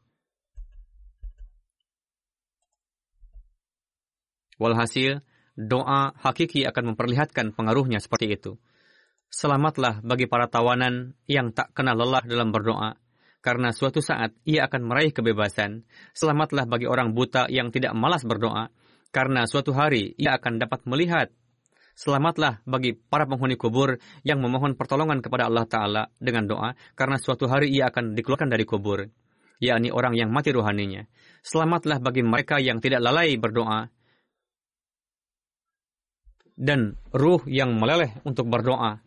Walhasil, 4.59 5.23
doa 5.55 6.15
hakiki 6.19 6.67
akan 6.67 6.95
memperlihatkan 6.95 7.55
pengaruhnya 7.55 8.03
seperti 8.03 8.35
itu. 8.35 8.59
Selamatlah 9.31 10.01
bagi 10.01 10.27
para 10.27 10.51
tawanan 10.51 11.15
yang 11.31 11.55
tak 11.55 11.75
kenal 11.77 11.95
lelah 11.95 12.25
dalam 12.25 12.51
berdoa, 12.51 12.97
karena 13.39 13.71
suatu 13.71 14.03
saat 14.03 14.35
ia 14.43 14.67
akan 14.67 14.89
meraih 14.89 15.15
kebebasan. 15.15 15.87
Selamatlah 16.17 16.67
bagi 16.67 16.91
orang 16.91 17.15
buta 17.15 17.47
yang 17.47 17.71
tidak 17.71 17.95
malas 17.95 18.27
berdoa, 18.27 18.73
karena 19.15 19.47
suatu 19.47 19.71
hari 19.77 20.17
ia 20.19 20.39
akan 20.39 20.59
dapat 20.59 20.81
melihat. 20.89 21.29
Selamatlah 21.99 22.63
bagi 22.63 22.95
para 22.95 23.27
penghuni 23.27 23.59
kubur 23.59 23.99
yang 24.23 24.39
memohon 24.39 24.79
pertolongan 24.79 25.19
kepada 25.19 25.51
Allah 25.51 25.67
Ta'ala 25.67 26.03
dengan 26.23 26.47
doa, 26.47 26.79
karena 26.95 27.19
suatu 27.19 27.51
hari 27.51 27.75
ia 27.75 27.91
akan 27.91 28.15
dikeluarkan 28.15 28.55
dari 28.55 28.63
kubur, 28.63 29.03
yakni 29.59 29.91
orang 29.91 30.15
yang 30.15 30.31
mati 30.31 30.55
rohaninya. 30.55 31.11
Selamatlah 31.43 31.99
bagi 31.99 32.23
mereka 32.23 32.63
yang 32.63 32.79
tidak 32.79 33.03
lalai 33.03 33.35
berdoa, 33.35 33.91
dan 36.55 36.95
ruh 37.11 37.43
yang 37.51 37.75
meleleh 37.75 38.15
untuk 38.23 38.47
berdoa. 38.47 39.03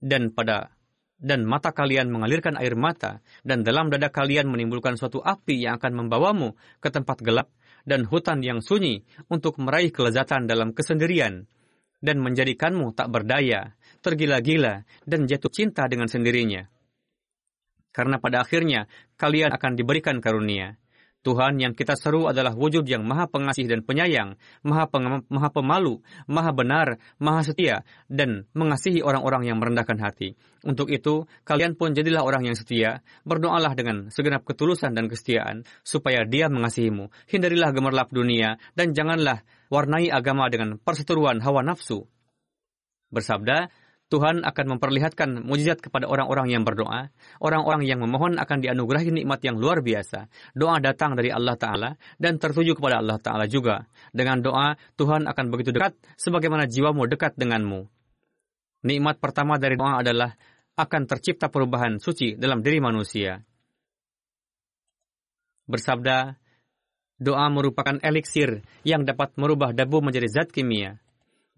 Dan 0.00 0.32
pada 0.32 0.72
dan 1.18 1.44
mata 1.44 1.74
kalian 1.74 2.08
mengalirkan 2.08 2.56
air 2.56 2.78
mata, 2.78 3.20
dan 3.44 3.60
dalam 3.60 3.92
dada 3.92 4.08
kalian 4.08 4.48
menimbulkan 4.48 4.96
suatu 4.96 5.20
api 5.20 5.68
yang 5.68 5.76
akan 5.76 6.06
membawamu 6.06 6.56
ke 6.80 6.88
tempat 6.88 7.20
gelap 7.20 7.52
dan 7.88 8.04
hutan 8.04 8.44
yang 8.44 8.60
sunyi 8.60 9.08
untuk 9.32 9.56
meraih 9.56 9.88
kelezatan 9.88 10.44
dalam 10.44 10.76
kesendirian, 10.76 11.48
dan 12.04 12.20
menjadikanmu 12.20 12.92
tak 12.92 13.08
berdaya, 13.08 13.72
tergila-gila, 14.04 14.84
dan 15.08 15.24
jatuh 15.24 15.50
cinta 15.50 15.88
dengan 15.88 16.06
sendirinya. 16.06 16.68
Karena 17.90 18.20
pada 18.20 18.44
akhirnya 18.44 18.86
kalian 19.16 19.50
akan 19.50 19.72
diberikan 19.74 20.20
karunia, 20.20 20.76
Tuhan 21.26 21.58
yang 21.58 21.74
kita 21.74 21.98
seru 21.98 22.30
adalah 22.30 22.54
wujud 22.54 22.86
yang 22.86 23.02
maha 23.02 23.26
pengasih 23.26 23.66
dan 23.66 23.82
penyayang, 23.82 24.38
maha, 24.62 24.86
peng 24.86 25.26
maha 25.26 25.48
pemalu, 25.50 25.98
maha 26.30 26.54
benar, 26.54 27.02
maha 27.18 27.42
setia, 27.42 27.82
dan 28.06 28.46
mengasihi 28.54 29.02
orang-orang 29.02 29.50
yang 29.50 29.58
merendahkan 29.58 29.98
hati. 29.98 30.38
Untuk 30.62 30.88
itu, 30.94 31.26
kalian 31.42 31.74
pun 31.74 31.90
jadilah 31.90 32.22
orang 32.22 32.46
yang 32.46 32.54
setia, 32.54 33.02
berdoalah 33.26 33.74
dengan 33.74 34.14
segenap 34.14 34.46
ketulusan 34.46 34.94
dan 34.94 35.10
kesetiaan, 35.10 35.66
supaya 35.82 36.22
dia 36.22 36.46
mengasihimu. 36.46 37.10
Hindarilah 37.26 37.74
gemerlap 37.74 38.14
dunia, 38.14 38.54
dan 38.78 38.94
janganlah 38.94 39.42
warnai 39.74 40.14
agama 40.14 40.46
dengan 40.46 40.78
perseteruan 40.78 41.42
hawa 41.42 41.66
nafsu. 41.66 42.06
Bersabda, 43.10 43.68
Tuhan 44.08 44.40
akan 44.40 44.66
memperlihatkan 44.76 45.44
mujizat 45.44 45.84
kepada 45.84 46.08
orang-orang 46.08 46.48
yang 46.48 46.64
berdoa. 46.64 47.12
Orang-orang 47.44 47.84
yang 47.84 48.00
memohon 48.00 48.40
akan 48.40 48.64
dianugerahi 48.64 49.12
nikmat 49.12 49.44
yang 49.44 49.60
luar 49.60 49.84
biasa. 49.84 50.32
Doa 50.56 50.80
datang 50.80 51.12
dari 51.12 51.28
Allah 51.28 51.60
Ta'ala 51.60 51.90
dan 52.16 52.40
tertuju 52.40 52.72
kepada 52.72 53.04
Allah 53.04 53.20
Ta'ala 53.20 53.44
juga. 53.44 53.84
Dengan 54.08 54.40
doa, 54.40 54.80
Tuhan 54.96 55.28
akan 55.28 55.44
begitu 55.52 55.76
dekat 55.76 55.92
sebagaimana 56.16 56.64
jiwamu 56.64 57.04
dekat 57.04 57.36
denganmu. 57.36 57.84
Nikmat 58.88 59.20
pertama 59.20 59.60
dari 59.60 59.76
doa 59.76 60.00
adalah 60.00 60.32
akan 60.80 61.02
tercipta 61.04 61.52
perubahan 61.52 62.00
suci 62.00 62.32
dalam 62.40 62.64
diri 62.64 62.80
manusia. 62.80 63.44
Bersabda, 65.68 66.32
doa 67.20 67.46
merupakan 67.52 68.00
eliksir 68.00 68.64
yang 68.88 69.04
dapat 69.04 69.36
merubah 69.36 69.76
debu 69.76 70.00
menjadi 70.00 70.32
zat 70.32 70.48
kimia 70.48 70.96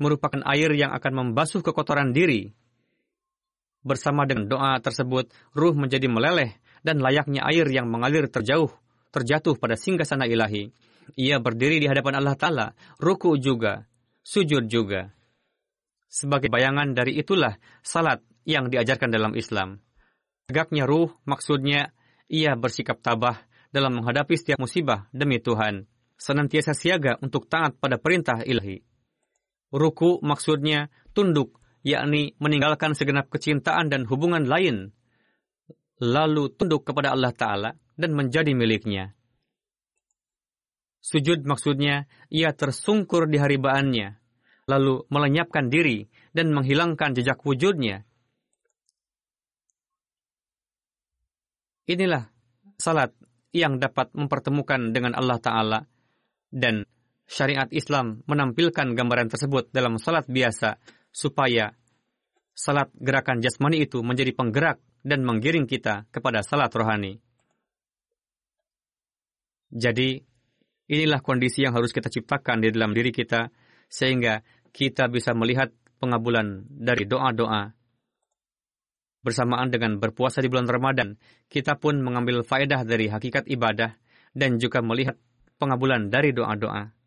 merupakan 0.00 0.40
air 0.48 0.72
yang 0.72 0.90
akan 0.96 1.12
membasuh 1.12 1.60
kekotoran 1.60 2.16
diri. 2.16 2.56
Bersama 3.84 4.24
dengan 4.24 4.48
doa 4.48 4.80
tersebut, 4.80 5.28
ruh 5.52 5.76
menjadi 5.76 6.08
meleleh 6.08 6.56
dan 6.80 7.00
layaknya 7.04 7.44
air 7.44 7.68
yang 7.68 7.88
mengalir 7.88 8.28
terjauh, 8.32 8.72
terjatuh 9.12 9.60
pada 9.60 9.76
singgasana 9.76 10.24
ilahi. 10.24 10.72
Ia 11.20 11.36
berdiri 11.40 11.80
di 11.80 11.86
hadapan 11.88 12.20
Allah 12.20 12.36
Ta'ala, 12.36 12.66
ruku 12.96 13.36
juga, 13.36 13.84
sujud 14.24 14.68
juga. 14.68 15.12
Sebagai 16.10 16.50
bayangan 16.50 16.96
dari 16.96 17.20
itulah 17.20 17.56
salat 17.84 18.24
yang 18.48 18.72
diajarkan 18.72 19.12
dalam 19.12 19.32
Islam. 19.36 19.78
Tegaknya 20.50 20.88
ruh 20.88 21.14
maksudnya 21.22 21.94
ia 22.26 22.58
bersikap 22.58 22.98
tabah 22.98 23.38
dalam 23.70 24.02
menghadapi 24.02 24.34
setiap 24.34 24.58
musibah 24.58 25.06
demi 25.14 25.38
Tuhan, 25.38 25.86
senantiasa 26.18 26.74
siaga 26.74 27.16
untuk 27.22 27.46
taat 27.46 27.78
pada 27.78 27.96
perintah 28.02 28.42
ilahi. 28.42 28.89
Ruku 29.70 30.18
maksudnya 30.26 30.90
tunduk, 31.14 31.62
yakni 31.86 32.34
meninggalkan 32.42 32.98
segenap 32.98 33.30
kecintaan 33.30 33.86
dan 33.86 34.02
hubungan 34.10 34.44
lain, 34.44 34.90
lalu 36.02 36.50
tunduk 36.50 36.82
kepada 36.82 37.14
Allah 37.14 37.30
Ta'ala 37.30 37.70
dan 37.94 38.10
menjadi 38.18 38.50
miliknya. 38.50 39.14
Sujud 41.00 41.46
maksudnya 41.48 42.10
ia 42.28 42.52
tersungkur 42.52 43.30
di 43.30 43.40
haribaannya, 43.40 44.20
lalu 44.68 45.06
melenyapkan 45.08 45.72
diri 45.72 46.04
dan 46.34 46.52
menghilangkan 46.52 47.16
jejak 47.16 47.40
wujudnya. 47.40 48.04
Inilah 51.88 52.28
salat 52.78 53.10
yang 53.50 53.82
dapat 53.82 54.14
mempertemukan 54.14 54.94
dengan 54.94 55.16
Allah 55.16 55.38
Ta'ala 55.42 55.80
dan 56.54 56.86
syariat 57.30 57.70
Islam 57.70 58.26
menampilkan 58.26 58.98
gambaran 58.98 59.30
tersebut 59.30 59.70
dalam 59.70 60.02
salat 60.02 60.26
biasa 60.26 60.82
supaya 61.14 61.70
salat 62.50 62.90
gerakan 62.98 63.38
jasmani 63.38 63.86
itu 63.86 64.02
menjadi 64.02 64.34
penggerak 64.34 64.82
dan 65.06 65.22
menggiring 65.22 65.70
kita 65.70 66.10
kepada 66.10 66.42
salat 66.42 66.74
rohani. 66.74 67.22
Jadi, 69.70 70.18
inilah 70.90 71.22
kondisi 71.22 71.62
yang 71.62 71.78
harus 71.78 71.94
kita 71.94 72.10
ciptakan 72.10 72.66
di 72.66 72.74
dalam 72.74 72.90
diri 72.90 73.14
kita 73.14 73.54
sehingga 73.86 74.42
kita 74.74 75.06
bisa 75.06 75.30
melihat 75.30 75.70
pengabulan 76.02 76.66
dari 76.66 77.06
doa-doa. 77.06 77.70
Bersamaan 79.22 79.70
dengan 79.70 80.02
berpuasa 80.02 80.42
di 80.42 80.50
bulan 80.50 80.66
Ramadan, 80.66 81.14
kita 81.46 81.78
pun 81.78 82.02
mengambil 82.02 82.42
faedah 82.42 82.82
dari 82.82 83.06
hakikat 83.06 83.46
ibadah 83.46 83.94
dan 84.34 84.58
juga 84.58 84.82
melihat 84.82 85.14
pengabulan 85.62 86.10
dari 86.10 86.34
doa-doa. 86.34 86.99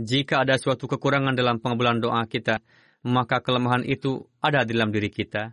Jika 0.00 0.48
ada 0.48 0.56
suatu 0.56 0.88
kekurangan 0.88 1.36
dalam 1.36 1.60
pengabulan 1.60 2.00
doa 2.00 2.24
kita, 2.24 2.64
maka 3.04 3.44
kelemahan 3.44 3.84
itu 3.84 4.24
ada 4.40 4.64
di 4.64 4.72
dalam 4.72 4.88
diri 4.88 5.12
kita. 5.12 5.52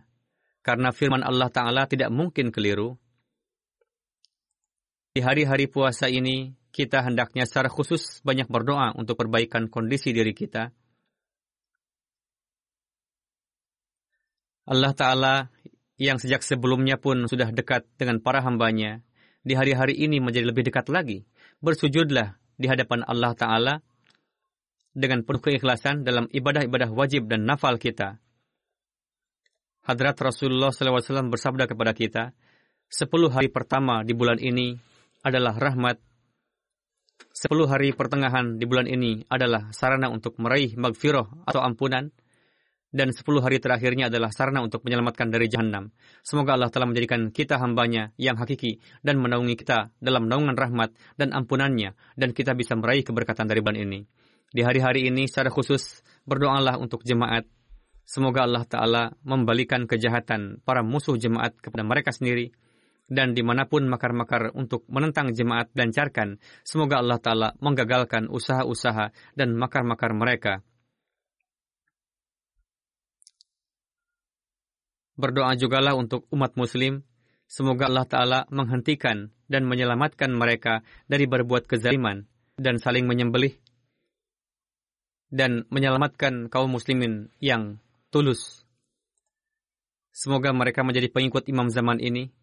Karena 0.64 0.88
firman 0.88 1.20
Allah 1.20 1.52
Ta'ala 1.52 1.84
tidak 1.84 2.08
mungkin 2.08 2.48
keliru. 2.48 2.96
Di 5.12 5.20
hari-hari 5.20 5.68
puasa 5.68 6.08
ini, 6.08 6.56
kita 6.72 7.04
hendaknya 7.04 7.44
secara 7.44 7.68
khusus 7.68 8.24
banyak 8.24 8.48
berdoa 8.48 8.96
untuk 8.96 9.20
perbaikan 9.20 9.68
kondisi 9.68 10.16
diri 10.16 10.32
kita. 10.32 10.72
Allah 14.68 14.92
Ta'ala 14.96 15.34
yang 16.00 16.16
sejak 16.16 16.40
sebelumnya 16.40 16.96
pun 16.96 17.28
sudah 17.28 17.52
dekat 17.52 17.84
dengan 18.00 18.24
para 18.24 18.40
hambanya, 18.40 19.04
di 19.44 19.52
hari-hari 19.52 19.92
ini 19.92 20.24
menjadi 20.24 20.48
lebih 20.48 20.72
dekat 20.72 20.88
lagi. 20.88 21.28
Bersujudlah 21.60 22.40
di 22.56 22.64
hadapan 22.68 23.04
Allah 23.04 23.32
Ta'ala 23.36 23.74
dengan 24.98 25.22
penuh 25.22 25.38
keikhlasan 25.38 26.02
dalam 26.02 26.26
ibadah-ibadah 26.26 26.90
wajib 26.90 27.30
dan 27.30 27.46
nafal 27.46 27.78
kita. 27.78 28.18
Hadrat 29.86 30.18
Rasulullah 30.18 30.74
SAW 30.74 31.30
bersabda 31.30 31.70
kepada 31.70 31.94
kita, 31.94 32.34
sepuluh 32.90 33.30
hari 33.30 33.48
pertama 33.48 34.02
di 34.02 34.12
bulan 34.12 34.42
ini 34.42 34.74
adalah 35.22 35.54
rahmat, 35.54 36.02
sepuluh 37.30 37.70
hari 37.70 37.94
pertengahan 37.94 38.58
di 38.58 38.66
bulan 38.66 38.90
ini 38.90 39.22
adalah 39.30 39.70
sarana 39.70 40.10
untuk 40.10 40.34
meraih 40.42 40.74
magfirah 40.74 41.46
atau 41.46 41.62
ampunan, 41.62 42.10
dan 42.88 43.12
sepuluh 43.12 43.44
hari 43.44 43.60
terakhirnya 43.60 44.08
adalah 44.08 44.32
sarana 44.32 44.64
untuk 44.64 44.80
menyelamatkan 44.84 45.28
dari 45.28 45.46
jahanam. 45.48 45.92
Semoga 46.24 46.56
Allah 46.56 46.72
telah 46.72 46.88
menjadikan 46.88 47.28
kita 47.28 47.60
hambanya 47.60 48.16
yang 48.16 48.40
hakiki 48.40 48.80
dan 49.04 49.20
menaungi 49.20 49.54
kita 49.60 49.92
dalam 50.00 50.26
naungan 50.26 50.56
rahmat 50.56 50.96
dan 51.20 51.36
ampunannya 51.36 51.92
dan 52.16 52.32
kita 52.32 52.56
bisa 52.56 52.76
meraih 52.80 53.04
keberkatan 53.04 53.44
dari 53.44 53.60
bulan 53.60 53.78
ini. 53.84 54.00
Di 54.48 54.64
hari-hari 54.64 55.12
ini 55.12 55.28
secara 55.28 55.52
khusus 55.52 56.00
berdoalah 56.24 56.80
untuk 56.80 57.04
jemaat. 57.04 57.44
Semoga 58.08 58.48
Allah 58.48 58.64
Ta'ala 58.64 59.02
membalikan 59.20 59.84
kejahatan 59.84 60.64
para 60.64 60.80
musuh 60.80 61.20
jemaat 61.20 61.60
kepada 61.60 61.84
mereka 61.84 62.16
sendiri. 62.16 62.56
Dan 63.08 63.36
di 63.36 63.44
mana 63.44 63.68
pun 63.68 63.84
makar-makar 63.88 64.52
untuk 64.56 64.84
menentang 64.88 65.32
jemaat 65.32 65.72
lancarkan, 65.76 66.40
semoga 66.64 67.00
Allah 67.00 67.20
Ta'ala 67.20 67.48
menggagalkan 67.60 68.28
usaha-usaha 68.28 69.12
dan 69.36 69.52
makar-makar 69.56 70.12
mereka. 70.16 70.64
Berdoa 75.16 75.52
jugalah 75.56 75.92
untuk 75.92 76.24
umat 76.32 76.56
muslim, 76.56 77.04
semoga 77.48 77.88
Allah 77.88 78.08
Ta'ala 78.08 78.40
menghentikan 78.48 79.28
dan 79.48 79.68
menyelamatkan 79.68 80.32
mereka 80.32 80.80
dari 81.08 81.28
berbuat 81.28 81.68
kezaliman 81.68 82.28
dan 82.60 82.76
saling 82.76 83.08
menyembelih 83.08 83.56
dan 85.28 85.68
menyelamatkan 85.68 86.48
kaum 86.48 86.72
muslimin 86.72 87.28
yang 87.40 87.80
tulus. 88.08 88.64
Semoga 90.12 90.50
mereka 90.50 90.82
menjadi 90.82 91.12
pengikut 91.12 91.46
imam 91.46 91.70
zaman 91.70 92.02
ini. 92.02 92.34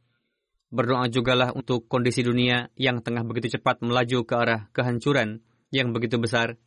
Berdoa 0.71 1.07
jugalah 1.11 1.53
untuk 1.53 1.85
kondisi 1.85 2.25
dunia 2.25 2.73
yang 2.75 2.99
tengah 2.99 3.21
begitu 3.23 3.59
cepat 3.59 3.85
melaju 3.85 4.25
ke 4.25 4.33
arah 4.33 4.61
kehancuran 4.73 5.43
yang 5.69 5.93
begitu 5.93 6.17
besar. 6.17 6.57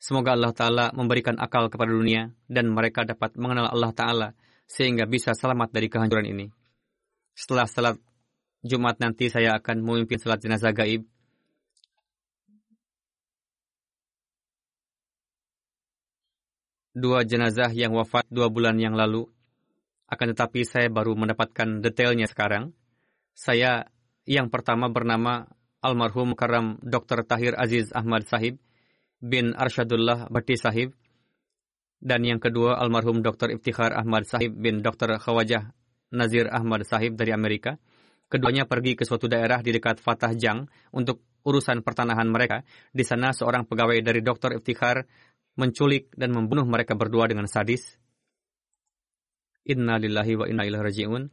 Semoga 0.00 0.36
Allah 0.36 0.52
Ta'ala 0.52 0.86
memberikan 0.92 1.40
akal 1.40 1.72
kepada 1.72 1.88
dunia 1.92 2.32
dan 2.48 2.72
mereka 2.72 3.08
dapat 3.08 3.36
mengenal 3.40 3.70
Allah 3.70 3.92
Ta'ala 3.96 4.28
sehingga 4.68 5.08
bisa 5.08 5.32
selamat 5.32 5.72
dari 5.72 5.88
kehancuran 5.88 6.26
ini. 6.28 6.46
Setelah 7.34 7.66
salat 7.68 7.96
Jumat 8.64 8.96
nanti 8.96 9.28
saya 9.28 9.60
akan 9.60 9.84
memimpin 9.84 10.16
salat 10.16 10.40
jenazah 10.40 10.72
gaib. 10.72 11.04
Dua 16.94 17.26
jenazah 17.26 17.74
yang 17.74 17.90
wafat 17.98 18.30
dua 18.30 18.46
bulan 18.54 18.78
yang 18.78 18.94
lalu, 18.94 19.26
akan 20.06 20.26
tetapi 20.30 20.62
saya 20.62 20.86
baru 20.86 21.18
mendapatkan 21.18 21.82
detailnya 21.82 22.30
sekarang. 22.30 22.70
Saya 23.34 23.90
yang 24.24 24.46
pertama 24.46 24.86
bernama 24.86 25.50
almarhum 25.82 26.38
Karam 26.38 26.78
Dr. 26.80 27.26
Tahir 27.26 27.58
Aziz 27.58 27.90
Ahmad 27.90 28.24
Sahib 28.24 28.62
bin 29.18 29.52
Arsyadullah 29.58 30.30
Bati 30.30 30.54
Sahib 30.54 30.94
dan 32.04 32.22
yang 32.22 32.38
kedua 32.38 32.76
almarhum 32.78 33.20
Dr. 33.20 33.52
Iftikhar 33.52 33.96
Ahmad 33.96 34.28
Sahib 34.28 34.54
bin 34.54 34.80
Dr. 34.84 35.16
Khawajah 35.18 35.72
Nazir 36.14 36.46
Ahmad 36.52 36.86
Sahib 36.86 37.18
dari 37.18 37.34
Amerika. 37.34 37.80
Keduanya 38.28 38.64
pergi 38.64 38.96
ke 38.96 39.04
suatu 39.04 39.28
daerah 39.28 39.60
di 39.60 39.72
dekat 39.72 40.00
Fatah 40.00 40.32
Jang 40.32 40.68
untuk 40.92 41.20
urusan 41.44 41.84
pertanahan 41.84 42.28
mereka. 42.28 42.64
Di 42.92 43.04
sana 43.04 43.32
seorang 43.36 43.68
pegawai 43.68 44.00
dari 44.00 44.24
Dr. 44.24 44.56
Iftikhar 44.60 45.04
menculik 45.54 46.10
dan 46.14 46.34
membunuh 46.34 46.66
mereka 46.66 46.98
berdua 46.98 47.30
dengan 47.30 47.46
sadis. 47.46 47.98
Inna 49.64 49.96
lillahi 49.96 50.34
wa 50.36 50.46
inna 50.50 50.62
ilaihi 50.68 50.84
raji'un. 50.84 51.24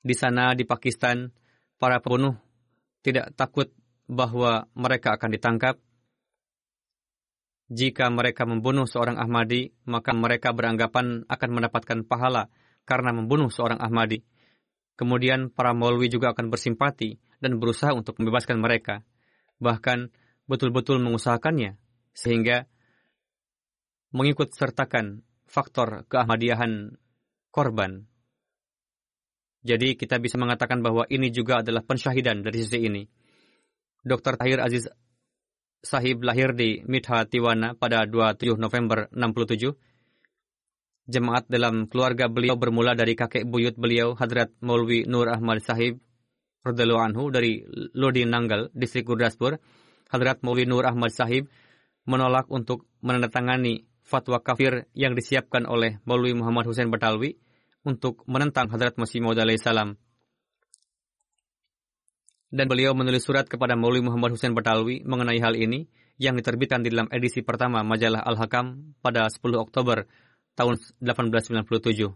Di 0.00 0.14
sana 0.16 0.56
di 0.56 0.64
Pakistan, 0.64 1.28
para 1.76 2.00
pembunuh 2.00 2.38
tidak 3.02 3.34
takut 3.36 3.72
bahwa 4.06 4.68
mereka 4.76 5.16
akan 5.16 5.30
ditangkap 5.32 5.76
jika 7.70 8.10
mereka 8.10 8.42
membunuh 8.50 8.82
seorang 8.82 9.14
Ahmadi, 9.14 9.70
maka 9.86 10.10
mereka 10.10 10.50
beranggapan 10.50 11.22
akan 11.30 11.50
mendapatkan 11.54 12.02
pahala 12.02 12.50
karena 12.82 13.14
membunuh 13.14 13.46
seorang 13.46 13.78
Ahmadi. 13.78 14.26
Kemudian 14.98 15.54
para 15.54 15.70
Maulwi 15.70 16.10
juga 16.10 16.34
akan 16.34 16.50
bersimpati 16.50 17.22
dan 17.38 17.62
berusaha 17.62 17.94
untuk 17.94 18.18
membebaskan 18.18 18.58
mereka, 18.58 19.06
bahkan 19.62 20.10
betul-betul 20.50 20.98
mengusahakannya, 20.98 21.78
sehingga 22.10 22.66
mengikut 24.10 24.54
sertakan 24.54 25.22
faktor 25.46 26.06
keahmadiyahan 26.06 26.94
korban. 27.50 28.06
Jadi 29.60 29.98
kita 29.98 30.16
bisa 30.16 30.40
mengatakan 30.40 30.80
bahwa 30.80 31.04
ini 31.12 31.28
juga 31.28 31.60
adalah 31.60 31.84
pensyahidan 31.84 32.40
dari 32.40 32.56
sisi 32.64 32.78
ini. 32.80 33.02
Dr. 34.00 34.40
Tahir 34.40 34.64
Aziz 34.64 34.88
Sahib 35.80 36.24
lahir 36.24 36.52
di 36.52 36.80
Mitha 36.84 37.24
Tiwana 37.24 37.76
pada 37.76 38.04
27 38.04 38.56
November 38.56 39.08
67. 39.12 39.72
Jemaat 41.10 41.48
dalam 41.48 41.88
keluarga 41.88 42.28
beliau 42.28 42.56
bermula 42.56 42.92
dari 42.96 43.16
kakek 43.16 43.48
buyut 43.48 43.76
beliau 43.76 44.12
Hadrat 44.16 44.52
Maulwi 44.60 45.08
Nur 45.08 45.28
Ahmad 45.28 45.60
Sahib 45.64 46.00
Radhalu 46.60 46.96
Anhu 47.00 47.32
dari 47.32 47.64
Lodi 47.96 48.28
Nanggal, 48.28 48.68
distrik 48.76 49.08
Gurdaspur. 49.08 49.56
Hadrat 50.12 50.44
Maulwi 50.44 50.68
Nur 50.68 50.84
Ahmad 50.84 51.08
Sahib 51.16 51.48
menolak 52.04 52.48
untuk 52.52 52.84
menandatangani 53.00 53.89
fatwa 54.10 54.42
kafir 54.42 54.90
yang 54.98 55.14
disiapkan 55.14 55.70
oleh 55.70 56.02
Maulwi 56.02 56.34
Muhammad 56.34 56.66
Hussein 56.66 56.90
Batalwi 56.90 57.38
untuk 57.86 58.26
menentang 58.26 58.66
Hadrat 58.66 58.98
Masih 58.98 59.22
Maud 59.22 59.38
salam 59.62 59.94
dan 62.50 62.66
beliau 62.66 62.92
menulis 62.98 63.22
surat 63.22 63.46
kepada 63.46 63.78
Maulwi 63.78 64.02
Muhammad 64.02 64.34
Hussein 64.34 64.52
Batalwi 64.52 65.06
mengenai 65.06 65.38
hal 65.38 65.54
ini 65.54 65.86
yang 66.18 66.34
diterbitkan 66.34 66.82
di 66.82 66.90
dalam 66.90 67.06
edisi 67.14 67.40
pertama 67.40 67.80
majalah 67.86 68.20
Al-Hakam 68.26 68.98
pada 69.00 69.30
10 69.30 69.40
Oktober 69.56 70.04
tahun 70.58 70.76
1897. 71.00 72.10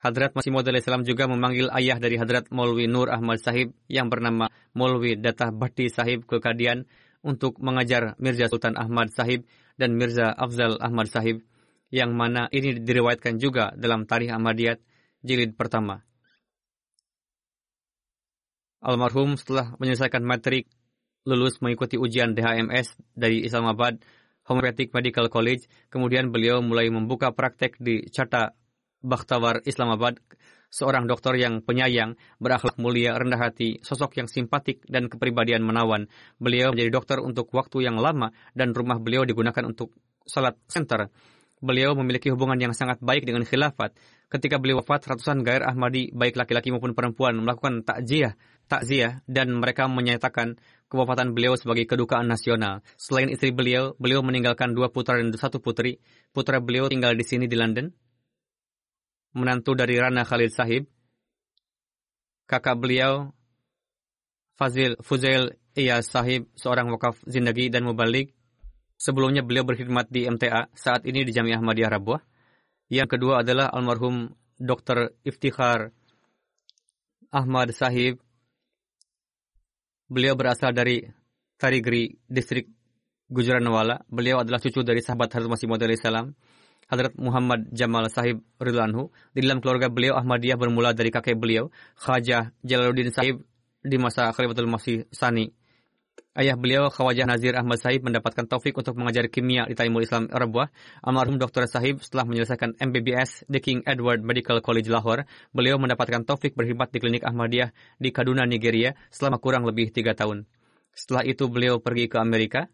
Hadrat 0.00 0.36
Masih 0.36 0.52
Maud 0.52 0.68
salam 0.84 1.04
juga 1.04 1.26
memanggil 1.26 1.68
ayah 1.74 1.98
dari 1.98 2.20
Hadrat 2.20 2.48
Maulwi 2.54 2.86
Nur 2.86 3.10
Ahmad 3.10 3.40
Sahib 3.40 3.74
yang 3.90 4.12
bernama 4.12 4.52
Maulwi 4.76 5.16
Datah 5.18 5.50
Bhatti 5.50 5.90
Sahib 5.90 6.28
ke 6.28 6.40
untuk 7.24 7.56
mengajar 7.56 8.12
Mirza 8.20 8.52
Sultan 8.52 8.76
Ahmad 8.76 9.10
Sahib 9.16 9.48
dan 9.74 9.98
Mirza 9.98 10.30
Afzal 10.30 10.78
Ahmad 10.78 11.10
Sahib 11.10 11.42
yang 11.94 12.14
mana 12.14 12.50
ini 12.50 12.82
diriwayatkan 12.82 13.38
juga 13.38 13.70
dalam 13.78 14.06
Tarikh 14.06 14.34
Ahmadiyat 14.34 14.82
jilid 15.22 15.54
pertama. 15.54 16.02
Almarhum 18.84 19.40
setelah 19.40 19.72
menyelesaikan 19.80 20.20
matrik 20.20 20.68
lulus 21.24 21.56
mengikuti 21.64 21.96
ujian 21.96 22.36
DHMS 22.36 23.00
dari 23.16 23.40
Islamabad 23.40 23.96
Homeopathic 24.44 24.92
Medical 24.92 25.32
College. 25.32 25.64
Kemudian 25.88 26.28
beliau 26.28 26.60
mulai 26.60 26.92
membuka 26.92 27.32
praktek 27.32 27.80
di 27.80 28.04
Chata 28.12 28.52
Bakhtawar 29.00 29.64
Islamabad, 29.64 30.20
seorang 30.74 31.06
dokter 31.06 31.38
yang 31.38 31.62
penyayang, 31.62 32.18
berakhlak 32.42 32.74
mulia, 32.82 33.14
rendah 33.14 33.38
hati, 33.38 33.78
sosok 33.86 34.18
yang 34.18 34.26
simpatik 34.26 34.82
dan 34.90 35.06
kepribadian 35.06 35.62
menawan. 35.62 36.10
Beliau 36.42 36.74
menjadi 36.74 36.90
dokter 36.90 37.18
untuk 37.22 37.54
waktu 37.54 37.86
yang 37.86 38.02
lama 38.02 38.34
dan 38.58 38.74
rumah 38.74 38.98
beliau 38.98 39.22
digunakan 39.22 39.62
untuk 39.62 39.94
salat 40.26 40.58
center. 40.66 41.14
Beliau 41.62 41.94
memiliki 41.94 42.28
hubungan 42.34 42.58
yang 42.58 42.74
sangat 42.74 42.98
baik 42.98 43.22
dengan 43.22 43.46
khilafat. 43.46 43.94
Ketika 44.26 44.58
beliau 44.58 44.82
wafat, 44.82 45.06
ratusan 45.06 45.46
gair 45.46 45.62
Ahmadi, 45.62 46.10
baik 46.10 46.34
laki-laki 46.34 46.74
maupun 46.74 46.92
perempuan, 46.92 47.38
melakukan 47.38 47.86
takziah 47.86 48.34
takziah 48.66 49.20
dan 49.28 49.52
mereka 49.60 49.84
menyatakan 49.86 50.56
kewafatan 50.88 51.36
beliau 51.36 51.56
sebagai 51.56 51.84
kedukaan 51.84 52.28
nasional. 52.28 52.80
Selain 52.96 53.28
istri 53.28 53.52
beliau, 53.52 53.92
beliau 54.00 54.24
meninggalkan 54.24 54.72
dua 54.72 54.88
putra 54.88 55.20
dan 55.20 55.32
satu 55.36 55.60
putri. 55.60 56.00
Putra 56.32 56.60
beliau 56.60 56.88
tinggal 56.88 57.14
di 57.14 57.24
sini 57.24 57.44
di 57.44 57.56
London. 57.56 57.92
Menantu 59.34 59.74
dari 59.74 59.98
Rana 59.98 60.22
Khalid 60.22 60.54
Sahib. 60.54 60.86
Kakak 62.46 62.78
beliau, 62.78 63.34
Fazil 64.54 64.94
Fuzail 65.02 65.58
Iyas 65.74 66.06
Sahib, 66.06 66.46
seorang 66.54 66.86
wakaf 66.94 67.18
zindagi 67.26 67.68
dan 67.68 67.82
mubalik. 67.82 68.30
Sebelumnya 68.94 69.42
beliau 69.42 69.66
berkhidmat 69.66 70.06
di 70.08 70.30
MTA, 70.30 70.70
saat 70.72 71.02
ini 71.04 71.26
di 71.26 71.34
Jamiah 71.34 71.58
Ahmadiyah 71.58 71.90
Rabuah. 71.98 72.22
Yang 72.88 73.18
kedua 73.18 73.42
adalah 73.42 73.74
almarhum 73.74 74.30
Dr. 74.54 75.18
Iftikhar 75.26 75.90
Ahmad 77.34 77.74
Sahib, 77.74 78.22
Beliau 80.04 80.36
berasal 80.36 80.76
dari 80.76 81.00
Tarigri, 81.56 82.12
distrik 82.28 82.68
Gujaranwala. 83.26 84.04
Beliau 84.04 84.44
adalah 84.44 84.60
cucu 84.60 84.84
dari 84.84 85.00
sahabat 85.00 85.32
Hazrat 85.32 85.48
Masih 85.48 85.64
Maud 85.64 85.80
salam. 85.96 86.36
Hadrat 86.94 87.18
Muhammad 87.18 87.66
Jamal 87.74 88.06
Sahib 88.06 88.46
Ridlanhu. 88.62 89.10
Di 89.34 89.42
dalam 89.42 89.58
keluarga 89.58 89.90
beliau 89.90 90.14
Ahmadiyah 90.14 90.54
bermula 90.54 90.94
dari 90.94 91.10
kakek 91.10 91.34
beliau, 91.34 91.74
Khajah 91.98 92.54
Jalaluddin 92.62 93.10
Sahib 93.10 93.42
di 93.82 93.98
masa 93.98 94.30
Khalifatul 94.30 94.70
Masih 94.70 95.10
Sani. 95.10 95.50
Ayah 96.34 96.58
beliau, 96.58 96.90
Khawajah 96.90 97.30
Nazir 97.30 97.54
Ahmad 97.54 97.78
Sahib, 97.78 98.10
mendapatkan 98.10 98.42
taufik 98.50 98.74
untuk 98.74 98.98
mengajar 98.98 99.30
kimia 99.30 99.70
di 99.70 99.78
Taimul 99.78 100.02
Islam 100.02 100.26
Rabuah. 100.26 100.66
Almarhum 101.06 101.38
Dr. 101.38 101.70
Sahib 101.70 102.02
setelah 102.02 102.26
menyelesaikan 102.26 102.74
MBBS 102.74 103.46
di 103.46 103.62
King 103.62 103.86
Edward 103.86 104.18
Medical 104.26 104.58
College 104.58 104.90
Lahore, 104.90 105.30
beliau 105.54 105.78
mendapatkan 105.78 106.26
taufik 106.26 106.58
berkhidmat 106.58 106.90
di 106.90 106.98
klinik 106.98 107.22
Ahmadiyah 107.22 107.70
di 108.02 108.10
Kaduna, 108.10 108.50
Nigeria 108.50 108.98
selama 109.14 109.38
kurang 109.38 109.62
lebih 109.62 109.94
tiga 109.94 110.18
tahun. 110.18 110.42
Setelah 110.90 111.22
itu 111.22 111.46
beliau 111.46 111.78
pergi 111.78 112.10
ke 112.10 112.18
Amerika. 112.18 112.66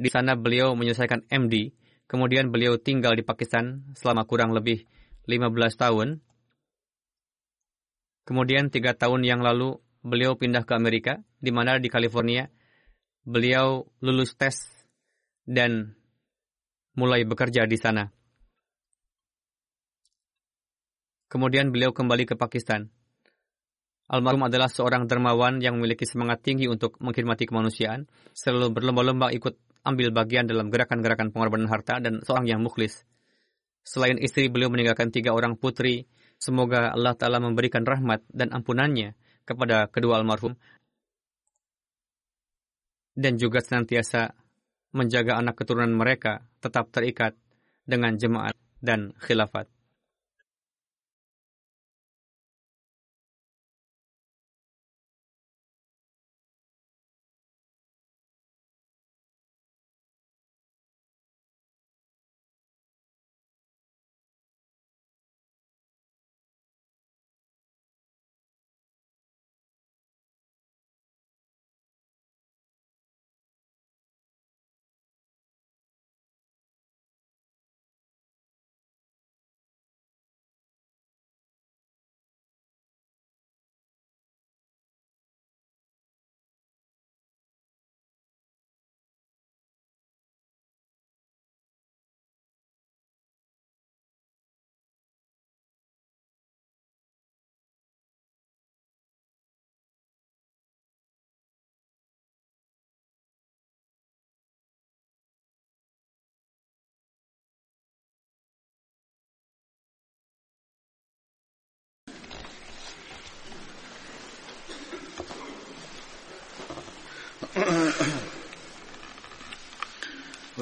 Di 0.00 0.08
sana 0.08 0.32
beliau 0.32 0.72
menyelesaikan 0.72 1.28
MD. 1.28 1.76
Kemudian 2.04 2.52
beliau 2.52 2.76
tinggal 2.76 3.16
di 3.16 3.24
Pakistan 3.24 3.82
selama 3.96 4.28
kurang 4.28 4.52
lebih 4.52 4.84
15 5.24 5.80
tahun. 5.80 6.08
Kemudian 8.24 8.68
tiga 8.68 8.92
tahun 8.92 9.24
yang 9.24 9.40
lalu 9.40 9.80
beliau 10.04 10.36
pindah 10.36 10.68
ke 10.68 10.72
Amerika, 10.76 11.24
di 11.40 11.48
mana 11.52 11.80
di 11.80 11.88
California 11.88 12.48
beliau 13.24 13.88
lulus 14.04 14.36
tes 14.36 14.68
dan 15.48 15.96
mulai 16.92 17.24
bekerja 17.24 17.64
di 17.64 17.80
sana. 17.80 18.12
Kemudian 21.32 21.72
beliau 21.74 21.90
kembali 21.90 22.28
ke 22.28 22.36
Pakistan. 22.38 22.92
Almarhum 24.04 24.44
adalah 24.44 24.68
seorang 24.68 25.08
dermawan 25.08 25.64
yang 25.64 25.80
memiliki 25.80 26.04
semangat 26.04 26.44
tinggi 26.44 26.68
untuk 26.68 27.00
mengkhidmati 27.00 27.48
kemanusiaan, 27.48 28.04
selalu 28.36 28.70
berlomba-lomba 28.76 29.32
ikut 29.32 29.56
ambil 29.84 30.10
bagian 30.10 30.48
dalam 30.48 30.72
gerakan-gerakan 30.72 31.30
pengorbanan 31.30 31.68
harta 31.68 32.00
dan 32.00 32.24
seorang 32.24 32.48
yang 32.48 32.60
mukhlis. 32.64 33.04
Selain 33.84 34.16
istri, 34.16 34.48
beliau 34.48 34.72
meninggalkan 34.72 35.12
tiga 35.12 35.36
orang 35.36 35.60
putri. 35.60 36.08
Semoga 36.40 36.90
Allah 36.90 37.14
Ta'ala 37.14 37.38
memberikan 37.38 37.84
rahmat 37.86 38.24
dan 38.32 38.50
ampunannya 38.50 39.14
kepada 39.44 39.86
kedua 39.92 40.18
almarhum 40.18 40.56
dan 43.14 43.38
juga 43.38 43.62
senantiasa 43.62 44.34
menjaga 44.94 45.38
anak 45.38 45.58
keturunan 45.58 45.94
mereka 45.94 46.42
tetap 46.58 46.90
terikat 46.90 47.38
dengan 47.86 48.18
jemaat 48.18 48.58
dan 48.82 49.14
khilafat. 49.22 49.70